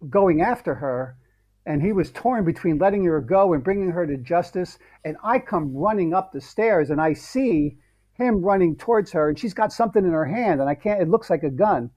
[0.09, 1.17] going after her,
[1.65, 4.79] and he was torn between letting her go and bringing her to justice.
[5.05, 7.79] And I come running up the stairs, and I see
[8.19, 11.01] him running towards her, and she's got something in her hand, and I can't.
[11.01, 11.91] It looks like a gun,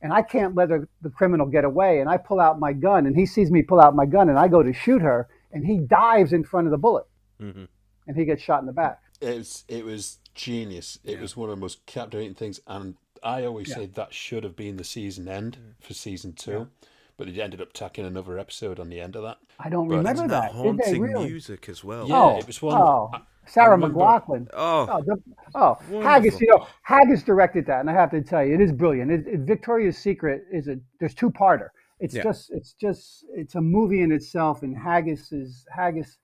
[0.00, 2.00] and I can't let her, the criminal get away.
[2.00, 4.38] And I pull out my gun, and he sees me pull out my gun, and
[4.38, 7.06] I go to shoot her, and he dives in front of the bullet,
[7.40, 7.64] Mm-hmm.
[8.06, 9.00] and he gets shot in the back.
[9.20, 10.98] It was it was genius.
[11.04, 14.54] It was one of the most captivating things, and I always say that should have
[14.56, 16.68] been the season end for season two,
[17.16, 19.38] but it ended up tacking another episode on the end of that.
[19.58, 20.62] I don't But remember And that that.
[20.62, 21.24] Did they haunting really?
[21.28, 22.06] music as well.
[22.08, 24.48] Yeah, oh, it was one- Oh, I- Sarah McLachlan.
[24.52, 25.16] Oh, Oh, the,
[25.54, 28.72] oh Haggis, you know, Haggis directed that, and I have to tell you, it is
[28.72, 29.10] brilliant.
[29.10, 31.68] It, it, Victoria's Secret is a there's two parter.
[32.00, 32.24] It's Yeah.
[32.24, 36.18] just it's just it's a movie in itself, and Haggis is Haggis.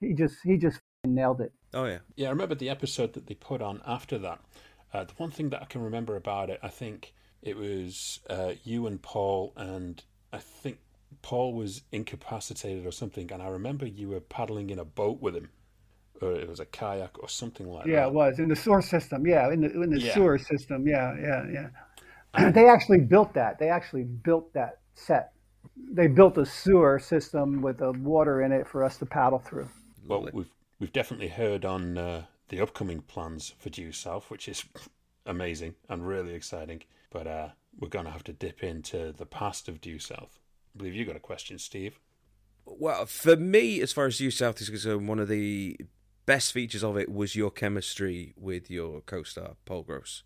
[0.00, 1.52] He just he just nailed it.
[1.72, 1.98] Oh yeah.
[2.16, 4.40] Yeah, I remember the episode that they put on after that.
[4.92, 8.52] Uh, the one thing that I can remember about it, I think it was uh,
[8.64, 10.02] you and Paul, and
[10.32, 10.78] I think
[11.22, 15.34] Paul was incapacitated or something, and I remember you were paddling in a boat with
[15.36, 15.50] him,
[16.22, 18.00] or it was a kayak or something like Yeah, that.
[18.02, 19.26] Yeah, it was in the sewer system.
[19.26, 20.12] Yeah, in the in the Yeah.
[20.12, 20.86] sewer system.
[20.86, 22.50] Yeah, yeah, yeah.
[22.52, 23.58] they actually built that.
[23.58, 25.32] They actually built that set.
[25.92, 29.68] They built a sewer system with the water in it for us to paddle through.
[30.06, 34.64] Well, we've we've definitely heard on uh, the upcoming plans for Due South, which is
[35.26, 36.82] amazing and really exciting.
[37.10, 37.48] But uh,
[37.78, 40.38] we're going to have to dip into the past of Due South.
[40.74, 41.98] I believe you got a question, Steve.
[42.66, 45.76] Well, for me, as far as Due South is concerned, one of the
[46.30, 50.22] best features of it was your chemistry with your co-star Paul Gross,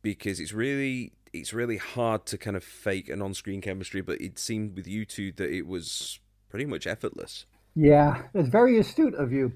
[0.00, 4.38] because it's really it's really hard to kind of fake an on-screen chemistry, but it
[4.38, 7.44] seemed with you two that it was pretty much effortless.
[7.74, 9.50] Yeah, it's very astute of you.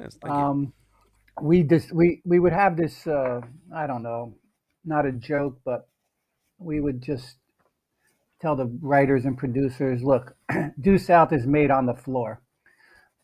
[0.00, 0.40] Yes, thank you.
[0.40, 0.72] um,
[1.42, 3.42] we just we we would have this uh,
[3.76, 4.32] I don't know,
[4.86, 5.90] not a joke, but
[6.58, 7.36] we would just
[8.40, 10.34] tell the writers and producers, look,
[10.80, 12.40] Due South is made on the floor.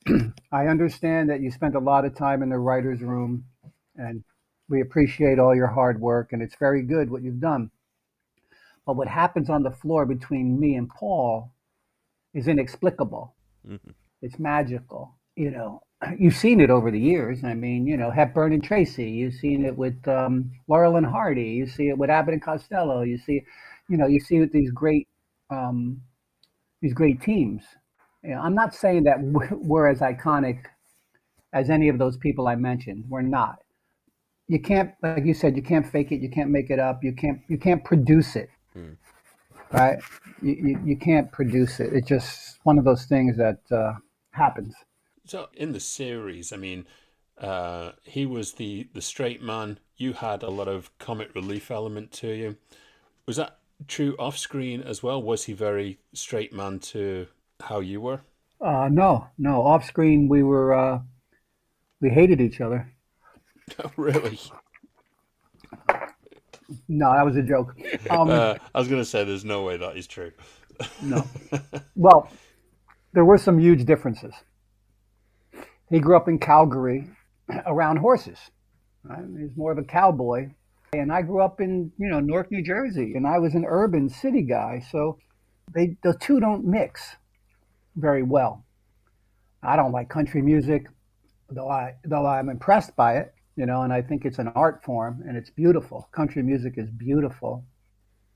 [0.52, 3.44] I understand that you spent a lot of time in the writers' room,
[3.96, 4.24] and
[4.68, 7.70] we appreciate all your hard work, and it's very good what you've done.
[8.86, 11.52] But what happens on the floor between me and Paul
[12.34, 13.34] is inexplicable
[13.68, 13.90] Mm-hmm.
[14.22, 15.16] it's magical.
[15.36, 15.82] You know,
[16.18, 17.44] you've seen it over the years.
[17.44, 19.10] I mean, you know, Hepburn and Tracy.
[19.10, 21.50] You've seen it with um, Laurel and Hardy.
[21.50, 23.02] You see it with Abbott and Costello.
[23.02, 23.42] You see,
[23.88, 25.08] you know, you see it with these great,
[25.50, 26.02] um,
[26.82, 27.64] these great teams.
[28.24, 30.64] You know, I'm not saying that we're as iconic
[31.52, 33.04] as any of those people I mentioned.
[33.08, 33.58] We're not.
[34.48, 36.20] You can't, like you said, you can't fake it.
[36.20, 37.02] You can't make it up.
[37.02, 38.50] You can't, you can't produce it.
[39.72, 39.98] Right?
[40.42, 41.92] You, you, you can't produce it.
[41.92, 43.94] It's just one of those things that uh,
[44.32, 44.74] happens.
[45.26, 46.86] So in the series, I mean,
[47.38, 49.78] uh, he was the the straight man.
[49.96, 52.56] You had a lot of comic relief element to you.
[53.26, 55.20] Was that true off screen as well?
[55.20, 57.26] Was he very straight man to
[57.64, 58.20] how you were?
[58.60, 59.62] Uh, no, no.
[59.62, 61.00] Off screen, we were uh,
[62.00, 62.92] we hated each other.
[63.96, 64.38] really?
[66.88, 67.76] No, that was a joke.
[68.10, 70.32] Um, Uh, I was going to say, there's no way that is true.
[71.02, 71.26] no.
[71.96, 72.30] Well,
[73.12, 74.34] there were some huge differences.
[75.90, 77.08] He grew up in Calgary,
[77.66, 78.38] around horses.
[79.04, 79.24] Right?
[79.38, 80.50] He's more of a cowboy,
[80.92, 84.08] and I grew up in you know Newark, New Jersey, and I was an urban
[84.08, 84.82] city guy.
[84.90, 85.18] So
[85.74, 87.16] they the two don't mix
[87.96, 88.64] very well.
[89.62, 90.86] I don't like country music,
[91.50, 94.82] though I though I'm impressed by it, you know, and I think it's an art
[94.84, 96.08] form and it's beautiful.
[96.12, 97.64] Country music is beautiful.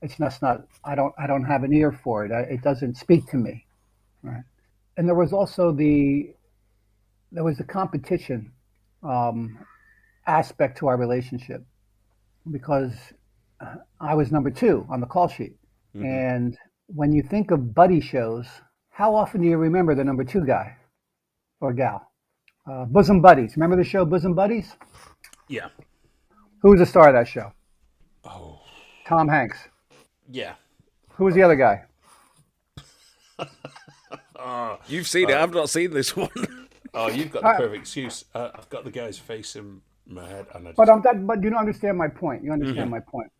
[0.01, 0.61] It's just not.
[0.83, 1.13] I don't.
[1.17, 2.31] I don't have an ear for it.
[2.31, 3.65] I, it doesn't speak to me,
[4.23, 4.43] right?
[4.97, 6.33] And there was also the
[7.31, 8.51] there was the competition
[9.03, 9.59] um,
[10.25, 11.63] aspect to our relationship
[12.49, 12.93] because
[13.99, 15.57] I was number two on the call sheet,
[16.05, 16.57] and
[16.87, 18.47] when you think of buddy shows,
[18.99, 20.75] how often do you remember the number two guy
[21.61, 22.11] or gal?
[22.69, 23.55] Uh, Bosom Buddies.
[23.55, 24.73] Remember the show Bosom Buddies?
[25.47, 25.69] Yeah.
[26.61, 27.53] Who was the star of that show?
[28.25, 28.59] Oh,
[29.07, 29.57] Tom Hanks.
[30.29, 30.55] yeah.
[31.13, 31.85] Who was the other guy?
[34.87, 35.35] You've seen it.
[35.35, 36.29] I've not seen this one.
[36.91, 38.25] Oh, you've got the perfect excuse.
[38.33, 41.27] Uh, I've got the guy's face in my head, and I just, But um, that,
[41.27, 42.43] but you don't understand my point.
[42.43, 43.31] You understand my point.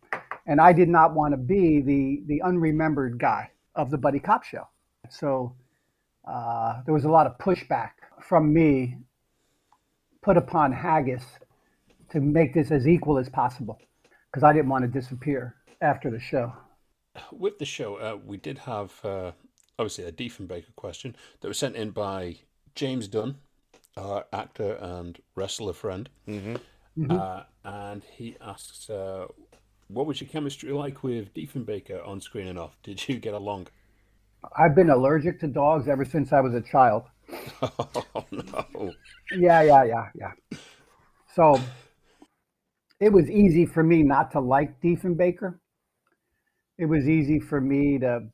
[0.46, 4.44] And I did not want to be the the unremembered guy of the buddy cop
[4.44, 4.68] show.
[5.10, 5.54] So
[6.26, 8.96] uh, there was a lot of pushback from me
[10.22, 11.24] put upon Haggis
[12.10, 13.78] to make this as equal as possible
[14.30, 16.52] because I didn't want to disappear after the show.
[17.32, 19.32] with the show, uh, we did have uh,
[19.78, 22.36] obviously a Diefenbaker question that was sent in by
[22.74, 23.36] James Dunn,
[23.96, 26.08] our actor and wrestler friend.
[26.28, 26.56] Mm-hmm.
[27.10, 29.26] Uh, and he asks, uh,
[29.88, 32.76] What was your chemistry like with Diefenbaker on screen and off?
[32.82, 33.68] Did you get along?
[34.56, 37.04] I've been allergic to dogs ever since I was a child.
[37.62, 38.92] Oh no!
[39.36, 40.32] Yeah, yeah, yeah, yeah.
[41.34, 41.60] So
[43.00, 45.58] it was easy for me not to like Diefenbaker.
[46.78, 48.28] It was easy for me to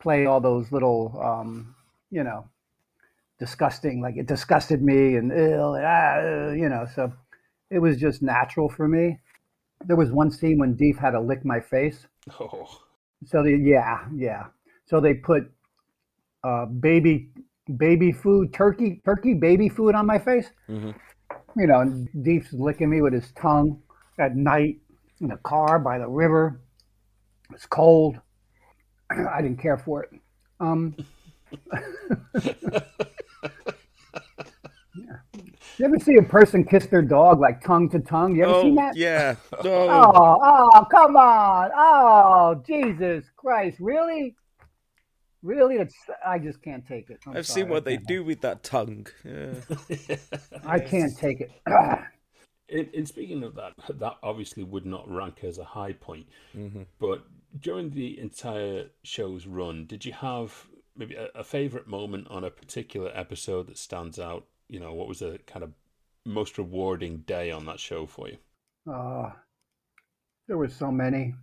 [0.00, 1.74] play all those little, um,
[2.10, 2.48] you know,
[3.38, 7.12] disgusting, like it disgusted me and, ill, ah, you know, so
[7.70, 9.18] it was just natural for me.
[9.84, 12.06] There was one scene when Deef had to lick my face.
[12.40, 12.80] Oh,
[13.26, 14.46] So they, yeah, yeah.
[14.86, 15.50] So they put
[16.42, 17.30] uh, baby
[17.76, 20.50] baby food, turkey, turkey baby food on my face.
[20.68, 20.94] Mhm.
[21.56, 23.80] You know, and Dief's licking me with his tongue
[24.18, 24.80] at night
[25.20, 26.60] in the car by the river.
[27.52, 28.20] It's cold.
[29.10, 30.10] I didn't care for it.
[30.60, 30.94] Um,
[34.94, 35.16] yeah.
[35.78, 38.36] You ever see a person kiss their dog like tongue to tongue?
[38.36, 38.96] You ever seen Oh, that?
[38.96, 39.36] yeah.
[39.62, 39.70] No.
[39.90, 41.70] Oh, oh, come on.
[41.74, 43.78] Oh, Jesus Christ.
[43.80, 44.36] Really?
[45.44, 45.76] Really?
[45.76, 45.94] It's
[46.26, 47.20] I just can't take it.
[47.26, 49.06] I'm I've sorry, seen what they do with that tongue.
[49.24, 49.52] Yeah.
[50.66, 51.52] I can't take it.
[52.68, 56.26] in, in speaking of that, that obviously would not rank as a high point.
[56.98, 57.24] But
[57.60, 60.66] during the entire show's run, did you have
[60.96, 64.46] maybe a, a favorite moment on a particular episode that stands out?
[64.68, 65.72] You know, what was a kind of
[66.24, 68.38] most rewarding day on that show for you?
[68.90, 69.30] Uh,
[70.48, 71.34] there were so many,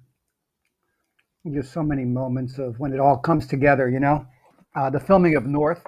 [1.54, 4.26] just so many moments of when it all comes together, you know?
[4.76, 5.84] Uh, the filming of North,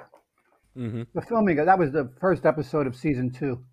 [0.76, 3.64] hmm the filming, of, that was the first episode of season two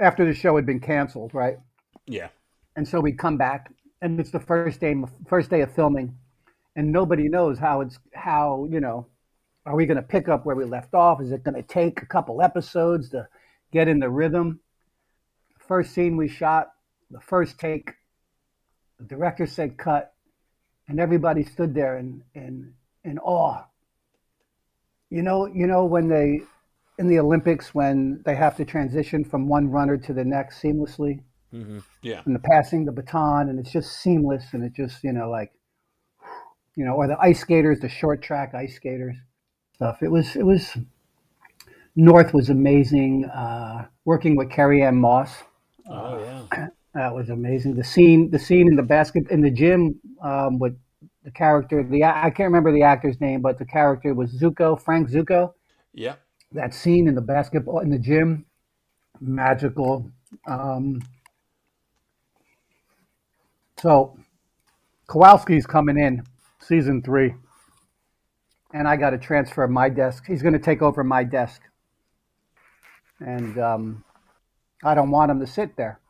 [0.00, 1.58] after the show had been canceled, right?
[2.06, 2.28] Yeah.
[2.76, 3.72] and so we come back
[4.02, 4.94] and it's the first day
[5.28, 6.16] first day of filming
[6.76, 9.06] and nobody knows how it's how you know
[9.66, 12.02] are we going to pick up where we left off is it going to take
[12.02, 13.26] a couple episodes to
[13.72, 14.60] get in the rhythm
[15.58, 16.68] first scene we shot
[17.10, 17.92] the first take
[18.98, 20.14] the director said cut
[20.88, 23.64] and everybody stood there in in in awe.
[25.10, 26.42] You know you know when they
[26.98, 31.20] in the olympics when they have to transition from one runner to the next seamlessly?
[32.02, 32.20] Yeah.
[32.26, 35.52] and the passing the baton and it's just seamless and it just you know like
[36.74, 39.16] you know or the ice skaters the short track ice skaters
[39.76, 40.02] stuff.
[40.02, 40.76] It was it was
[41.94, 45.30] north was amazing uh, working with Carrie-Anne Moss.
[45.88, 46.68] Oh, yeah.
[46.96, 47.74] that was amazing.
[47.74, 50.78] The scene the scene in the basket in the gym um, with
[51.24, 55.10] the character the i can't remember the actor's name but the character was zuko frank
[55.10, 55.52] zuko.
[55.92, 56.14] Yeah.
[56.52, 58.46] that scene in the basketball in the gym
[59.20, 60.10] magical.
[60.46, 61.02] Um,
[63.76, 64.18] so
[65.06, 66.24] kowalski's coming in
[66.60, 67.34] season three.
[68.72, 70.24] And i got to transfer my desk.
[70.26, 71.60] He's going to take over my desk.
[73.20, 74.04] And um,
[74.82, 76.00] i don't want him to sit there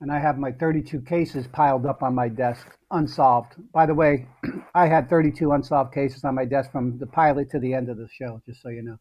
[0.00, 4.26] and i have my 32 cases piled up on my desk unsolved by the way
[4.74, 7.96] i had 32 unsolved cases on my desk from the pilot to the end of
[7.96, 8.96] the show just so you know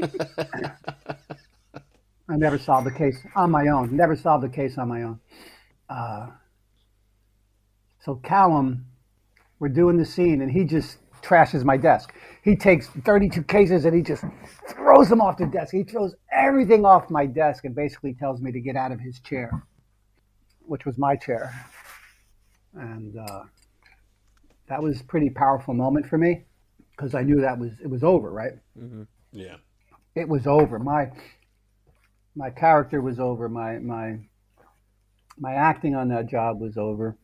[2.30, 3.96] I never solved the case on my own.
[3.96, 5.20] Never solved the case on my own.
[5.88, 6.28] Uh,
[8.04, 8.84] so Callum,
[9.58, 12.12] we're doing the scene, and he just trashes my desk.
[12.42, 14.24] He takes 32 cases and he just
[14.68, 15.72] throws them off the desk.
[15.72, 19.18] He throws everything off my desk and basically tells me to get out of his
[19.20, 19.50] chair,
[20.68, 21.52] which was my chair.
[22.74, 23.44] And uh,
[24.68, 26.44] that was a pretty powerful moment for me
[26.90, 28.52] because I knew that was it was over, right?
[29.32, 29.56] Yeah.
[30.14, 30.78] it was over.
[30.78, 31.10] My
[32.34, 33.48] my character was over.
[33.48, 34.18] My my
[35.38, 37.16] my acting on that job was over.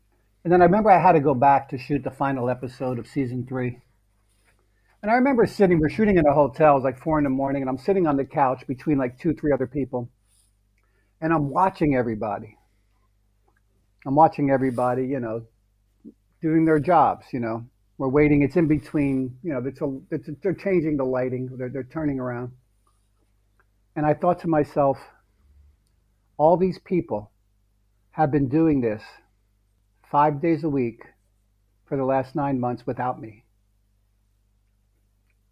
[0.44, 3.06] And then I remember I had to go back to shoot the final episode of
[3.06, 3.80] season three.
[5.02, 7.30] And I remember sitting, we're shooting in a hotel, it was like four in the
[7.30, 10.10] morning, and I'm sitting on the couch between like two, three other people.
[11.20, 12.56] And I'm watching everybody.
[14.06, 15.46] I'm watching everybody, you know,
[16.42, 17.64] doing their jobs, you know.
[17.96, 18.42] We're waiting.
[18.42, 21.84] It's in between, you know, it's a, it's a, they're changing the lighting, they're, they're
[21.84, 22.50] turning around.
[23.96, 24.98] And I thought to myself,
[26.36, 27.30] all these people
[28.10, 29.02] have been doing this
[30.10, 31.02] five days a week
[31.86, 33.44] for the last nine months without me.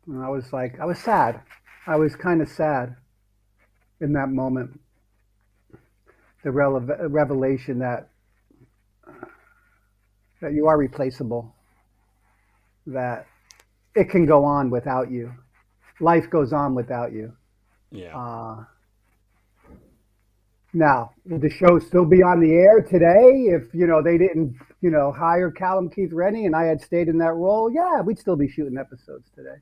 [0.06, 1.40] And I was like, I was sad.
[1.86, 2.96] I was kind of sad
[4.00, 4.80] in that moment.
[6.42, 8.08] The rele- revelation that
[10.43, 11.55] that you are replaceable,
[12.86, 13.27] that
[13.94, 15.32] it can go on without you.
[16.01, 17.32] Life goes on without you.
[17.90, 18.16] Yeah.
[18.16, 18.64] Uh,
[20.74, 24.56] now, would the show still be on the air today if you know they didn't,
[24.81, 27.70] you know, hire Callum Keith Rennie and I had stayed in that role?
[27.73, 29.60] Yeah, we'd still be shooting episodes today.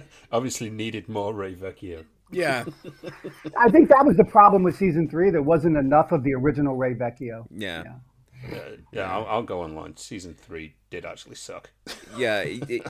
[0.32, 2.04] Obviously needed more Ray Vecchio.
[2.30, 2.64] Yeah.
[3.58, 5.30] I think that was the problem with season three.
[5.30, 7.46] There wasn't enough of the original Ray Vecchio.
[7.50, 7.80] Yeah.
[7.80, 7.92] Uh,
[8.92, 9.96] yeah, I'll, I'll go online.
[9.96, 11.70] Season three did actually suck.
[12.18, 12.82] yeah, it,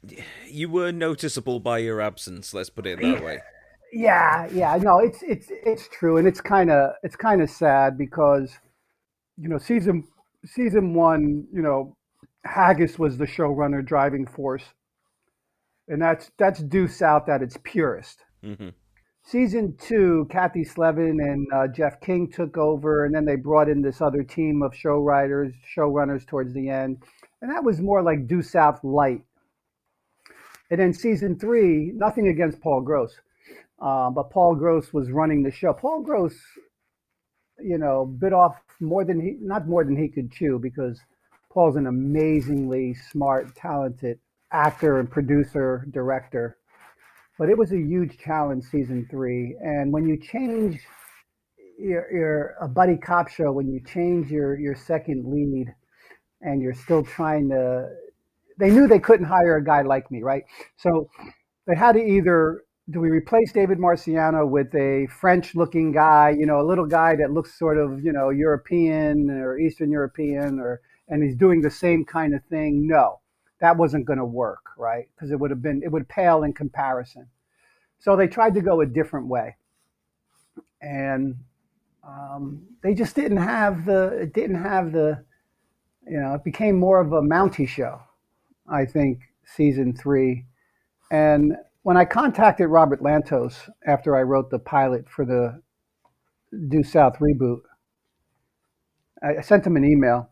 [0.47, 2.55] you were noticeable by your absence.
[2.55, 3.41] Let's put it that way.
[3.93, 7.97] Yeah, yeah, no, it's it's it's true, and it's kind of it's kind of sad
[7.97, 8.53] because,
[9.37, 10.05] you know, season
[10.45, 11.97] season one, you know,
[12.45, 14.65] Haggis was the showrunner, driving force,
[15.89, 18.25] and that's that's due south at its purest.
[18.45, 18.71] Mm-hmm.
[19.27, 23.81] Season two, Kathy Slevin and uh, Jeff King took over, and then they brought in
[23.81, 27.03] this other team of show writers, showrunners towards the end,
[27.41, 29.23] and that was more like due south light.
[30.71, 33.15] And then season three, nothing against Paul Gross,
[33.81, 35.73] uh, but Paul Gross was running the show.
[35.73, 36.35] Paul Gross,
[37.59, 41.01] you know, bit off more than he, not more than he could chew because
[41.51, 44.19] Paul's an amazingly smart, talented
[44.53, 46.59] actor and producer, director
[47.39, 49.57] but it was a huge challenge season three.
[49.61, 50.81] And when you change
[51.79, 55.75] your, your a buddy cop show, when you change your your second lead,
[56.41, 57.89] and you're still trying to,
[58.59, 60.45] they knew they couldn't hire a guy like me, right?
[60.77, 61.09] So
[61.67, 66.61] they had to either do we replace David Marciano with a French-looking guy, you know,
[66.61, 71.23] a little guy that looks sort of, you know, European or Eastern European, or and
[71.23, 72.87] he's doing the same kind of thing?
[72.87, 73.21] No
[73.61, 75.09] that wasn't going to work, right?
[75.15, 77.29] Because it would have been, it would pale in comparison.
[77.99, 79.57] So they tried to go a different way.
[80.83, 81.37] And
[82.07, 85.25] um, they just didn't have the, it didn't have the,
[86.07, 88.03] you know, it became more of a Mountie show,
[88.71, 90.45] I think, season three.
[91.11, 95.63] And when I contacted Robert Lantos after I wrote the pilot for the
[96.69, 97.61] Due South reboot,
[99.23, 100.29] I sent him an email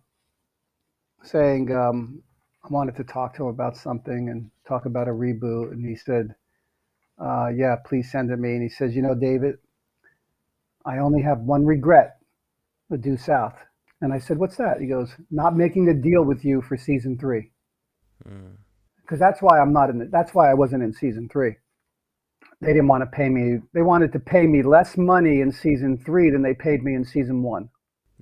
[1.23, 2.23] saying, um,
[2.65, 5.73] I wanted to talk to him about something and talk about a reboot.
[5.73, 6.35] And he said,
[7.19, 8.53] uh, Yeah, please send it to me.
[8.53, 9.57] And he says, You know, David,
[10.87, 12.19] I only have one regret
[12.91, 13.55] the Due South.
[14.01, 14.81] And I said, What's that?
[14.81, 17.51] He goes, Not making a deal with you for season three.
[18.19, 19.19] Because mm.
[19.19, 20.11] that's why I'm not in it.
[20.13, 21.57] That's why I wasn't in season three.
[22.61, 23.59] They didn't want to pay me.
[23.75, 27.05] They wanted to pay me less money in season three than they paid me in
[27.05, 27.69] season one.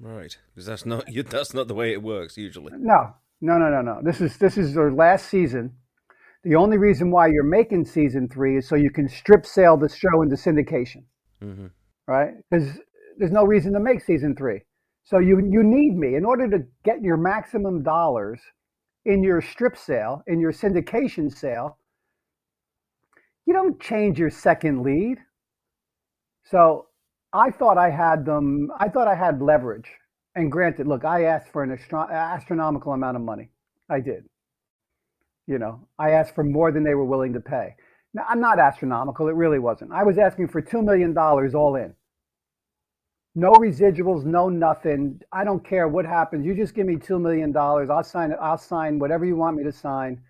[0.01, 2.73] Right, because that's not that's not the way it works usually.
[2.75, 4.01] No, no, no, no, no.
[4.03, 5.73] This is this is their last season.
[6.45, 9.89] The only reason why you're making season three is so you can strip sale the
[9.89, 11.05] show into syndication,
[11.43, 11.67] mm-hmm.
[12.07, 12.33] right?
[12.51, 12.79] Because
[13.19, 14.61] there's no reason to make season three.
[15.05, 18.41] So you you need me in order to get your maximum dollars
[19.05, 21.79] in your strip sale, in your syndication sale.
[23.47, 25.19] You don't change your second lead.
[26.45, 26.87] So
[27.33, 28.71] I thought I had them.
[28.79, 29.91] I thought I had leverage
[30.41, 33.51] and granted, look, I asked for an astro- astronomical amount of money.
[33.89, 34.25] I did.
[35.47, 37.75] You know, I asked for more than they were willing to pay.
[38.15, 39.29] Now, I'm not astronomical.
[39.29, 39.93] It really wasn't.
[39.93, 41.95] I was asking for $2 million all in.
[43.37, 45.21] No residuals, no nothing.
[45.33, 46.45] I don't care what happens.
[46.45, 47.57] You just give me $2 million.
[47.57, 48.39] I'll sign it.
[48.41, 50.21] I'll sign whatever you want me to sign.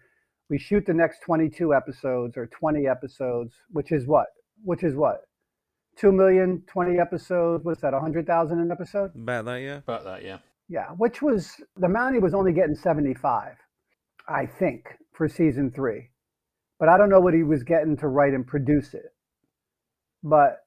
[0.50, 4.26] We shoot the next 22 episodes or 20 episodes, which is what?
[4.64, 5.22] Which is what?
[5.96, 7.64] Two million, 20 episodes.
[7.64, 7.94] What's that?
[7.94, 9.14] A hundred thousand an episode?
[9.14, 9.76] About that, yeah.
[9.78, 10.38] About that, yeah.
[10.68, 13.56] Yeah, which was the Mountie was only getting 75,
[14.28, 16.10] I think, for season three.
[16.78, 19.12] But I don't know what he was getting to write and produce it.
[20.22, 20.60] But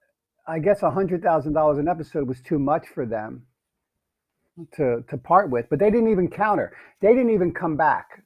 [0.48, 3.45] I guess a hundred thousand dollars an episode was too much for them
[4.76, 5.68] to to part with.
[5.70, 6.76] But they didn't even counter.
[7.02, 8.24] They didn't even come back.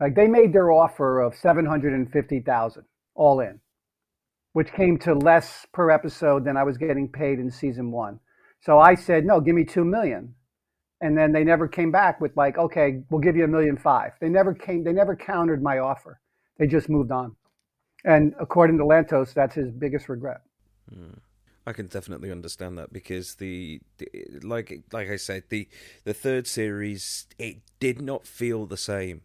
[0.00, 2.84] Like they made their offer of seven hundred and fifty thousand
[3.14, 3.60] all in
[4.52, 8.18] which came to less per episode than I was getting paid in season one.
[8.62, 10.34] So I said, no, give me two million.
[11.00, 14.12] And then they never came back with like, okay, we'll give you a million five.
[14.20, 16.20] They never came, they never countered my offer.
[16.58, 17.36] They just moved on.
[18.04, 20.42] And according to Lantos, that's his biggest regret.
[20.92, 21.18] Hmm.
[21.66, 24.08] I can definitely understand that because the, the,
[24.42, 25.68] like like I said the
[26.04, 29.20] the third series it did not feel the same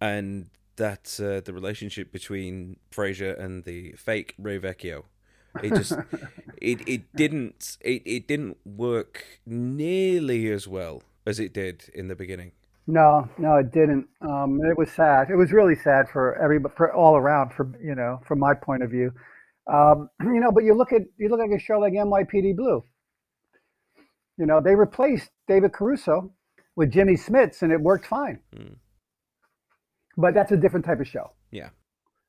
[0.00, 5.04] and that uh, the relationship between Fraser and the fake Ray Vecchio.
[5.62, 5.92] It just
[6.56, 12.16] it it didn't it, it didn't work nearly as well as it did in the
[12.16, 12.52] beginning.
[12.86, 14.08] No, no, it didn't.
[14.22, 15.28] Um, it was sad.
[15.30, 17.52] It was really sad for everybody, for all around.
[17.52, 19.12] For you know, from my point of view,
[19.70, 20.50] um, you know.
[20.50, 22.82] But you look at you look at a show like NYPD Blue.
[24.38, 26.32] You know, they replaced David Caruso
[26.76, 28.38] with Jimmy Smits, and it worked fine.
[28.56, 28.76] Mm
[30.18, 31.30] but that's a different type of show.
[31.50, 31.70] Yeah,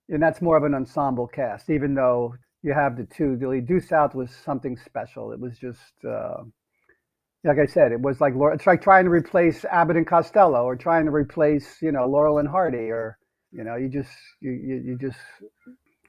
[0.07, 1.70] and that's more of an ensemble cast.
[1.70, 5.34] Even though you have the two, the Due South was something special.
[5.34, 6.06] It was just.
[6.07, 6.44] Uh,
[7.45, 10.76] like I said, it was like it's like trying to replace Abbott and Costello, or
[10.76, 13.18] trying to replace you know Laurel and Hardy, or
[13.52, 14.11] you know you just
[14.41, 15.20] you you, you just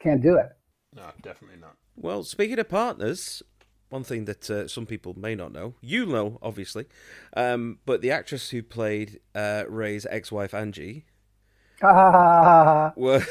[0.00, 0.46] can't do it.
[0.94, 1.76] No, definitely not.
[1.94, 3.42] Well, speaking of partners,
[3.90, 6.86] one thing that uh, some people may not know, you know, obviously,
[7.36, 11.04] um, but the actress who played uh, Ray's ex-wife Angie
[12.96, 13.26] was,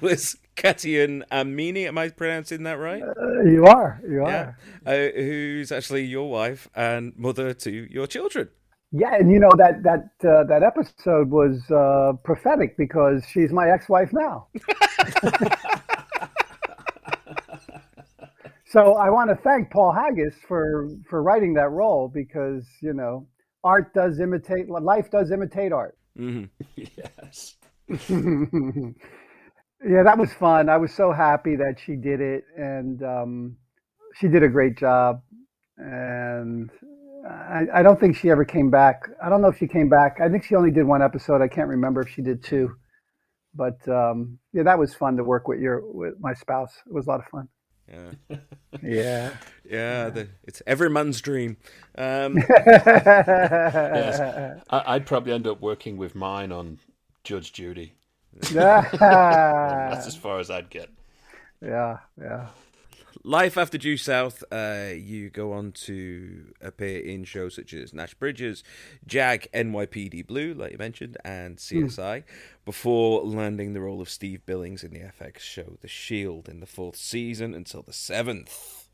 [0.00, 1.86] was Katayoun Amini.
[1.86, 3.02] Am I pronouncing that right?
[3.02, 4.00] Uh, you are.
[4.08, 4.56] You are.
[4.86, 4.90] Yeah.
[4.90, 8.48] Uh, who's actually your wife and mother to your children.
[8.92, 13.68] Yeah, and you know that that uh, that episode was uh, prophetic because she's my
[13.70, 14.46] ex-wife now.
[18.64, 23.26] so I want to thank Paul Haggis for for writing that role because you know
[23.64, 25.98] art does imitate life does imitate art.
[26.16, 26.44] Mm-hmm.
[26.76, 27.56] yes.
[27.88, 28.92] yeah,
[30.02, 30.68] that was fun.
[30.68, 33.56] I was so happy that she did it, and um,
[34.14, 35.22] she did a great job.
[35.76, 36.70] And
[37.28, 39.08] I, I don't think she ever came back.
[39.22, 40.18] I don't know if she came back.
[40.20, 41.42] I think she only did one episode.
[41.42, 42.74] I can't remember if she did two.
[43.54, 46.72] But um, yeah, that was fun to work with your with my spouse.
[46.86, 47.48] It was a lot of fun.
[47.88, 48.38] Yeah.
[48.82, 49.30] yeah.
[49.68, 51.56] Yeah, the, it's every man's dream.
[51.98, 52.36] Um,
[52.66, 54.60] yes.
[54.70, 56.78] I, would probably end up working with mine on
[57.26, 57.92] Judge Judy.
[58.52, 60.88] That's as far as I'd get.
[61.60, 62.46] Yeah, yeah.
[63.24, 68.14] Life after Due South, uh, you go on to appear in shows such as Nash
[68.14, 68.62] Bridges,
[69.04, 72.24] Jag, NYPD Blue, like you mentioned, and CSI, mm.
[72.64, 76.66] before landing the role of Steve Billings in the FX show The Shield in the
[76.66, 78.85] fourth season until the seventh.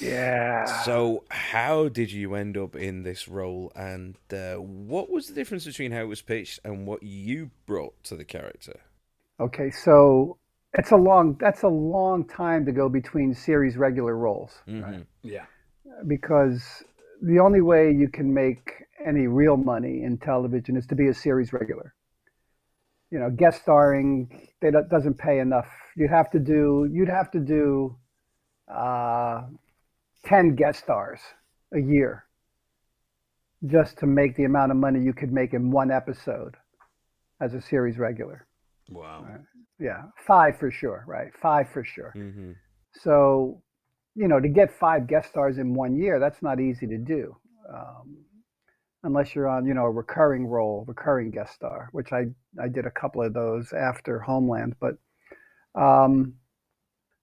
[0.00, 0.64] Yeah.
[0.84, 5.64] So, how did you end up in this role, and uh, what was the difference
[5.64, 8.80] between how it was pitched and what you brought to the character?
[9.40, 10.38] Okay, so
[10.74, 14.82] it's a long that's a long time to go between series regular roles mm-hmm.
[14.82, 15.06] right?
[15.22, 15.46] yeah
[16.06, 16.62] because
[17.22, 18.72] the only way you can make
[19.04, 21.94] any real money in television is to be a series regular
[23.10, 27.40] you know guest starring they doesn't pay enough you'd have to do you'd have to
[27.40, 27.96] do
[28.68, 29.42] uh,
[30.24, 31.20] 10 guest stars
[31.74, 32.24] a year
[33.66, 36.54] just to make the amount of money you could make in one episode
[37.40, 38.46] as a series regular
[38.90, 39.40] wow right?
[39.78, 41.32] yeah, five for sure, right?
[41.34, 42.12] Five for sure.
[42.16, 42.52] Mm-hmm.
[42.94, 43.62] So,
[44.14, 47.36] you know, to get five guest stars in one year, that's not easy to do,
[47.72, 48.18] um,
[49.04, 52.26] unless you're on, you know, a recurring role, recurring guest star, which I
[52.60, 54.74] I did a couple of those after Homeland.
[54.80, 54.96] But
[55.80, 56.34] um,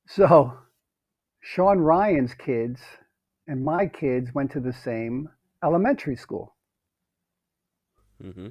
[0.08, 0.54] so,
[1.48, 2.82] Shawn Ryan's kids
[3.48, 5.30] and my kids went to the same
[5.64, 6.56] elementary school.
[8.24, 8.48] Mm-hmm.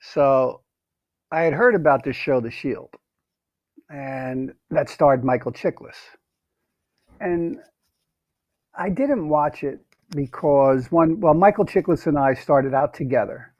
[0.00, 0.62] So,
[1.30, 2.96] I had heard about this show, The Shield
[3.92, 5.96] and that starred Michael Chiklis.
[7.20, 7.58] And
[8.74, 9.80] I didn't watch it
[10.16, 13.54] because one, well, Michael Chiklis and I started out together.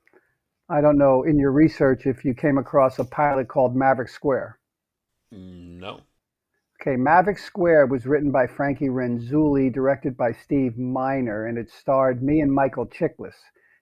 [0.71, 4.59] I don't know in your research if you came across a pilot called Maverick Square.
[5.31, 6.01] No.
[6.83, 12.23] Okay, Maverick Square was written by Frankie Renzulli, directed by Steve Miner, and it starred
[12.23, 13.37] me and Michael Chiklis.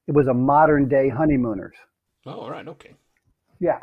[0.06, 1.76] It was a modern day honeymooners.
[2.26, 2.94] Oh, all right, okay.
[3.58, 3.80] Yeah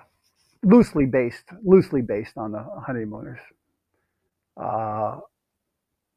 [0.63, 3.39] loosely based, loosely based on the honeymooners.
[4.55, 5.19] Uh,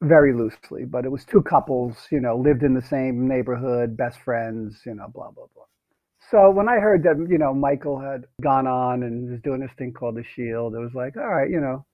[0.01, 4.19] very loosely, but it was two couples, you know, lived in the same neighborhood, best
[4.19, 5.63] friends, you know, blah blah blah.
[6.31, 9.71] So when I heard that, you know, Michael had gone on and was doing this
[9.77, 11.85] thing called the Shield, it was like, all right, you know,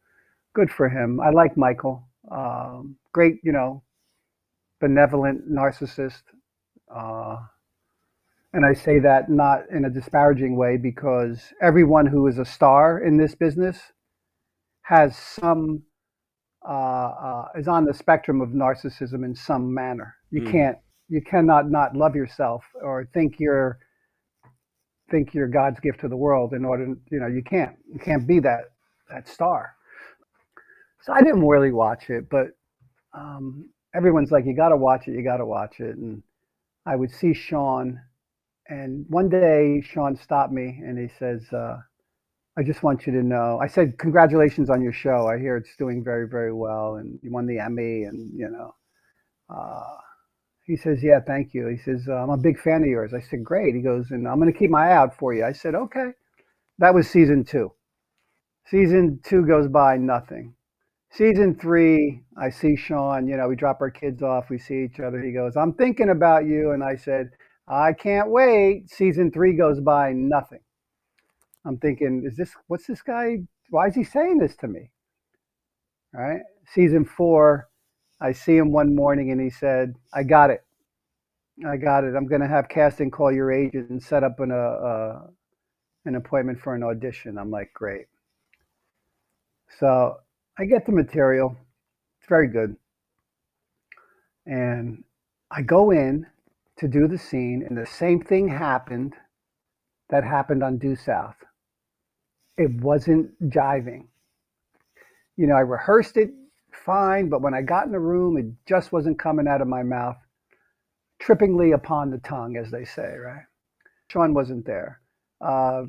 [0.57, 1.19] good for him.
[1.19, 2.03] I like Michael.
[2.31, 3.83] Um, great, you know,
[4.81, 6.23] benevolent narcissist.
[6.93, 7.37] Uh,
[8.53, 13.03] and I say that not in a disparaging way because everyone who is a star
[13.03, 13.77] in this business
[14.81, 15.83] has some
[16.67, 20.15] uh, uh, is on the spectrum of narcissism in some manner.
[20.31, 20.51] You mm.
[20.51, 20.77] can't
[21.07, 23.77] you cannot not love yourself or think you're
[25.11, 28.25] think you're God's gift to the world in order you know you can't you can't
[28.25, 28.71] be that
[29.11, 29.76] that star.
[31.07, 32.47] So I didn't really watch it, but
[33.13, 36.21] um, everyone's like you got to watch it, you got to watch it, and
[36.85, 38.01] I would see Shawn.
[38.67, 41.77] and one day Shawn stopped me and he says, uh,
[42.57, 43.57] I just want you to know.
[43.61, 45.27] I said, congratulations on your show.
[45.27, 48.75] I hear it's doing very, very well, and you won the Emmy, and you know.
[49.49, 49.95] Uh,
[50.65, 51.67] he says, yeah, thank you.
[51.67, 53.13] He says, I'm a big fan of yours.
[53.13, 53.73] I said, great.
[53.73, 55.45] He goes, and I'm going to keep my eye out for you.
[55.45, 56.09] I said, okay.
[56.79, 57.71] That was season two.
[58.65, 60.56] Season two goes by, nothing.
[61.17, 64.51] Season three, I see Shawn, You know, we drop our kids off.
[64.51, 65.19] We see each other.
[65.19, 67.31] He goes, I'm thinking about you, and I said
[67.67, 68.91] I can't wait.
[68.91, 70.59] Season three goes by, nothing.
[71.65, 73.37] I'm thinking, is this, what's this guy,
[73.71, 74.91] why is he saying this to me?
[76.15, 76.41] All right.
[76.71, 77.67] Season four,
[78.21, 80.63] I see him one morning and he said, I got it.
[81.67, 82.15] I got it.
[82.15, 85.27] I'm going to have casting call your agent and set up an, uh, uh,
[86.05, 87.39] an appointment for an audition.
[87.39, 88.05] I'm like, great.
[89.79, 90.19] So
[90.59, 91.55] I get the material.
[92.19, 92.75] It's very good.
[94.45, 95.03] And
[95.51, 96.27] I go in
[96.77, 99.15] to do the scene, and the same thing happened
[100.09, 101.35] that happened on Due South.
[102.57, 104.05] it wasn't jiving.
[105.35, 106.31] You know, I rehearsed it
[106.73, 109.83] fine, but when I got in the room, it just wasn't coming out of my
[109.83, 110.17] mouth,
[111.21, 113.43] trippingly upon the tongue, as they say, right?
[114.09, 115.01] Shawn wasn't there.
[115.41, 115.83] Uh,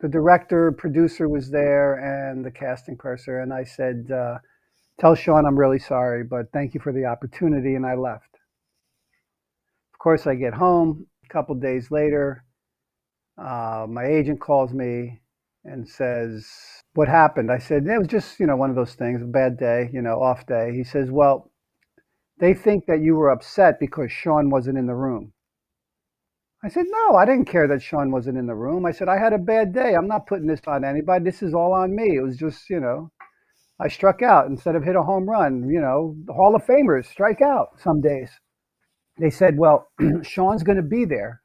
[0.00, 3.34] the director, producer was there, and the casting person.
[3.34, 4.38] And I said, uh,
[4.98, 7.74] Tell Shawn I'm really sorry, but thank you for the opportunity.
[7.74, 8.38] And I left.
[9.92, 12.44] Of course, I get home a couple days later.
[13.36, 15.20] Uh, my agent calls me
[15.64, 16.48] and says,
[16.94, 17.50] What happened?
[17.50, 20.00] I said, It was just, you know, one of those things, a bad day, you
[20.00, 20.72] know, off day.
[20.74, 21.50] He says, Well,
[22.38, 25.32] they think that you were upset because Shawn wasn't in the room.
[26.66, 28.84] I said, No, I didn't care that Shawn wasn't in the room.
[28.84, 29.94] I said, I had a bad day.
[29.94, 31.24] I'm not putting this on anybody.
[31.24, 32.16] This is all on me.
[32.16, 33.10] It was just, you know,
[33.80, 35.68] I struck out instead of hit a home run.
[35.70, 38.30] You know, the Hall of Famers strike out some days.
[39.18, 39.88] They said, Well,
[40.22, 41.42] Shawn's going to be there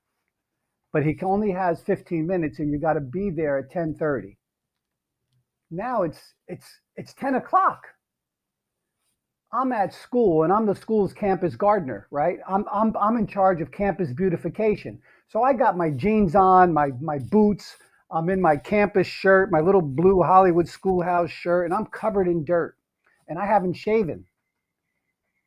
[0.93, 4.38] but he only has 15 minutes and you got to be there at 10:30.
[5.69, 7.84] Now it's it's it's 10 o'clock.
[9.53, 12.39] I'm at school and I'm the school's campus gardener, right?
[12.47, 14.99] I'm I'm I'm in charge of campus beautification.
[15.27, 17.77] So I got my jeans on, my my boots,
[18.11, 22.45] I'm in my campus shirt, my little blue Hollywood schoolhouse shirt, and I'm covered in
[22.45, 22.75] dirt.
[23.27, 24.25] And I haven't shaven.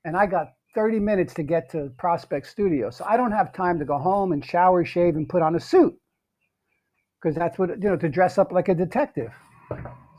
[0.04, 2.90] And I got 30 minutes to get to Prospect Studio.
[2.90, 5.60] So I don't have time to go home and shower, shave, and put on a
[5.60, 5.94] suit
[7.22, 9.32] because that's what, you know, to dress up like a detective.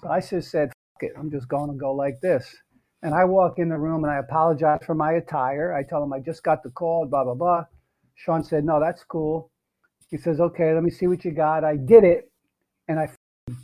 [0.01, 2.55] So I just said, fuck it, I'm just going to go like this.
[3.05, 5.75] And I walk in the room and I apologize for my attire.
[5.75, 7.65] I tell him I just got the call, blah, blah, blah.
[8.15, 9.51] Shawn said, no, that's cool.
[10.09, 11.63] He says, okay, let me see what you got.
[11.63, 12.31] I did it
[12.87, 13.07] and I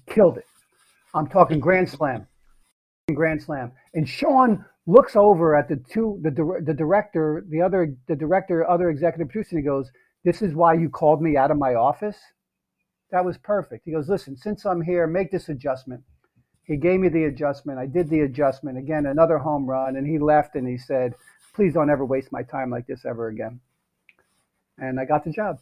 [0.06, 0.46] killed it.
[1.16, 2.28] I'm talking Grand Slam.
[3.16, 3.72] Grand Slam.
[3.96, 6.30] And Shawn looks over at the two the
[6.64, 9.92] the director the other the director other executive producer and he goes
[10.24, 12.18] this is why you called me out of my office
[13.12, 16.02] that was perfect he goes listen since i'm here make this adjustment
[16.72, 17.77] he gave me the adjustment.
[17.77, 18.77] I did the adjustment.
[18.77, 19.98] Again another home run.
[19.98, 21.14] And he left and he said
[21.53, 23.60] please don't ever waste my time like this ever again.
[24.77, 25.60] And i got the job.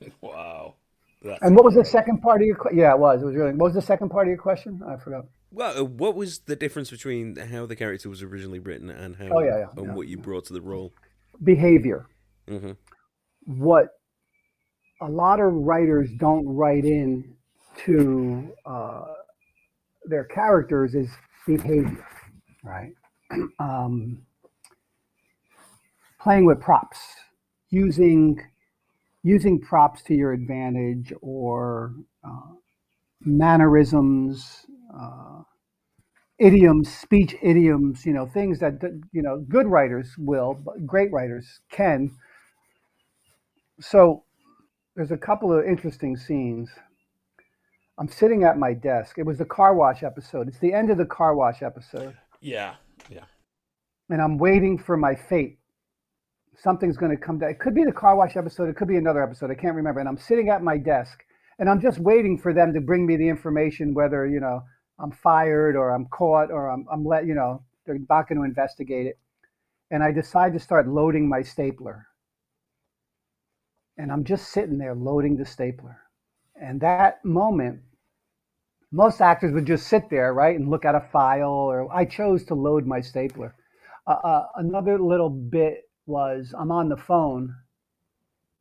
[0.20, 0.74] Wow.
[1.22, 3.22] That's and what was the second part of your question yeah it was.
[3.22, 4.82] It was really what was the second part of your question?
[4.86, 5.26] I forgot.
[5.50, 9.28] Well, uh, what was the difference between how the character was originally written and how
[9.32, 9.94] oh, yeah, yeah, and yeah.
[9.94, 10.92] what you brought to the role?
[11.42, 12.06] Behavior.
[12.48, 12.72] Mm-hmm.
[13.46, 13.88] What
[15.00, 17.36] a lot of writers don't write in
[17.84, 19.04] to uh,
[20.06, 21.10] their characters is
[21.46, 22.06] behavior,
[22.64, 22.92] right?
[23.58, 24.18] um,
[26.20, 26.98] playing with props,
[27.70, 28.40] using
[29.22, 31.92] using props to your advantage, or
[32.24, 32.52] uh,
[33.20, 34.66] mannerisms,
[34.96, 35.42] uh,
[36.38, 38.74] idioms, speech idioms, you know, things that,
[39.12, 42.10] you know, good writers will, but great writers can.
[43.80, 44.24] So
[44.94, 46.70] there's a couple of interesting scenes.
[47.98, 49.18] I'm sitting at my desk.
[49.18, 50.48] It was the car wash episode.
[50.48, 52.16] It's the end of the car wash episode.
[52.40, 52.74] Yeah,
[53.08, 53.24] yeah.
[54.10, 55.58] And I'm waiting for my fate.
[56.58, 57.50] Something's going to come down.
[57.50, 58.68] It could be the car wash episode.
[58.68, 59.50] It could be another episode.
[59.50, 60.00] I can't remember.
[60.00, 61.22] And I'm sitting at my desk
[61.58, 64.62] and I'm just waiting for them to bring me the information, whether, you know,
[64.98, 68.44] I'm fired or I'm caught or I'm, I'm let, you know, they're not going to
[68.44, 69.18] investigate it.
[69.90, 72.06] And I decide to start loading my stapler.
[73.96, 76.02] And I'm just sitting there loading the stapler.
[76.60, 77.80] And that moment,
[78.92, 82.44] most actors would just sit there, right, and look at a file, or I chose
[82.46, 83.54] to load my stapler.
[84.06, 87.54] Uh, uh, another little bit was I'm on the phone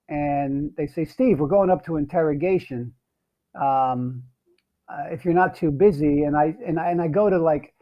[0.09, 2.93] and they say, Steve, we're going up to interrogation.
[3.59, 4.23] Um,
[4.89, 7.73] uh, if you're not too busy and I and I and I go to like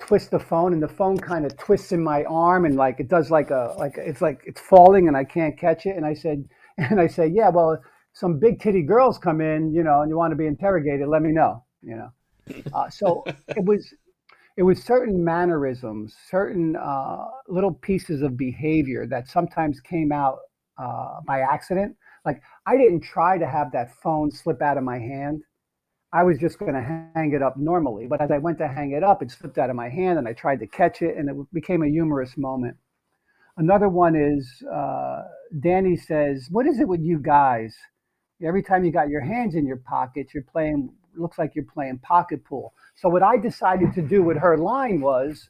[0.00, 3.08] twist the phone and the phone kind of twists in my arm and like it
[3.08, 6.14] does like a like it's like it's falling and I can't catch it and I
[6.14, 6.44] said
[6.78, 7.80] and I say yeah well
[8.16, 11.22] some big titty girls come in you know and you want to be interrogated let
[11.22, 12.10] me know you know
[12.72, 13.92] uh, so it was
[14.56, 20.38] it was certain mannerisms certain uh, little pieces of behavior that sometimes came out
[20.78, 21.94] uh, by accident
[22.24, 25.42] like I didn't try to have that phone slip out of my hand
[26.12, 28.06] I was just going to hang it up normally.
[28.06, 30.26] But as I went to hang it up, it slipped out of my hand and
[30.26, 32.76] I tried to catch it and it became a humorous moment.
[33.58, 35.24] Another one is uh,
[35.60, 37.76] Danny says, What is it with you guys?
[38.44, 41.98] Every time you got your hands in your pockets, you're playing, looks like you're playing
[41.98, 42.74] pocket pool.
[42.94, 45.48] So what I decided to do with her line was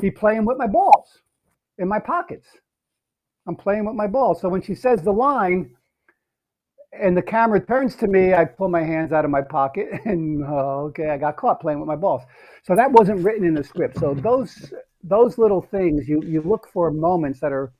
[0.00, 1.18] be playing with my balls
[1.78, 2.46] in my pockets.
[3.46, 4.40] I'm playing with my balls.
[4.40, 5.76] So when she says the line,
[6.92, 10.44] and the camera turns to me, I pull my hands out of my pocket, and
[10.44, 12.22] uh, okay, I got caught playing with my balls.
[12.64, 13.98] So that wasn't written in the script.
[13.98, 14.72] So those
[15.02, 17.72] those little things, you you look for moments that are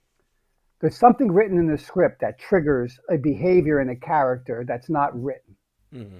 [0.83, 5.11] there's something written in the script that triggers a behavior in a character that's not
[5.15, 5.57] written.
[5.95, 6.19] Mm-hmm.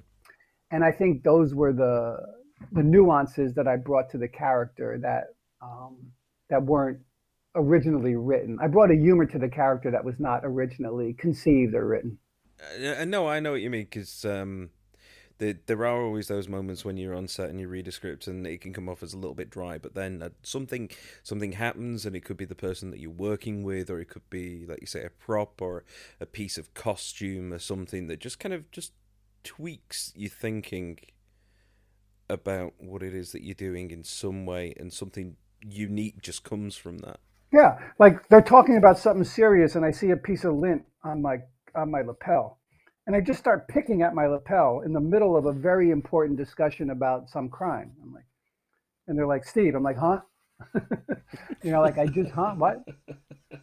[0.69, 2.17] and I think those were the
[2.73, 5.97] the nuances that I brought to the character that um,
[6.49, 6.99] that weren't
[7.55, 8.57] originally written.
[8.61, 12.17] I brought a humor to the character that was not originally conceived or written.
[12.61, 14.69] Uh, no, I know what you mean because um,
[15.43, 18.27] there there are always those moments when you're on set and you read a script
[18.27, 20.89] and it can come off as a little bit dry, but then uh, something
[21.21, 24.29] something happens and it could be the person that you're working with, or it could
[24.29, 25.83] be like you say a prop or
[26.21, 28.93] a piece of costume or something that just kind of just
[29.43, 30.97] tweaks your thinking
[32.29, 36.77] about what it is that you're doing in some way, and something unique just comes
[36.77, 37.19] from that.
[37.51, 41.21] Yeah, like they're talking about something serious, and I see a piece of lint on
[41.21, 41.39] my
[41.75, 42.59] on my lapel,
[43.05, 46.37] and I just start picking at my lapel in the middle of a very important
[46.37, 47.91] discussion about some crime.
[48.01, 48.25] I'm like,
[49.07, 50.21] and they're like, Steve, I'm like, huh?
[51.63, 52.53] you know, like I just, huh?
[52.57, 52.83] What?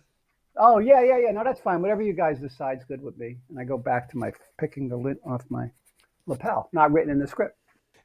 [0.63, 1.33] Oh yeah, yeah, yeah.
[1.33, 1.81] No, that's fine.
[1.81, 3.39] Whatever you guys decide's good with me.
[3.49, 5.71] And I go back to my picking the lint off my
[6.27, 7.57] lapel, not written in the script.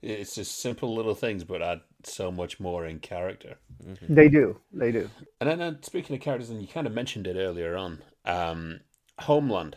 [0.02, 3.56] It's just simple little things, but add so much more in character.
[3.84, 4.14] Mm-hmm.
[4.14, 4.60] They do.
[4.72, 5.10] They do.
[5.41, 8.80] And then, uh, speaking of characters, and you kind of mentioned it earlier on, um,
[9.20, 9.76] Homeland.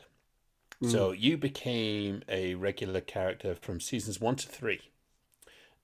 [0.83, 0.91] Mm.
[0.91, 4.81] So you became a regular character from seasons one to three,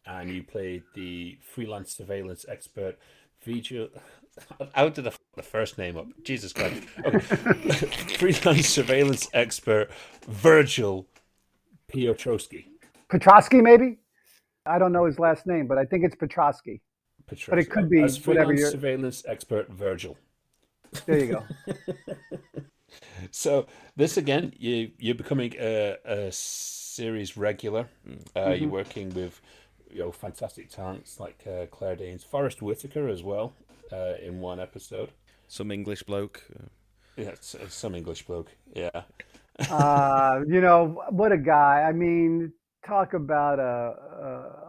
[0.07, 2.99] and you played the freelance surveillance expert
[3.43, 3.89] Vigil.
[4.75, 6.07] How did the, the first name up?
[6.23, 6.83] Jesus Christ!
[7.05, 7.19] Okay.
[8.19, 9.91] freelance surveillance expert
[10.29, 11.07] Virgil
[11.93, 12.67] Piotrowski.
[13.11, 13.99] Petrosky, maybe.
[14.67, 16.81] I don't know his last name, but I think it's Petrosky.
[17.31, 17.51] Petrosky.
[17.51, 18.71] But it could be As whatever you're.
[18.71, 20.17] surveillance expert Virgil.
[21.07, 21.43] There you go.
[23.31, 23.67] So
[23.97, 27.89] this again, you you're becoming a, a series regular.
[28.37, 28.63] Uh, Mm-hmm.
[28.63, 29.41] You're working with
[29.91, 33.55] you know fantastic talents like uh, Claire Danes, Forest Whitaker as well
[33.93, 35.11] uh, in one episode.
[35.49, 36.43] Some English bloke.
[37.17, 38.51] Yeah, it's, it's some English bloke.
[38.75, 39.03] Yeah,
[39.69, 41.85] uh, you know what a guy.
[41.89, 42.53] I mean,
[42.87, 43.95] talk about a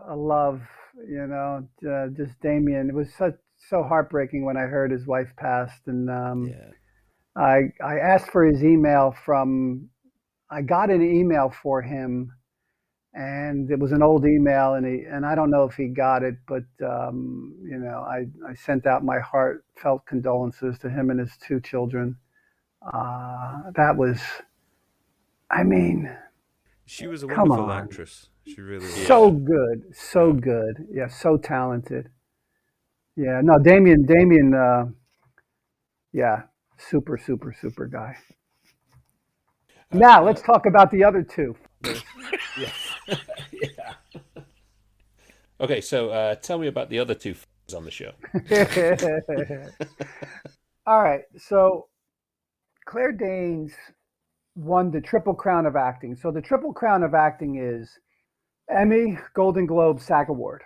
[0.10, 0.62] a, a love.
[1.08, 2.90] You know, uh, just Damian.
[2.90, 3.36] It was such
[3.70, 6.72] so heartbreaking when I heard his wife passed, and um, Yeah.
[7.36, 9.90] I I asked for his email from.
[10.50, 12.32] I got an email for him,
[13.14, 16.24] and it was an old email, and he and I don't know if he got
[16.24, 21.20] it, but um, you know, I I sent out my heartfelt condolences to him and
[21.20, 22.18] his two children.
[22.82, 24.22] Uh, that was,
[25.50, 26.16] I mean,
[26.86, 28.30] She was a wonderful actress.
[28.46, 29.08] She really was.
[29.08, 32.10] so good, so good, yeah, so talented.
[33.16, 34.86] Yeah, no, Damian, Damian, uh,
[36.14, 36.44] yeah,
[36.78, 38.16] super, super, super guy.
[39.92, 41.56] Now let's talk about the other two.
[42.58, 43.94] yeah.
[45.62, 47.34] Okay, so uh, tell me about the other two
[47.74, 48.12] on the show.
[50.86, 51.22] All right.
[51.38, 51.88] So
[52.86, 53.72] Claire Danes
[54.56, 56.16] won the Triple Crown of Acting.
[56.16, 57.90] So the Triple Crown of Acting is
[58.70, 60.64] Emmy, Golden Globe, SAG Award.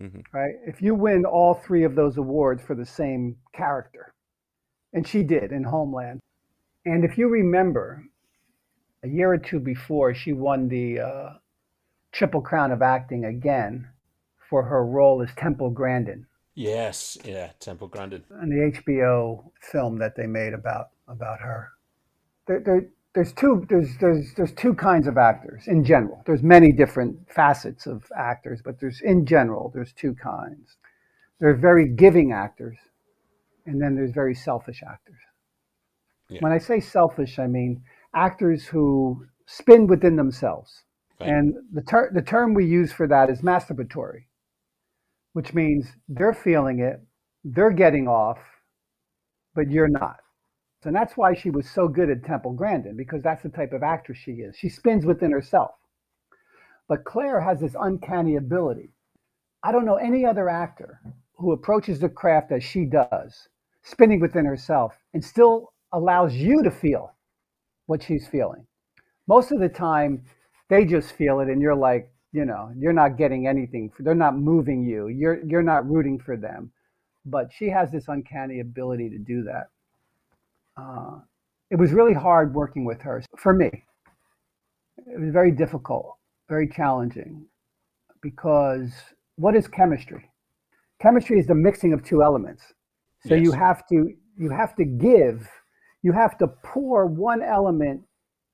[0.00, 0.22] Mhm.
[0.32, 0.54] Right?
[0.66, 4.14] If you win all three of those awards for the same character,
[4.92, 6.20] and she did in Homeland.
[6.84, 8.04] And if you remember,
[9.02, 11.30] a year or two before, she won the uh,
[12.12, 13.88] Triple Crown of Acting again
[14.48, 16.26] for her role as Temple Grandin
[16.58, 18.24] Yes, yeah, Temple Grandin.
[18.30, 21.70] And the HBO film that they made about about her.
[22.48, 26.20] There, there, there's two there's there's there's two kinds of actors in general.
[26.26, 30.74] There's many different facets of actors, but there's in general there's two kinds.
[31.38, 32.76] There's very giving actors,
[33.68, 35.20] and then there's very selfish actors.
[36.28, 36.40] Yeah.
[36.40, 37.82] When I say selfish, I mean
[38.14, 40.82] actors who spin within themselves.
[41.20, 41.30] Right.
[41.30, 44.24] And the ter- the term we use for that is masturbatory,
[45.32, 47.00] which means they're feeling it,
[47.44, 48.38] they're getting off,
[49.54, 50.16] but you're not.
[50.84, 53.82] And that's why she was so good at Temple Grandin, because that's the type of
[53.82, 54.56] actress she is.
[54.56, 55.72] She spins within herself.
[56.88, 58.92] But Claire has this uncanny ability.
[59.62, 61.00] I don't know any other actor
[61.36, 63.48] who approaches the craft as she does,
[63.88, 67.14] spinning within herself, and still allows you to feel
[67.86, 68.66] what she's feeling.
[69.26, 70.22] Most of the time,
[70.68, 73.90] they just feel it, and you're like, you know, you're not getting anything.
[73.98, 75.08] They're not moving you.
[75.08, 76.70] You're you're not rooting for them.
[77.24, 79.68] But she has this uncanny ability to do that.
[80.76, 81.20] Uh,
[81.70, 83.70] it was really hard working with her for me.
[84.98, 86.16] It was very difficult,
[86.48, 87.46] very challenging,
[88.20, 88.90] because
[89.36, 90.30] what is chemistry?
[91.00, 92.62] Chemistry is the mixing of two elements.
[93.26, 95.48] So you have to you have to give,
[96.02, 98.02] you have to pour one element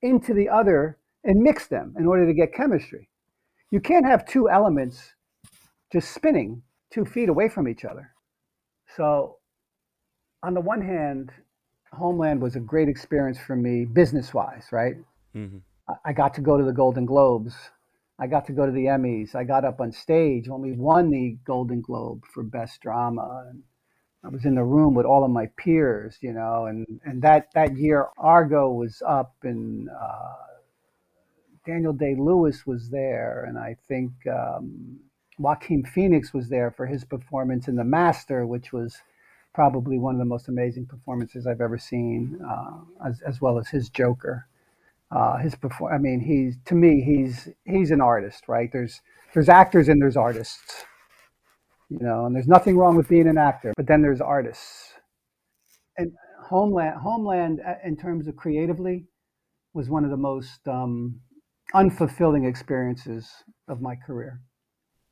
[0.03, 3.09] into the other and mix them in order to get chemistry.
[3.71, 5.15] You can't have two elements
[5.93, 6.63] just spinning
[6.93, 8.11] two feet away from each other.
[8.97, 9.39] So,
[10.43, 11.31] on the one hand,
[11.93, 14.97] Homeland was a great experience for me business wise, right?
[15.35, 15.63] Mhm.
[15.89, 17.71] I- I got to go to the Golden Globes
[18.19, 19.35] I got to go to the Emmys.
[19.35, 23.47] I got up on stage when we won the Golden Globe for Best Drama.
[23.51, 23.65] And
[24.25, 27.53] I was in the room with all of my peers, you know, and, and that,
[27.55, 30.33] that year Argo was up and uh,
[31.67, 33.45] Daniel Day Lewis was there.
[33.47, 35.01] And I think um,
[35.39, 38.97] Joaquin Phoenix was there for his performance in The Master, which was
[39.55, 43.69] probably one of the most amazing performances I've ever seen, uh, as, as well as
[43.69, 44.47] his Joker.
[45.11, 45.95] Uh, his perform.
[45.95, 48.69] I mean, he's to me, he's he's an artist, right?
[48.73, 49.01] There's
[49.33, 50.87] there's actors and there's artists,
[52.01, 54.95] you know, and there's nothing wrong with being an actor, but then there's artists.
[55.97, 56.13] And
[56.43, 59.07] Homeland, Homeland, uh, in terms of creatively,
[59.75, 61.21] was one of the most um,
[61.75, 63.31] unfulfilling experiences
[63.69, 64.41] of my career.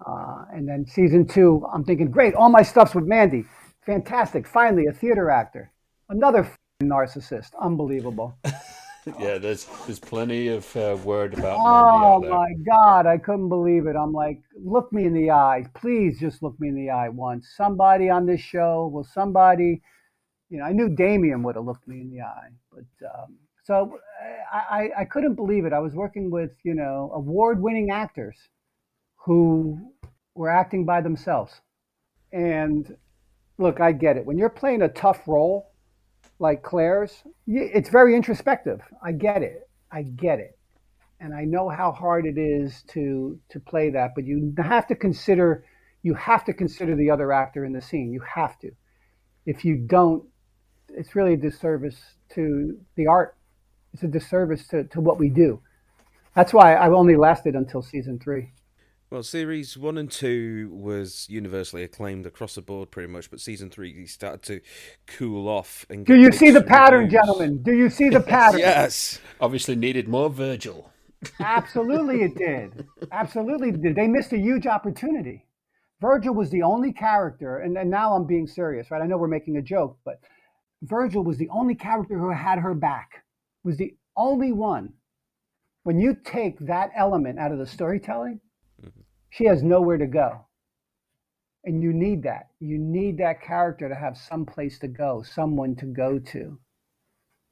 [0.05, 3.45] Uh, and then season two, I'm thinking, great, all my stuff's with Mandy.
[3.87, 4.47] Fantastic.
[4.47, 5.73] Finally, a theater actor.
[6.09, 6.51] Another
[6.83, 7.51] narcissist.
[7.61, 8.37] Unbelievable.
[9.19, 11.61] yeah, there's there's plenty of uh, word about.
[11.61, 13.97] Oh my God, I couldn't believe it.
[13.97, 17.49] I'm like, look me in the eye, please, just look me in the eye once.
[17.57, 19.83] Somebody on this show, will somebody,
[20.51, 23.99] you know, I knew Damian would have looked me in the eye, but um, so
[24.53, 25.73] I, I couldn't believe it.
[25.73, 28.37] I was working with you know award-winning actors
[29.17, 29.79] who
[30.35, 31.61] were acting by themselves,
[32.33, 32.97] and
[33.59, 34.25] look, I get it.
[34.25, 35.72] When you're playing a tough role
[36.43, 38.81] like Claire's, it's very introspective.
[39.01, 39.69] I get it.
[39.93, 40.59] I get it.
[41.21, 44.97] And I know how hard it is to to play that, but you have to
[44.97, 45.65] consider
[46.03, 48.13] you have to consider the other actor in the scene.
[48.13, 48.73] You have to.
[49.47, 50.25] If you don't,
[50.89, 52.01] it's really a disservice
[52.35, 53.37] to the art.
[53.95, 55.61] It's a disservice to, to what we do.
[56.35, 58.51] That's why I've only lasted until season three.
[59.13, 63.31] Well, series one and two was universally acclaimed across the board, pretty much.
[63.31, 64.61] But season three started to
[65.07, 65.85] cool off.
[65.91, 67.21] And do you see the pattern, reviews.
[67.21, 67.63] gentlemen?
[67.63, 68.61] Do you see the pattern?
[68.61, 69.21] yes.
[69.39, 70.91] Obviously, needed more Virgil.
[71.41, 72.87] Absolutely, it did.
[73.13, 73.97] Absolutely, did.
[73.97, 75.45] They missed a huge opportunity.
[76.01, 79.03] Virgil was the only character, and, and now I'm being serious, right?
[79.03, 80.21] I know we're making a joke, but
[80.81, 83.25] Virgil was the only character who had her back.
[83.63, 84.95] Was the only one.
[85.83, 88.41] When you take that element out of the storytelling
[89.33, 90.45] she has nowhere to go.
[91.65, 92.49] And you need that.
[92.61, 96.59] You need that character to have some place to go, someone to go to,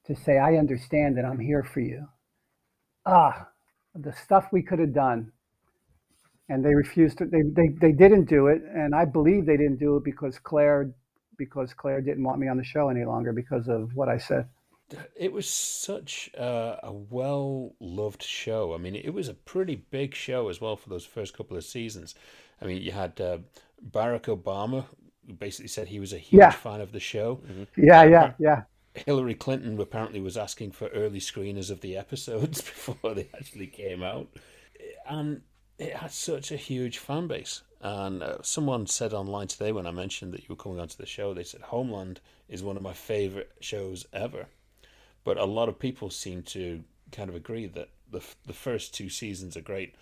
[0.07, 2.07] to say, I understand that I'm here for you.
[3.07, 3.49] Ah,
[3.95, 5.33] the stuff we could have done.
[6.49, 8.61] And they refused to, they, they, they didn't do it.
[8.75, 10.93] And I believe they didn't do it because Claire,
[11.39, 14.49] because Claire didn't want me on the show any longer because of what I said
[15.17, 18.75] it was such a, a well loved show.
[18.75, 21.65] I mean, it was a pretty big show as well for those first couple of
[21.65, 22.15] seasons.
[22.61, 23.39] I mean, you had uh,
[23.91, 24.85] Barack Obama,
[25.27, 26.51] who basically said he was a huge yeah.
[26.51, 27.41] fan of the show.
[27.47, 27.85] Mm-hmm.
[27.85, 28.63] Yeah, yeah, yeah.
[28.95, 34.03] Hillary Clinton apparently was asking for early screeners of the episodes before they actually came
[34.03, 34.29] out.
[35.09, 35.43] And
[35.79, 37.63] it had such a huge fan base.
[37.81, 41.07] And uh, someone said online today when I mentioned that you were coming onto the
[41.07, 44.47] show, they said Homeland is one of my favorite shows ever.
[45.25, 46.83] But a lot of people seem to
[47.13, 49.95] kind of agree that the the first two seasons are great,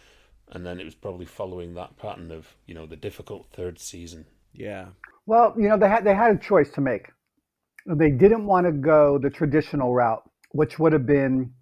[0.51, 4.27] and then it was probably following that pattern of you know the difficult third season.
[4.53, 4.87] Yeah.
[5.27, 7.09] Well, you know they had they had a choice to make.
[7.87, 10.23] They didn't want to go the traditional route,
[10.53, 11.53] which would have been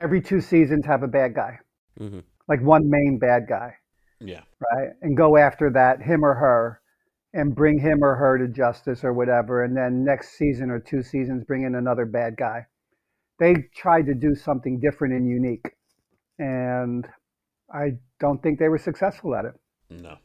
[0.00, 1.58] every two seasons have a bad guy,
[1.98, 2.20] mm-hmm.
[2.48, 3.74] like one main bad guy.
[4.20, 4.42] Yeah.
[4.60, 6.80] Right, and go after that him or her
[7.34, 11.02] and bring him or her to justice or whatever and then next season or two
[11.02, 12.64] seasons bring in another bad guy
[13.38, 15.66] they tried to do something different and unique.
[16.38, 17.06] And
[17.72, 19.54] I don't think they were successful at it.
[19.90, 20.16] No,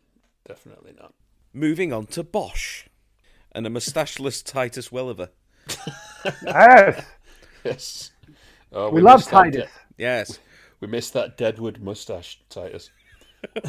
[0.47, 1.13] definitely not.
[1.53, 2.85] Moving on to Bosch
[3.51, 5.29] and a moustacheless Titus Welliver.
[6.45, 7.05] yes.
[7.63, 8.11] Yes.
[8.71, 9.65] Oh, we, we love Titus.
[9.65, 10.39] De- yes.
[10.79, 12.89] We missed that Deadwood mustache, Titus.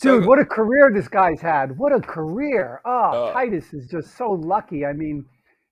[0.00, 1.78] Dude, what a career this guy's had.
[1.78, 2.80] What a career.
[2.84, 4.84] Oh, uh, Titus is just so lucky.
[4.84, 5.24] I mean,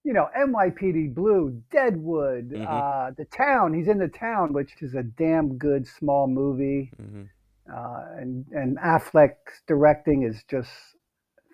[0.04, 2.66] you know, NYPD Blue, Deadwood, mm-hmm.
[2.66, 3.72] uh, The Town.
[3.72, 6.90] He's in The Town, which is a damn good small movie.
[7.00, 7.22] Mm-hmm.
[7.72, 10.70] Uh, and, and Affleck's directing is just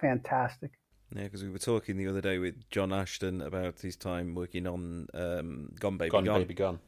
[0.00, 0.70] fantastic.
[1.14, 4.66] Yeah, because we were talking the other day with John Ashton about his time working
[4.66, 6.24] on um, Gone Baby Gone.
[6.24, 6.40] Gone.
[6.40, 6.78] Baby Gone.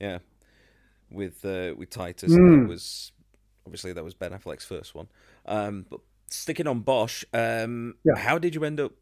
[0.00, 0.18] Yeah,
[1.10, 2.32] with uh, with Titus.
[2.32, 2.62] Mm.
[2.62, 3.12] That was
[3.66, 5.08] obviously that was Ben Affleck's first one.
[5.46, 8.16] Um, but sticking on Bosch, um, yeah.
[8.16, 8.92] how did you end up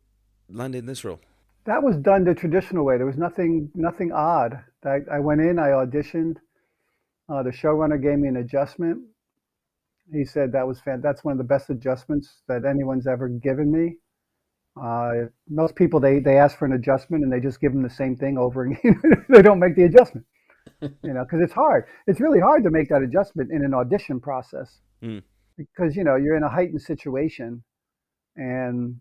[0.48, 1.20] landing this role?
[1.64, 2.97] That was done the traditional way.
[2.97, 4.60] There was nothing nothing odd.
[4.84, 6.36] I, I went in, I auditioned.
[7.28, 9.02] Uh, the showrunner gave me an adjustment.
[10.12, 13.70] He said that was fan- that's one of the best adjustments that anyone's ever given
[13.70, 13.97] me.
[14.80, 17.90] Uh, most people they they ask for an adjustment and they just give them the
[17.90, 19.01] same thing over again.
[19.28, 20.26] they don't make the adjustment.
[20.80, 21.84] you know, because it's hard.
[22.09, 25.20] It's really hard to make that adjustment in an audition process Mm.
[25.59, 27.64] because you know you're in a heightened situation,
[28.36, 29.01] and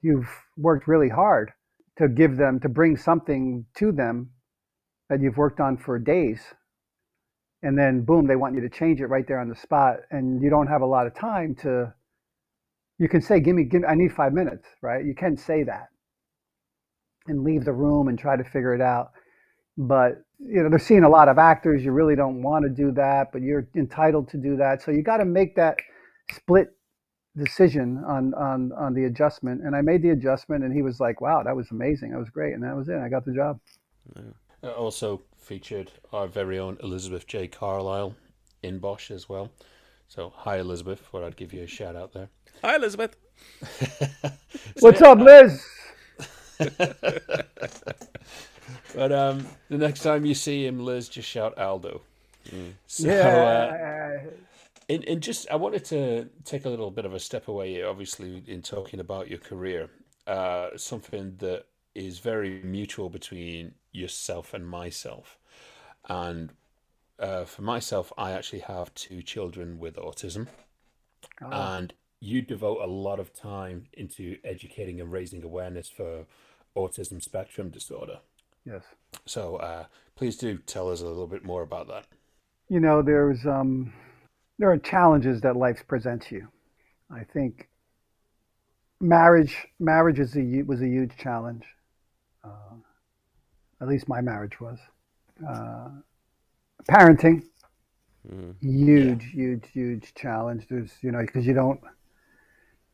[0.00, 1.52] you've worked really hard
[1.98, 4.30] to give them to bring something to them
[5.08, 6.40] that you've worked on for days,
[7.62, 10.42] and then boom, they want you to change it right there on the spot, and
[10.42, 11.92] you don't have a lot of time to.
[12.98, 15.04] You can say, "Give me, give me, I need five minutes," right?
[15.04, 15.88] You can say that,
[17.26, 19.12] and leave the room and try to figure it out
[19.76, 22.92] but you know they're seeing a lot of actors you really don't want to do
[22.92, 25.78] that but you're entitled to do that so you got to make that
[26.32, 26.68] split
[27.36, 31.20] decision on on on the adjustment and i made the adjustment and he was like
[31.20, 33.58] wow that was amazing that was great and that was it i got the job
[34.64, 37.48] Uh, also featured our very own Elizabeth J.
[37.48, 38.14] Carlisle
[38.62, 39.50] in Bosch as well.
[40.06, 41.00] So, hi, Elizabeth.
[41.00, 42.28] Thought I'd give you a shout out there.
[42.62, 43.16] Hi, Elizabeth.
[44.80, 45.64] what's up liz
[48.94, 52.02] But um, the next time you see him, Liz, just shout Aldo.
[52.86, 54.20] So, uh, yeah
[54.94, 58.42] and, and just, I wanted to take a little bit of a step away, obviously,
[58.46, 59.90] in talking about your career.
[60.26, 61.64] Uh, something that
[61.94, 65.38] is very mutual between yourself and myself.
[66.08, 66.52] And
[67.18, 70.46] uh, for myself, I actually have two children with autism.
[71.50, 76.26] And you devote a lot of time into educating and raising awareness for
[76.76, 78.20] autism spectrum disorder.
[78.64, 78.82] yes
[79.26, 82.06] So uh, please do tell us a little bit more about that.
[82.68, 83.92] you know there's um
[84.62, 86.46] there are challenges that life presents you.
[87.10, 87.68] I think
[89.00, 91.64] marriage marriage is a was a huge challenge.
[92.44, 92.76] Uh,
[93.80, 94.78] at least my marriage was.
[95.44, 95.88] Uh,
[96.88, 97.42] parenting
[98.60, 100.68] huge huge huge challenge.
[100.70, 101.80] There's you know because you don't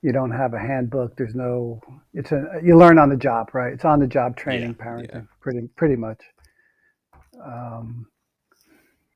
[0.01, 1.19] you don't have a handbook.
[1.19, 1.83] There's no
[2.15, 3.75] it's a you learn on the job right?
[3.75, 5.21] It's on the job training Yeah, parenting yeah.
[5.43, 6.23] pretty pretty much.
[7.45, 8.07] Um,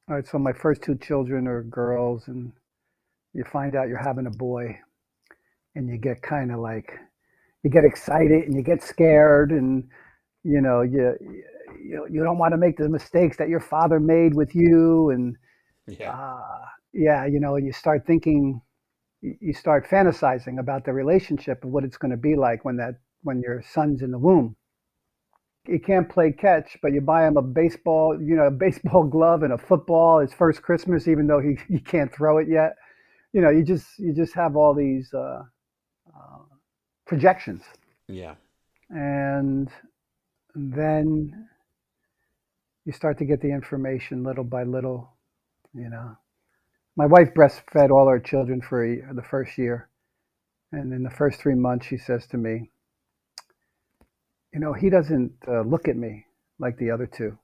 [0.08, 2.52] all right, so my first two children are girls, and
[3.34, 4.78] you find out you're having a boy,
[5.74, 6.92] and you get kind of like,
[7.62, 9.84] you get excited and you get scared, and
[10.44, 11.16] you know you
[11.84, 15.36] you, you don't want to make the mistakes that your father made with you, and
[15.86, 16.12] Yeah.
[16.12, 16.60] uh,
[16.92, 18.60] yeah, you know, and you start thinking,
[19.22, 22.76] you you start fantasizing about the relationship of what it's going to be like when
[22.78, 24.56] that when your son's in the womb
[25.64, 29.42] he can't play catch, but you buy him a baseball, you know, a baseball glove
[29.42, 30.20] and a football.
[30.20, 32.76] His first Christmas, even though he, he can't throw it yet.
[33.32, 35.42] You know, you just you just have all these uh,
[36.08, 36.38] uh,
[37.06, 37.62] projections,
[38.08, 38.34] Yeah.
[38.90, 39.68] and
[40.54, 41.48] then
[42.84, 45.16] you start to get the information little by little.
[45.74, 46.16] You know,
[46.96, 49.90] my wife breastfed all our children for a, the first year,
[50.72, 52.71] and in the first three months, she says to me,
[54.52, 56.26] you know, he doesn't uh, look at me
[56.58, 57.38] like the other two.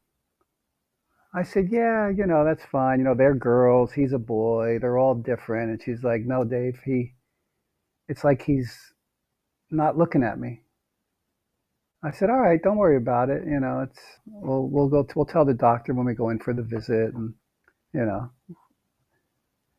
[1.35, 2.98] I said, yeah, you know, that's fine.
[3.01, 3.93] You know, they're girls.
[3.93, 4.78] He's a boy.
[4.80, 5.70] They're all different.
[5.70, 7.14] And she's like, no, Dave, he,
[8.09, 8.74] it's like he's
[9.70, 10.62] not looking at me.
[12.02, 13.43] I said, all right, don't worry about it.
[13.44, 16.55] You know, it's, we'll, we'll go, we'll tell the doctor when we go in for
[16.55, 17.35] the visit and,
[17.93, 18.30] you know,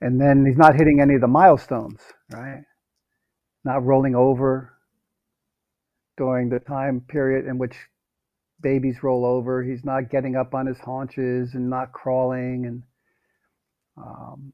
[0.02, 2.00] and then he's not hitting any of the milestones,
[2.32, 2.64] right?
[3.64, 4.74] Not rolling over,
[6.20, 7.76] during the time period in which
[8.62, 9.64] babies roll over.
[9.64, 12.66] He's not getting up on his haunches and not crawling.
[12.68, 12.84] And
[13.98, 14.54] um,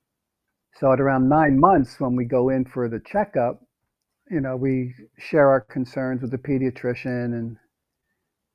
[0.79, 3.63] so at around nine months, when we go in for the checkup,
[4.29, 7.57] you know, we share our concerns with the pediatrician and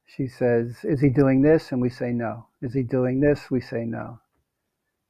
[0.06, 1.72] she says, Is he doing this?
[1.72, 2.46] And we say no.
[2.62, 3.50] Is he doing this?
[3.50, 4.20] We say no.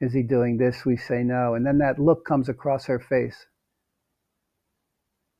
[0.00, 0.86] Is he doing this?
[0.86, 1.54] We say no.
[1.54, 3.46] And then that look comes across her face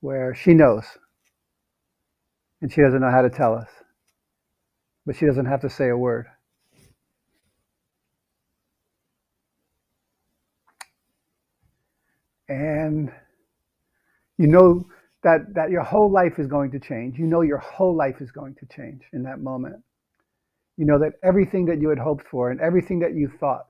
[0.00, 0.84] where she knows
[2.62, 3.68] and she doesn't know how to tell us.
[5.06, 6.26] But she doesn't have to say a word.
[12.48, 13.10] And
[14.38, 14.86] you know
[15.24, 17.18] that, that your whole life is going to change.
[17.18, 19.76] You know your whole life is going to change in that moment.
[20.76, 23.66] You know that everything that you had hoped for and everything that you thought,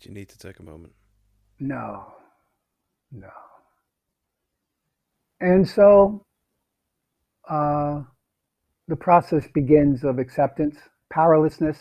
[0.00, 0.92] Do you need to take a moment?
[1.60, 2.12] no,
[3.12, 3.30] no.
[5.44, 6.24] And so
[7.50, 8.00] uh,
[8.88, 10.78] the process begins of acceptance,
[11.12, 11.76] powerlessness.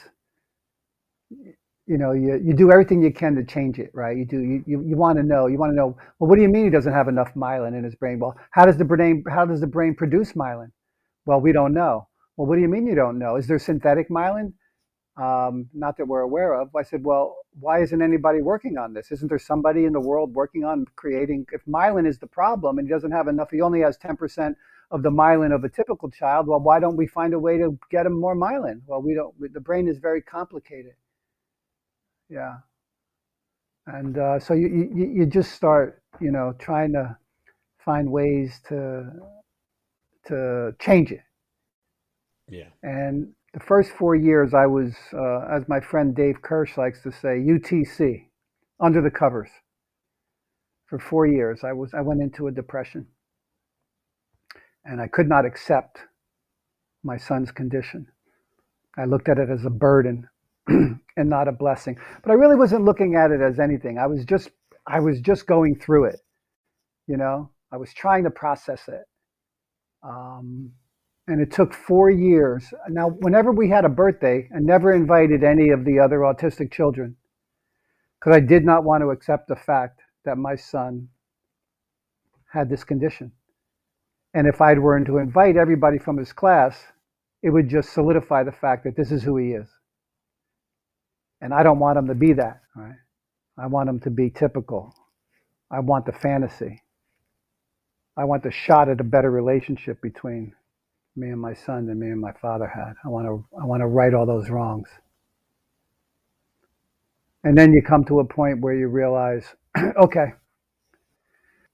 [1.88, 4.18] You know, you, you do everything you can to change it, right?
[4.18, 4.42] You do.
[4.42, 5.48] You, you, you want to know.
[5.48, 5.96] You want to know.
[6.20, 8.20] Well, what do you mean he doesn't have enough myelin in his brain?
[8.20, 10.72] Well, how does the brain how does the brain produce myelin?
[11.26, 12.10] Well, we don't know.
[12.36, 13.38] Well, what do you mean you don't know?
[13.38, 14.52] Is there synthetic myelin?
[15.16, 16.76] Um, not that we're aware of.
[16.76, 19.12] I said, well, why isn't anybody working on this?
[19.12, 21.46] Isn't there somebody in the world working on creating?
[21.52, 24.56] If myelin is the problem and he doesn't have enough, he only has 10%
[24.90, 26.48] of the myelin of a typical child.
[26.48, 28.82] Well, why don't we find a way to get him more myelin?
[28.88, 29.34] Well, we don't.
[29.54, 30.94] The brain is very complicated.
[32.30, 32.58] Yeah,
[33.88, 37.18] and uh, so you, you you just start you know trying to
[37.84, 39.12] find ways to
[40.28, 41.22] to change it.
[42.50, 42.70] Yeah.
[42.82, 47.12] And the first four years, I was, uh, as my friend Dave Kirsch likes to
[47.12, 48.26] say, UTC,
[48.80, 49.50] under the covers.
[50.88, 53.08] For four years, I was I went into a depression,
[54.86, 56.00] and I could not accept
[57.04, 58.08] my son's condition.
[58.98, 60.28] I looked at it as a burden
[60.68, 61.98] and not a blessing.
[62.22, 63.98] But I really wasn't looking at it as anything.
[63.98, 64.50] I was just
[64.86, 66.20] I was just going through it.
[67.08, 69.06] You know, I was trying to process it.
[70.04, 70.74] Um,
[71.28, 72.74] and it took four years.
[72.90, 77.16] Now, whenever we had a birthday, I never invited any of the other autistic children
[78.20, 81.10] because I did not want to accept the fact that my son
[82.52, 83.32] had this condition.
[84.34, 86.78] And if I were to invite everybody from his class,
[87.42, 89.68] it would just solidify the fact that this is who he is.
[91.42, 92.96] And I don't want him to be that, right?
[93.58, 94.94] I want him to be typical.
[95.70, 96.82] I want the fantasy.
[98.16, 100.54] I want the shot at a better relationship between
[101.16, 102.94] me and my son than me and my father had.
[103.04, 104.90] I want to I want to right all those wrongs.
[107.44, 109.46] And then you come to a point where you realize,
[109.98, 110.34] okay,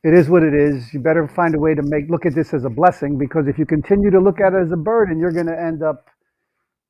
[0.03, 0.93] it is what it is.
[0.93, 3.59] You better find a way to make look at this as a blessing because if
[3.59, 6.09] you continue to look at it as a burden, you're going to end up,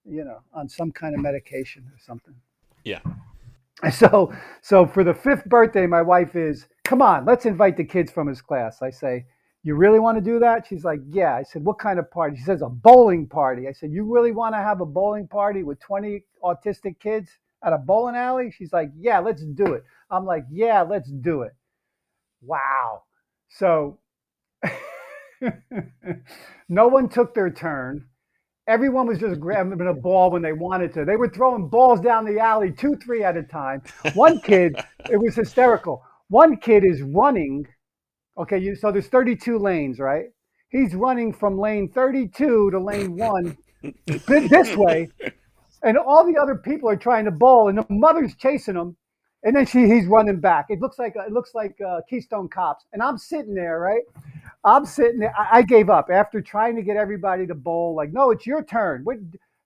[0.06, 2.36] you know, on some kind of medication or something.
[2.84, 3.00] Yeah.
[3.94, 8.12] So, so for the fifth birthday, my wife is, come on, let's invite the kids
[8.12, 8.82] from his class.
[8.82, 9.26] I say,
[9.64, 10.66] you really want to do that?
[10.68, 11.36] She's like, yeah.
[11.36, 12.38] I said, what kind of party?
[12.38, 13.68] She says, a bowling party.
[13.68, 17.30] I said, you really want to have a bowling party with 20 autistic kids
[17.64, 18.52] at a bowling alley?
[18.52, 19.84] She's like, yeah, let's do it.
[20.10, 21.52] I'm like, yeah, let's do it.
[22.42, 23.04] Wow.
[23.50, 24.00] So
[26.70, 28.06] no one took their turn.
[28.68, 31.04] Everyone was just grabbing a ball when they wanted to.
[31.04, 33.82] They were throwing balls down the alley, two, three at a time.
[34.14, 34.76] One kid,
[35.10, 36.04] it was hysterical.
[36.30, 37.66] One kid is running
[38.40, 40.28] Okay, you, so there's 32 lanes, right?
[40.70, 43.58] He's running from lane 32 to lane one
[44.28, 45.10] this way,
[45.84, 48.96] and all the other people are trying to bowl, and the mother's chasing him,
[49.44, 50.68] and then she he's running back.
[50.70, 54.04] It looks like it looks like uh, Keystone Cops, and I'm sitting there, right?
[54.64, 55.34] I'm sitting there.
[55.38, 57.96] I, I, gave up after trying to get everybody to bowl.
[57.96, 59.02] Like, no, it's your turn.
[59.06, 59.18] What,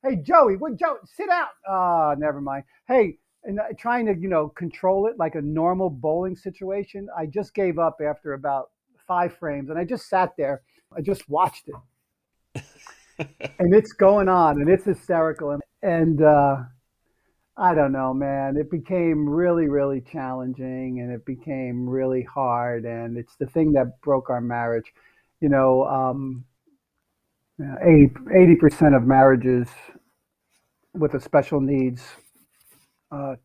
[0.04, 1.50] hey, Joey, what, Joe, sit out.
[1.68, 2.64] Ah, never mind.
[2.88, 7.26] Hey, and uh, trying to you know control it like a normal bowling situation i
[7.26, 8.70] just gave up after about
[9.08, 10.62] five frames and i just sat there.
[10.96, 12.64] I just watched it.
[13.60, 16.58] And it's going on and it's hysterical and, and uh,
[17.56, 18.58] i don't know man.
[18.58, 24.02] It became really really challenging and it became really hard and it's the thing that
[24.02, 24.92] broke our marriage.
[25.42, 26.46] You know um,
[27.62, 29.68] 80 percent of marriages
[30.96, 32.02] with a special needs
[33.14, 33.36] uh,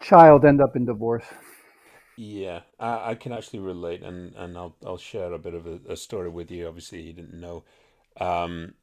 [0.00, 1.24] child end up in divorce.
[2.16, 5.80] Yeah, I, I can actually relate, and, and I'll I'll share a bit of a,
[5.88, 6.68] a story with you.
[6.68, 7.64] Obviously, you didn't know.
[8.20, 8.74] Um,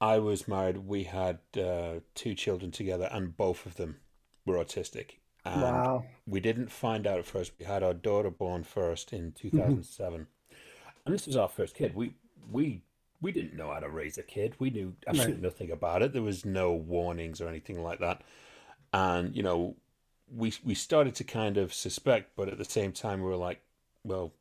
[0.00, 0.78] I was married.
[0.78, 3.96] We had uh, two children together, and both of them
[4.44, 5.18] were autistic.
[5.44, 6.04] And wow.
[6.26, 7.52] We didn't find out at first.
[7.58, 10.56] We had our daughter born first in two thousand seven, mm-hmm.
[11.06, 11.94] and this was our first kid.
[11.94, 12.14] We
[12.50, 12.82] we
[13.20, 14.54] we didn't know how to raise a kid.
[14.58, 15.42] We knew absolutely right.
[15.42, 16.12] nothing about it.
[16.12, 18.22] There was no warnings or anything like that
[18.96, 19.76] and you know
[20.34, 23.60] we we started to kind of suspect but at the same time we were like
[24.04, 24.32] well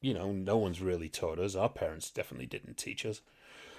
[0.00, 1.56] you know no one's really taught us.
[1.56, 3.22] Our parents definitely didn't teach us.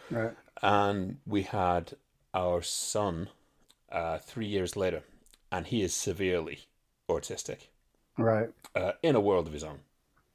[0.09, 0.33] Right.
[0.61, 1.93] And we had
[2.33, 3.29] our son
[3.91, 5.03] uh, three years later
[5.51, 6.59] and he is severely
[7.07, 7.67] autistic.
[8.17, 8.49] Right.
[8.75, 9.79] Uh, in a world of his own.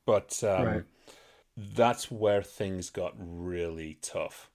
[0.06, 0.84] But um, right.
[1.56, 4.48] that's where things got really tough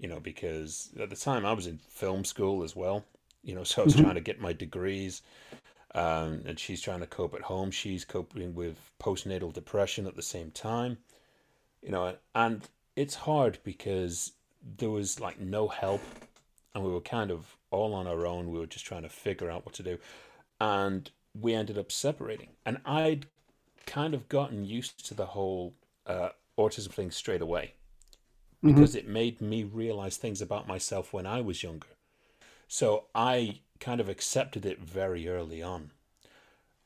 [0.00, 3.04] you know because at the time i was in film school as well
[3.42, 4.04] you know, so I was mm-hmm.
[4.04, 5.22] trying to get my degrees.
[5.92, 7.70] Um, and she's trying to cope at home.
[7.70, 10.98] She's coping with postnatal depression at the same time.
[11.82, 14.32] You know, and it's hard because
[14.78, 16.02] there was like no help
[16.74, 18.50] and we were kind of all on our own.
[18.50, 19.98] We were just trying to figure out what to do.
[20.60, 22.50] And we ended up separating.
[22.64, 23.26] And I'd
[23.86, 25.74] kind of gotten used to the whole
[26.06, 27.74] uh, autism thing straight away
[28.62, 28.74] mm-hmm.
[28.74, 29.08] because mm-hmm.
[29.08, 31.88] it made me realize things about myself when I was younger.
[32.72, 35.90] So I kind of accepted it very early on.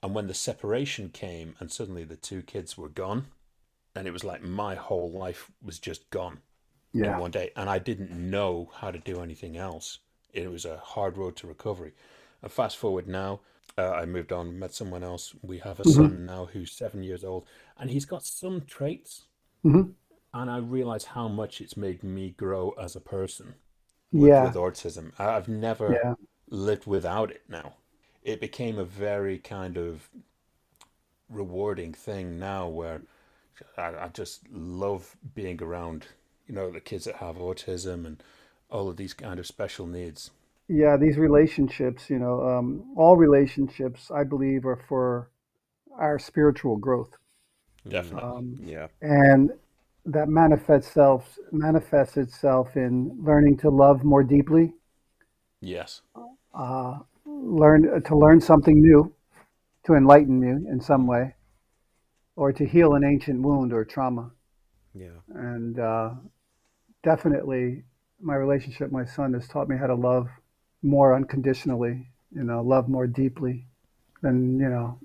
[0.02, 3.27] And when the separation came and suddenly the two kids were gone,
[3.94, 6.40] and it was like my whole life was just gone
[6.94, 7.12] yeah.
[7.12, 7.51] in one day.
[7.55, 9.98] And I didn't know how to do anything else.
[10.32, 11.93] It was a hard road to recovery.
[12.40, 13.40] And fast forward now,
[13.77, 15.35] uh, I moved on, met someone else.
[15.43, 15.93] We have a mm-hmm.
[15.93, 17.44] son now who's seven years old,
[17.78, 19.27] and he's got some traits.
[19.66, 19.90] Mm-hmm.
[20.32, 23.55] and I realize how much it's made me grow as a person.
[24.14, 24.44] With, yeah.
[24.44, 26.14] With autism, I've never yeah.
[26.48, 27.42] lived without it.
[27.48, 27.74] Now,
[28.22, 30.08] it became a very kind of
[31.28, 33.02] rewarding thing now, where
[33.76, 36.06] I, I just love being around,
[36.46, 38.22] you know, the kids that have autism and
[38.70, 40.30] all of these kind of special needs.
[40.68, 45.28] Yeah, these relationships, you know, um, all relationships, I believe, are for
[45.98, 47.16] our spiritual growth.
[47.86, 48.30] Definitely.
[48.30, 48.86] Um, yeah.
[49.02, 49.52] And
[50.06, 54.74] that manifests itself manifests itself in learning to love more deeply.
[55.60, 56.02] Yes.
[56.55, 59.12] Uh, learn to learn something new,
[59.85, 61.35] to enlighten you in some way,
[62.36, 64.31] or to heal an ancient wound or trauma.
[64.94, 65.18] Yeah.
[65.35, 66.10] And uh,
[67.02, 67.85] definitely,
[68.20, 70.28] my relationship my son has taught me how to love
[70.82, 72.09] more unconditionally.
[72.35, 73.66] You know, love more deeply
[74.22, 74.98] than you know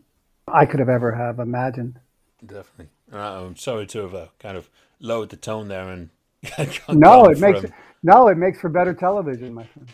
[0.47, 1.99] I could have ever have imagined.
[2.45, 2.89] Definitely.
[3.11, 4.69] Uh, I'm sorry to have uh, kind of
[4.99, 6.09] lowered the tone there and.
[6.89, 7.51] no, it from...
[7.51, 7.65] makes
[8.01, 9.89] no, it makes for better television, my friend.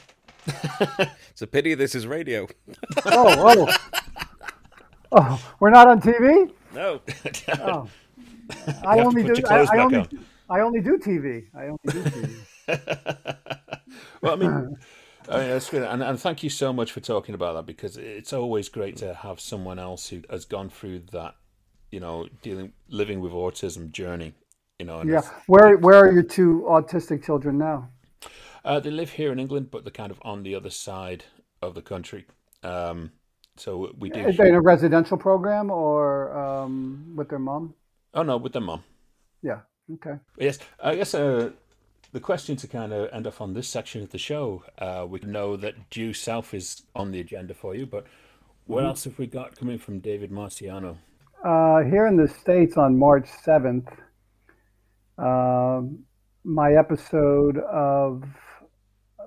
[1.31, 2.47] it's a pity this is radio.
[3.05, 3.77] oh, oh,
[5.11, 6.51] oh, we're not on TV.
[6.73, 7.01] No.
[7.59, 7.87] oh.
[8.85, 9.33] I only do.
[9.49, 9.97] I, I only.
[9.97, 10.25] On.
[10.49, 11.45] I only do TV.
[11.55, 13.37] I only do TV.
[14.21, 14.77] well, I mean.
[15.27, 17.97] I mean, that's good, and, and thank you so much for talking about that because
[17.97, 21.33] it's always great to have someone else who has gone through that
[21.95, 24.33] you know, dealing living with autism journey.
[24.79, 25.01] You know.
[25.03, 25.21] yeah.
[25.47, 27.89] Where Where are your two autistic children now?
[28.65, 31.23] Uh, they live here in England, but they're kind of on the other side
[31.61, 32.25] of the country.
[32.63, 33.11] Um,
[33.55, 34.19] so we do.
[34.19, 37.73] Is they in a residential program or um, with their mom?
[38.13, 38.83] Oh no, with their mom.
[39.41, 39.61] Yeah.
[39.93, 40.15] Okay.
[40.37, 41.51] Yes, I guess uh,
[42.11, 45.19] the question to kind of end off on this section of the show, uh, we
[45.19, 48.05] know that due south is on the agenda for you, but
[48.65, 48.87] what mm-hmm.
[48.87, 50.97] else have we got coming from David Marciano?
[51.45, 53.87] Uh, here in the States on March 7th,
[55.19, 55.81] uh,
[56.43, 58.23] my episode of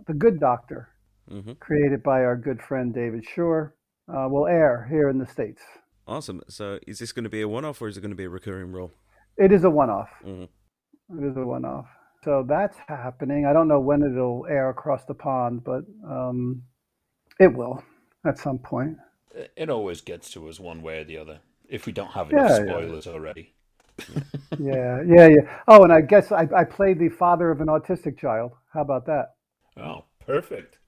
[0.09, 0.89] The Good Doctor,
[1.31, 1.53] mm-hmm.
[1.61, 3.77] created by our good friend David Shore,
[4.09, 5.63] uh, will air here in the States.
[6.09, 6.41] Awesome.
[6.49, 8.25] So is this going to be a one off or is it going to be
[8.25, 8.91] a recurring role?
[9.37, 10.11] It is a one off.
[10.27, 11.23] Mm-hmm.
[11.23, 11.87] It is a one off.
[12.25, 13.47] So that's happening.
[13.47, 16.63] I don't know when it'll air across the pond, but um,
[17.39, 17.85] it will
[18.27, 18.97] at some point.
[19.57, 22.51] It always gets to us one way or the other if we don't have enough
[22.51, 23.13] yeah, spoilers yeah.
[23.13, 23.55] already.
[24.59, 25.61] yeah, yeah, yeah.
[25.67, 28.53] Oh, and I guess I, I played the father of an autistic child.
[28.73, 29.35] How about that?
[29.77, 30.79] Oh, perfect.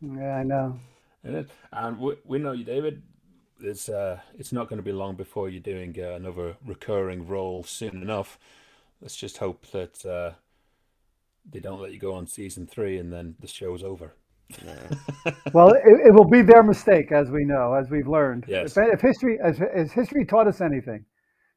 [0.00, 0.78] Yeah, I know.
[1.22, 3.02] And, we, we know you, David.
[3.62, 7.62] It's uh, it's not going to be long before you're doing uh, another recurring role
[7.62, 8.38] soon enough.
[9.02, 10.32] Let's just hope that uh,
[11.50, 14.14] they don't let you go on season three and then the show's over.
[15.52, 18.44] Well, it, it, will be their mistake, as we know, as we've learned.
[18.48, 18.76] Yes.
[18.76, 21.04] If, if history, as, as, history taught us anything,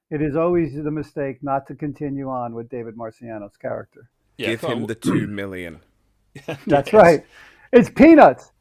[0.10, 4.10] it is always the mistake not to continue on with David Marciano's character.
[4.38, 5.80] Yeah, Give him the two million.
[6.46, 6.94] That's yes.
[6.94, 7.26] right.
[7.72, 8.52] It's peanuts.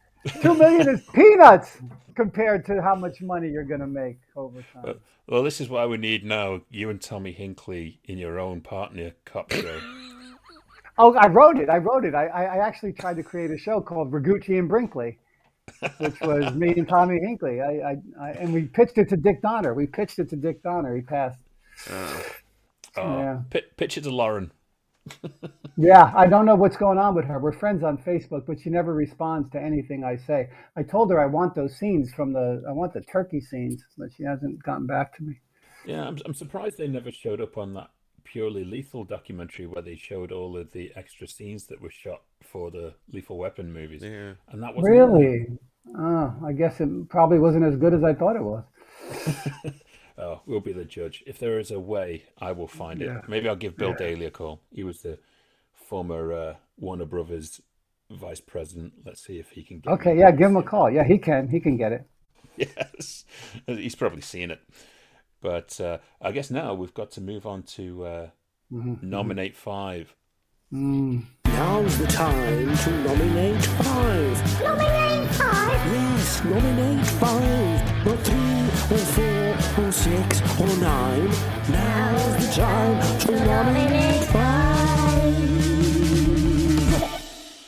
[0.41, 1.79] Two million is peanuts
[2.15, 4.83] compared to how much money you're going to make over time.
[4.85, 4.95] Well,
[5.27, 6.63] well, this is what we need now.
[6.71, 9.81] You and Tommy Hinkley in your own partner cop show.
[10.99, 11.71] Oh, I wrote it.
[11.71, 12.15] I wrote it.
[12.15, 15.19] I, I actually tried to create a show called Ragucci and Brinkley,
[15.99, 17.63] which was me and Tommy Hinkley.
[17.63, 19.73] I, I, I, and we pitched it to Dick Donner.
[19.75, 20.95] We pitched it to Dick Donner.
[20.95, 21.39] He passed.
[21.91, 22.23] Uh,
[22.97, 23.41] yeah.
[23.77, 24.53] pitch it to Lauren.
[25.77, 27.39] yeah, I don't know what's going on with her.
[27.39, 30.51] We're friends on Facebook, but she never responds to anything I say.
[30.77, 34.11] I told her I want those scenes from the I want the turkey scenes, but
[34.17, 35.41] she hasn't gotten back to me.
[35.87, 37.89] Yeah, I'm I'm surprised they never showed up on that
[38.33, 42.71] purely lethal documentary where they showed all of the extra scenes that were shot for
[42.71, 44.03] the Lethal Weapon movies.
[44.03, 44.33] Yeah.
[44.49, 45.47] And that was really.
[45.99, 48.65] Oh, I guess it probably wasn't as good as I thought it was.
[50.19, 51.23] oh, we'll be the judge.
[51.27, 53.19] If there is a way, I will find yeah.
[53.19, 53.29] it.
[53.29, 54.07] Maybe I'll give Bill yeah.
[54.07, 54.63] Daly a call.
[54.71, 55.19] He was the
[55.75, 57.61] former uh, Warner Brothers
[58.11, 58.95] vice president.
[59.05, 59.93] Let's see if he can get.
[59.93, 60.91] Okay, yeah, give him a call.
[60.91, 61.49] Yeah, he can.
[61.49, 62.07] He can get it.
[62.55, 63.25] Yes,
[63.67, 64.61] he's probably seen it.
[65.43, 68.29] But uh, I guess now we've got to move on to uh,
[68.73, 68.95] mm-hmm.
[69.03, 70.15] nominate five.
[70.73, 71.25] Mm.
[71.45, 74.63] Now's the time to nominate five.
[74.63, 75.93] Nominate five?
[75.93, 78.07] Yes, nominate five.
[78.07, 81.29] Not three or four or six or nine.
[81.71, 84.63] Now's the time to nominate five.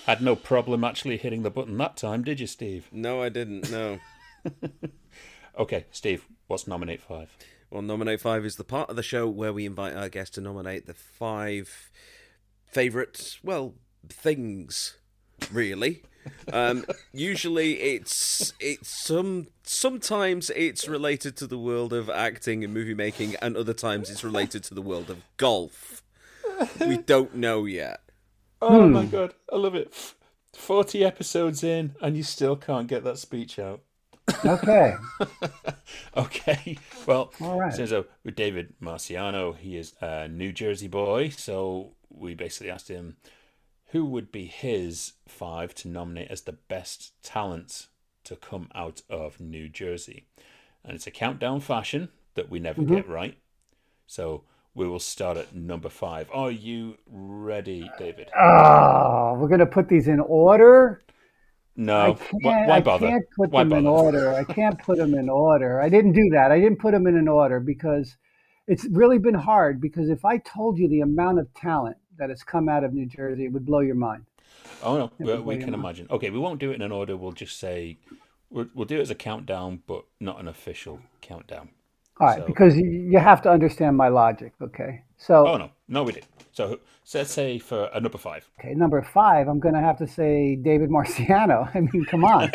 [0.07, 2.89] Had no problem actually hitting the button that time, did you, Steve?
[2.93, 3.71] No, I didn't.
[3.71, 3.99] No.
[5.59, 7.37] okay, Steve, what's nominate five?
[7.75, 10.41] Well, Nominate Five is the part of the show where we invite our guests to
[10.41, 11.91] nominate the five
[12.69, 13.75] favourite, well,
[14.09, 14.97] things,
[15.51, 16.05] really.
[16.53, 22.95] um, usually, it's it's some sometimes it's related to the world of acting and movie
[22.95, 26.05] making, and other times it's related to the world of golf.
[26.79, 28.03] we don't know yet.
[28.63, 29.93] Oh my god, I love it.
[30.53, 33.81] Forty episodes in, and you still can't get that speech out.
[34.45, 34.95] Okay.
[36.17, 37.75] Okay, well, All right.
[37.75, 41.29] so with David Marciano, he is a New Jersey boy.
[41.31, 43.17] So we basically asked him
[43.89, 47.89] who would be his five to nominate as the best talent
[48.25, 50.27] to come out of New Jersey,
[50.85, 52.95] and it's a countdown fashion that we never Mm-hmm.
[52.95, 53.37] get right.
[54.07, 54.45] So
[54.75, 56.29] we will start at number five.
[56.33, 58.31] Are you ready, David?
[58.39, 61.03] Oh, we're gonna put these in order.
[61.77, 62.17] No.
[62.43, 64.33] Why, why I can't put Why them in order.
[64.33, 65.81] I can't put them in order.
[65.81, 66.53] I didn't do that.
[66.53, 68.17] I didn't put them in an order because
[68.69, 69.81] it's really been hard.
[69.81, 73.07] Because if I told you the amount of talent that has come out of New
[73.07, 74.25] Jersey, it would blow your mind.
[74.83, 76.07] Oh no, we, can imagine.
[76.11, 77.17] Okay, we won't do it in an order.
[77.17, 77.99] We'll just say
[78.51, 81.71] we'll, we'll do it as a countdown, but not an official countdown.
[82.21, 84.53] All right, So- because you have to understand my logic.
[84.63, 86.27] Okay, so Oh no, no, we did.
[86.55, 88.49] So, so let's say for a number five.
[88.61, 91.69] okay, number five, I'm going to have to say David Marciano.
[91.75, 92.51] I mean, come on.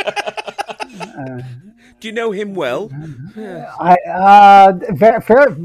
[1.99, 2.89] Do you know him well?
[3.37, 5.55] I uh, fair, fair,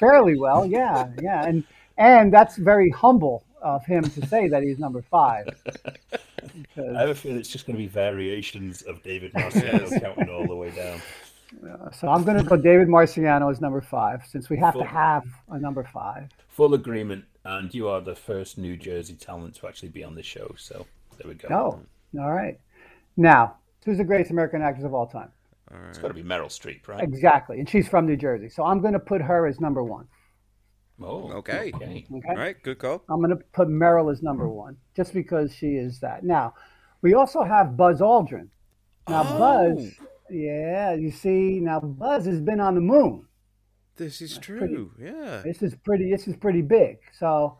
[0.00, 1.62] fairly well, yeah, yeah, and
[1.96, 5.46] and that's very humble of him to say that he's number five.
[6.76, 10.46] I have a feeling it's just going to be variations of David Marciano counting all
[10.46, 11.00] the way down.
[11.92, 15.24] So I'm going to go David Marciano as number five, since we have to have
[15.48, 16.28] a number five.
[16.48, 20.22] Full agreement, and you are the first New Jersey talent to actually be on the
[20.22, 20.54] show.
[20.58, 20.86] So
[21.18, 21.48] there we go.
[21.50, 22.58] Oh, all right.
[23.16, 25.30] Now, who's the greatest American actress of all time?
[25.88, 27.02] it's got to be Meryl Streep, right?
[27.02, 30.06] Exactly, and she's from New Jersey, so I'm going to put her as number one.
[31.02, 31.72] Oh, Okay.
[31.74, 32.06] okay.
[32.14, 32.28] Okay.
[32.28, 33.02] All right, good call.
[33.08, 36.24] I'm going to put Meryl as number one, just because she is that.
[36.24, 36.54] Now,
[37.02, 38.48] we also have Buzz Aldrin.
[39.08, 39.38] Now, oh.
[39.38, 39.90] Buzz,
[40.30, 43.25] yeah, you see, now Buzz has been on the moon.
[43.96, 44.92] This is true.
[44.98, 45.42] Yeah.
[45.44, 46.10] This is pretty.
[46.10, 46.98] This is pretty big.
[47.18, 47.58] So,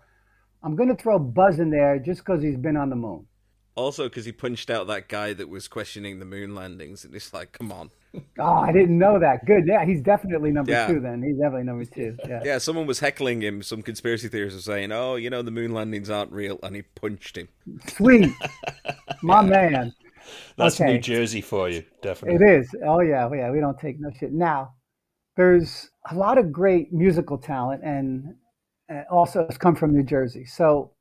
[0.62, 3.26] I'm going to throw Buzz in there just because he's been on the moon.
[3.74, 7.34] Also, because he punched out that guy that was questioning the moon landings, and it's
[7.34, 7.90] like, come on.
[8.38, 9.44] Oh, I didn't know that.
[9.44, 9.64] Good.
[9.66, 10.86] Yeah, he's definitely number Yeah.
[10.86, 10.98] two.
[11.00, 12.16] Then he's definitely number two.
[12.26, 12.40] Yeah.
[12.42, 13.62] Yeah, someone was heckling him.
[13.62, 16.82] Some conspiracy theorists were saying, "Oh, you know, the moon landings aren't real," and he
[16.82, 17.48] punched him.
[17.88, 18.32] Sweet,
[19.22, 19.92] my man.
[20.56, 20.94] That's Okay.
[20.94, 22.44] New Jersey for you, definitely.
[22.46, 22.74] It is.
[22.84, 23.50] Oh yeah, yeah.
[23.50, 24.32] We don't take no shit.
[24.32, 24.72] Now,
[25.36, 28.34] there's a lot of great musical talent, and
[28.92, 30.44] uh, also has come from New Jersey.
[30.44, 30.92] So,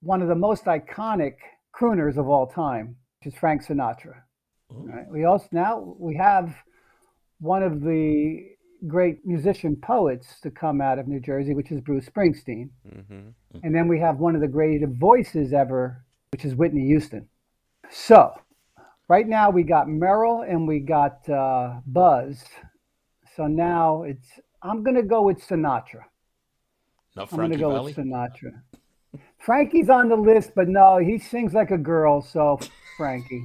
[0.00, 1.34] one of the most iconic
[1.74, 4.22] crooners of all time is Frank Sinatra.
[4.70, 5.06] Right?
[5.08, 6.54] We also now we have
[7.38, 8.46] one of the
[8.86, 12.70] great musician poets to come out of New Jersey, which is Bruce Springsteen,
[13.62, 17.28] and then we have one of the greatest voices ever, which is Whitney Houston.
[17.90, 18.32] So,
[19.08, 22.44] right now we got Meryl and we got uh, Buzz.
[23.36, 24.28] So now it's
[24.62, 26.02] I'm gonna go with Sinatra.
[27.16, 27.92] Not I'm gonna go Valli.
[27.94, 28.60] with Sinatra.
[29.38, 32.60] Frankie's on the list, but no, he sings like a girl, so
[32.96, 33.44] Frankie.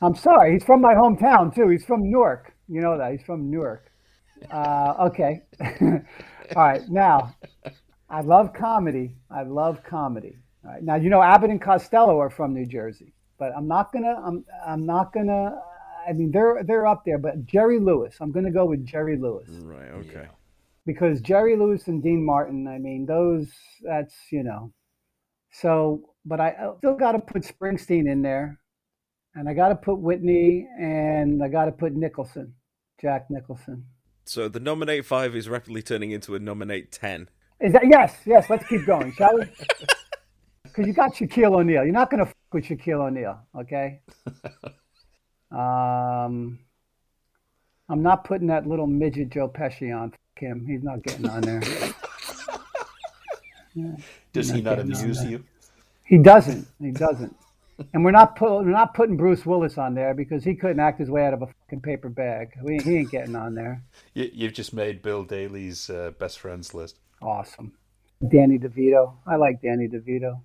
[0.00, 1.68] I'm sorry, he's from my hometown too.
[1.68, 2.54] He's from Newark.
[2.68, 3.90] You know that he's from Newark.
[4.50, 5.42] Uh, okay.
[5.80, 6.00] All
[6.56, 6.88] right.
[6.88, 7.34] Now,
[8.08, 9.16] I love comedy.
[9.30, 10.38] I love comedy.
[10.64, 10.82] All right.
[10.82, 14.22] Now you know Abbott and Costello are from New Jersey, but I'm not gonna.
[14.24, 14.44] I'm.
[14.64, 15.60] I'm not gonna.
[16.08, 18.16] I mean, they're they're up there, but Jerry Lewis.
[18.20, 19.90] I'm gonna go with Jerry Lewis Right.
[19.90, 20.26] Okay.
[20.86, 23.48] because Jerry Lewis and Dean Martin, I mean, those,
[23.82, 24.72] that's, you know.
[25.50, 28.58] So, but I I still got to put Springsteen in there.
[29.34, 32.54] And I got to put Whitney and I got to put Nicholson,
[33.00, 33.84] Jack Nicholson.
[34.24, 37.28] So the nominate five is rapidly turning into a nominate ten.
[37.60, 39.44] Is that, yes, yes, let's keep going, shall we?
[40.64, 41.82] Because you got Shaquille O'Neal.
[41.84, 44.00] You're not going to f with Shaquille O'Neal, okay?
[45.50, 46.58] Um,
[47.88, 50.12] I'm not putting that little midget Joe Pesci on.
[50.36, 50.66] Him.
[50.66, 51.60] He's not getting on there.
[54.32, 55.44] Does he not amuse you?
[56.04, 56.68] He doesn't.
[56.80, 57.34] He doesn't.
[57.92, 61.10] And we're not we're not putting Bruce Willis on there because he couldn't act his
[61.10, 62.50] way out of a fucking paper bag.
[62.62, 63.82] We, he ain't getting on there.
[64.14, 64.30] you?
[64.32, 66.98] You've just made Bill Daly's uh, best friends list.
[67.22, 67.72] Awesome.
[68.26, 69.14] Danny DeVito.
[69.26, 70.40] I like Danny DeVito.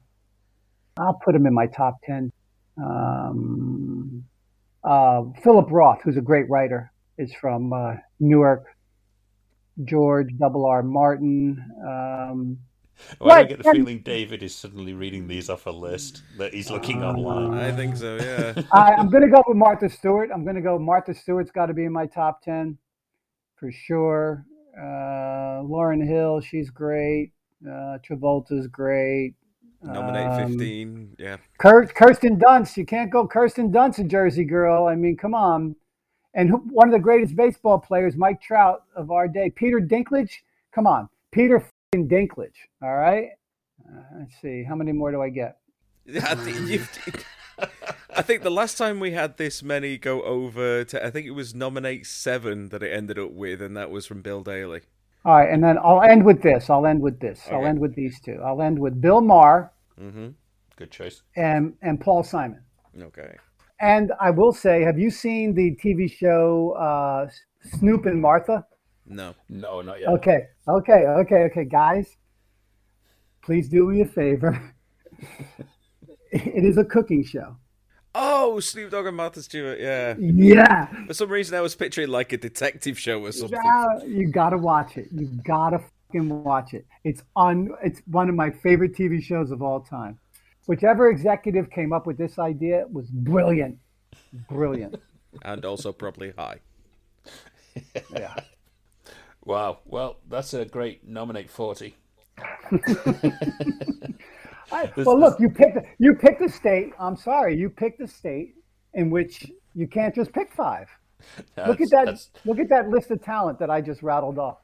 [0.97, 2.31] I'll put him in my top ten.
[2.77, 3.72] Um,
[4.83, 8.65] uh, Philip Roth, who's a great writer, is from uh, Newark.
[9.85, 11.57] George Double R Martin.
[11.81, 12.59] Um,
[13.19, 16.53] Well, I get the and- feeling David is suddenly reading these off a list that
[16.53, 17.57] he's looking online.
[17.57, 18.17] I think so.
[18.17, 18.61] Yeah.
[18.71, 20.29] I, I'm going to go with Martha Stewart.
[20.31, 20.77] I'm going to go.
[20.77, 22.77] Martha Stewart's got to be in my top ten
[23.55, 24.45] for sure.
[24.77, 27.31] Uh, Lauryn Hill, she's great.
[27.65, 29.33] Uh, Travolta's great.
[29.83, 31.15] Nominate Um, fifteen.
[31.17, 31.37] Yeah.
[31.59, 34.87] Kir- Kirsten Dunst, you can't go Kirsten Dunst, a Jersey girl.
[34.87, 35.75] I mean, come on.
[36.33, 40.31] And who, one of the greatest baseball players, Mike Trout of our day, Peter Dinklage,
[40.73, 42.55] Come on, Peter fucking Dinklage.
[42.81, 43.29] All right.
[43.87, 44.63] Uh, let's see.
[44.63, 45.57] How many more do I get?
[46.09, 46.89] I think,
[48.15, 51.31] I think the last time we had this many go over to, I think it
[51.31, 54.81] was nominate seven that it ended up with, and that was from Bill Daly.
[55.25, 56.69] All right, and then I'll end with this.
[56.69, 57.47] I'll end with this.
[57.49, 58.41] I'll end with these two.
[58.45, 60.29] I'll end with Bill Maher Mm-hmm.
[60.75, 61.21] Good choice.
[61.35, 62.61] and and Paul Simon.
[62.99, 63.37] Okay.
[63.79, 67.29] And I will say, have you seen the TV show uh,
[67.77, 68.65] Snoop and Martha?
[69.05, 69.33] No.
[69.49, 70.09] No, not yet.
[70.09, 72.15] Okay, okay, okay, okay, guys.
[73.43, 74.73] Please do me a favor.
[76.31, 77.57] it is a cooking show.
[78.15, 79.79] Oh, Snoop Dogg and Martha Stewart.
[79.79, 80.15] Yeah.
[80.19, 83.59] Yeah, For some reason, I was picturing like a detective show or something.
[83.63, 85.07] Yeah, you gotta watch it.
[85.11, 86.85] You gotta fucking watch it.
[87.03, 87.71] It's on.
[87.83, 90.19] It's one of my favorite TV shows of all time.
[90.67, 93.77] Whichever executive came up with this idea was brilliant,
[94.49, 94.95] brilliant.
[95.43, 96.59] And also probably high.
[98.15, 98.35] Yeah.
[99.43, 99.79] Wow.
[99.85, 101.95] Well, that's a great nominate 40.
[104.73, 106.93] I, well, look, you picked you picked a state.
[106.99, 108.55] I'm sorry, you picked a state
[108.93, 110.89] in which you can't just pick five.
[111.67, 112.19] Look at that.
[112.45, 114.57] Look at that list of talent that I just rattled off.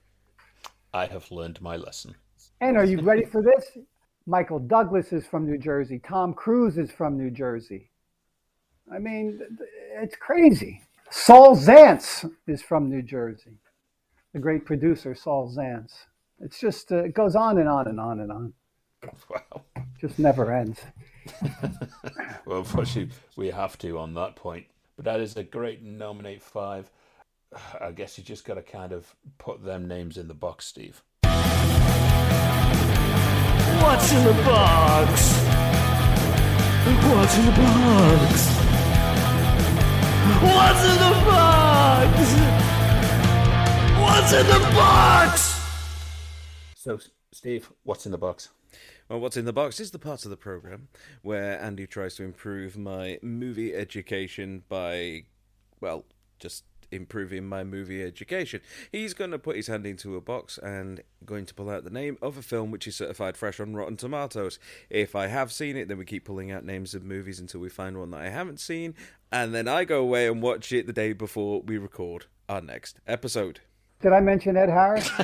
[0.94, 2.16] I have learned my lesson.
[2.62, 3.78] And are you ready for this?
[4.26, 6.00] Michael Douglas is from New Jersey.
[6.00, 7.90] Tom Cruise is from New Jersey.
[8.94, 9.70] I mean, th- th-
[10.04, 10.82] it's crazy.
[11.10, 13.58] Saul Zaentz is from New Jersey.
[14.34, 15.94] The great producer, Saul Zaentz.
[16.40, 18.54] It's just, uh, it goes on and on and on and on.
[19.30, 19.64] Wow.
[20.00, 20.82] Just never ends.
[22.46, 24.66] Well, unfortunately, we have to on that point.
[24.96, 26.90] But that is a great nominate five.
[27.82, 31.04] I guess you just got to kind of put them names in the box, Steve.
[33.82, 35.32] What's in the box?
[37.12, 38.50] What's in the box?
[40.42, 42.34] What's in the box?
[44.02, 45.62] What's in the box?
[46.76, 47.00] So,
[47.32, 48.50] Steve, what's in the box?
[49.10, 50.88] Well, what's in the box is the part of the program
[51.24, 55.24] where Andy tries to improve my movie education by,
[55.82, 56.06] well,
[56.38, 58.62] just improving my movie education.
[58.92, 61.90] He's going to put his hand into a box and going to pull out the
[61.90, 64.60] name of a film which is certified fresh on Rotten Tomatoes.
[64.92, 67.70] If I have seen it, then we keep pulling out names of movies until we
[67.70, 68.94] find one that I haven't seen,
[69.32, 73.00] and then I go away and watch it the day before we record our next
[73.08, 73.62] episode.
[74.02, 75.10] Did I mention Ed Harris?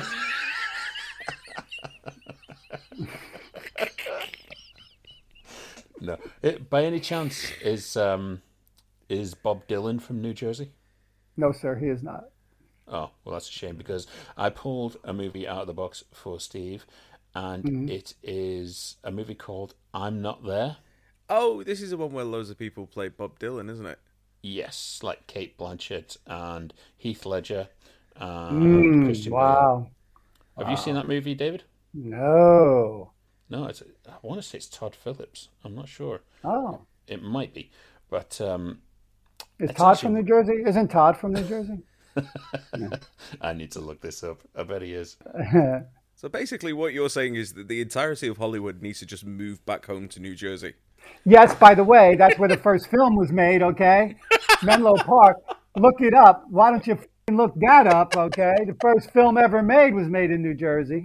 [6.00, 6.16] No.
[6.42, 8.42] It, by any chance, is um,
[9.08, 10.72] is Bob Dylan from New Jersey?
[11.36, 12.30] no, sir, he is not.
[12.88, 16.38] Oh, well, that's a shame because I pulled a movie out of the box for
[16.38, 16.86] Steve,
[17.34, 17.88] and mm-hmm.
[17.88, 20.76] it is a movie called I'm Not There.
[21.28, 23.98] Oh, this is the one where loads of people play Bob Dylan, isn't it?
[24.42, 27.68] Yes, like Cate Blanchett and Heath Ledger
[28.14, 29.38] and mm, Christian Bale.
[29.38, 29.90] Wow.
[30.58, 31.64] Have you seen that movie, David?
[31.92, 33.10] No.
[33.48, 33.82] No, it's.
[34.08, 35.48] I want to say it's Todd Phillips.
[35.64, 36.20] I'm not sure.
[36.44, 36.80] Oh.
[37.06, 37.70] It might be,
[38.10, 38.80] but um,
[39.58, 40.64] Is It's Todd from New Jersey?
[40.66, 41.78] Isn't Todd from New Jersey?
[43.40, 44.40] I need to look this up.
[44.56, 45.16] I bet he is.
[46.18, 49.64] So basically, what you're saying is that the entirety of Hollywood needs to just move
[49.66, 50.72] back home to New Jersey.
[51.26, 54.16] Yes, by the way, that's where the first film was made, okay?
[54.62, 55.36] Menlo Park.
[55.76, 56.44] Look it up.
[56.48, 58.54] Why don't you f***ing look that up, okay?
[58.66, 61.02] The first film ever made was made in New Jersey.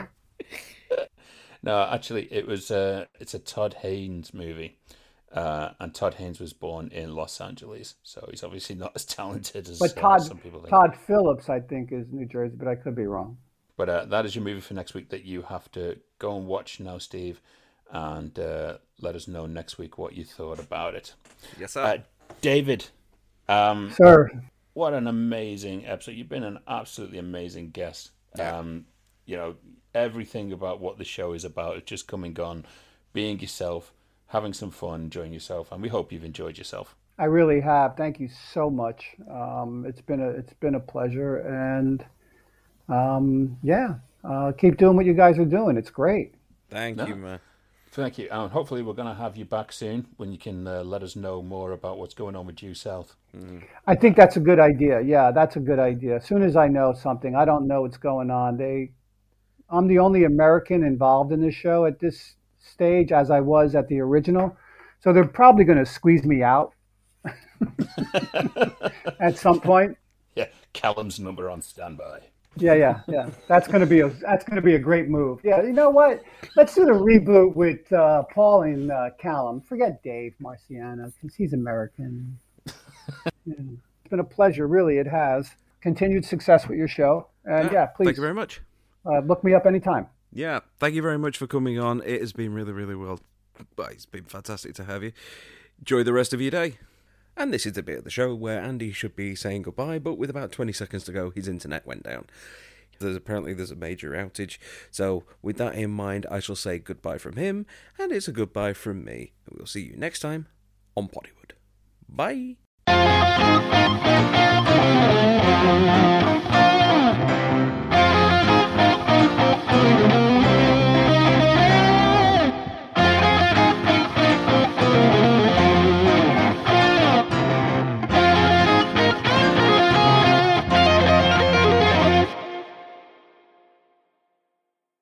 [1.64, 2.72] No, actually, it was.
[2.72, 4.77] Uh, it's a Todd Haynes movie,
[5.31, 9.69] uh, and Todd Haynes was born in Los Angeles, so he's obviously not as talented
[9.69, 10.69] as But uh, Todd some people think.
[10.69, 13.38] Todd Phillips, I think, is New Jersey, but I could be wrong.
[13.77, 16.48] But uh, that is your movie for next week that you have to go and
[16.48, 17.41] watch now, Steve,
[17.91, 21.14] and uh, let us know next week what you thought about it.
[21.59, 21.83] Yes, sir.
[21.83, 21.98] Uh,
[22.41, 22.88] David,
[23.48, 24.31] um, Sir,
[24.73, 26.15] what an amazing episode!
[26.15, 28.11] You've been an absolutely amazing guest.
[28.40, 28.85] Um,
[29.25, 29.56] you know
[29.94, 32.66] everything about what the show is about is just coming on,
[33.14, 33.94] being yourself,
[34.28, 36.95] having some fun, enjoying yourself, and we hope you've enjoyed yourself.
[37.18, 37.98] I really have.
[37.98, 39.16] Thank you so much.
[39.30, 42.03] Um, it's been a it's been a pleasure, and
[42.90, 45.78] um, yeah, uh, keep doing what you guys are doing.
[45.78, 46.34] It's great.
[46.70, 47.40] Thank you, man.
[47.92, 50.82] Thank you, and hopefully we're going to have you back soon when you can uh,
[50.82, 53.18] let us know more about what's going on with Due South.
[53.86, 55.02] I think that's a good idea.
[55.02, 56.16] Yeah, that's a good idea.
[56.16, 58.56] As soon as I know something, I don't know what's going on.
[58.56, 58.92] They,
[59.72, 63.88] I'm the only American involved in this show at this stage, as I was at
[63.88, 64.56] the original.
[65.00, 66.74] So they're probably going to squeeze me out
[69.19, 69.98] at some point.
[70.35, 72.22] Yeah, Callum's number on standby.
[72.58, 73.30] Yeah, yeah, yeah.
[73.48, 75.40] That's gonna be a that's gonna be a great move.
[75.41, 76.22] Yeah, you know what?
[76.58, 79.61] Let's do the reboot with uh, Paul and uh, Callum.
[79.61, 82.38] Forget Dave Marciano because he's American.
[83.43, 83.56] Yeah.
[83.58, 85.00] It's been a pleasure, really.
[85.00, 85.50] It has
[85.82, 88.61] continued success with your show, and yeah, please Thank you very much.
[89.05, 90.07] Uh, look me up anytime.
[90.33, 92.01] Yeah, thank you very much for coming on.
[92.05, 93.19] It has been really, really well.
[93.77, 95.11] It's been fantastic to have you.
[95.80, 96.77] Enjoy the rest of your day.
[97.35, 100.17] And this is the bit of the show where Andy should be saying goodbye, but
[100.17, 102.25] with about 20 seconds to go, his internet went down.
[102.99, 104.57] There's apparently there's a major outage.
[104.91, 107.65] So with that in mind, I shall say goodbye from him,
[107.97, 109.31] and it's a goodbye from me.
[109.49, 110.47] We'll see you next time
[110.95, 111.53] on Poddywood.
[112.07, 112.57] Bye.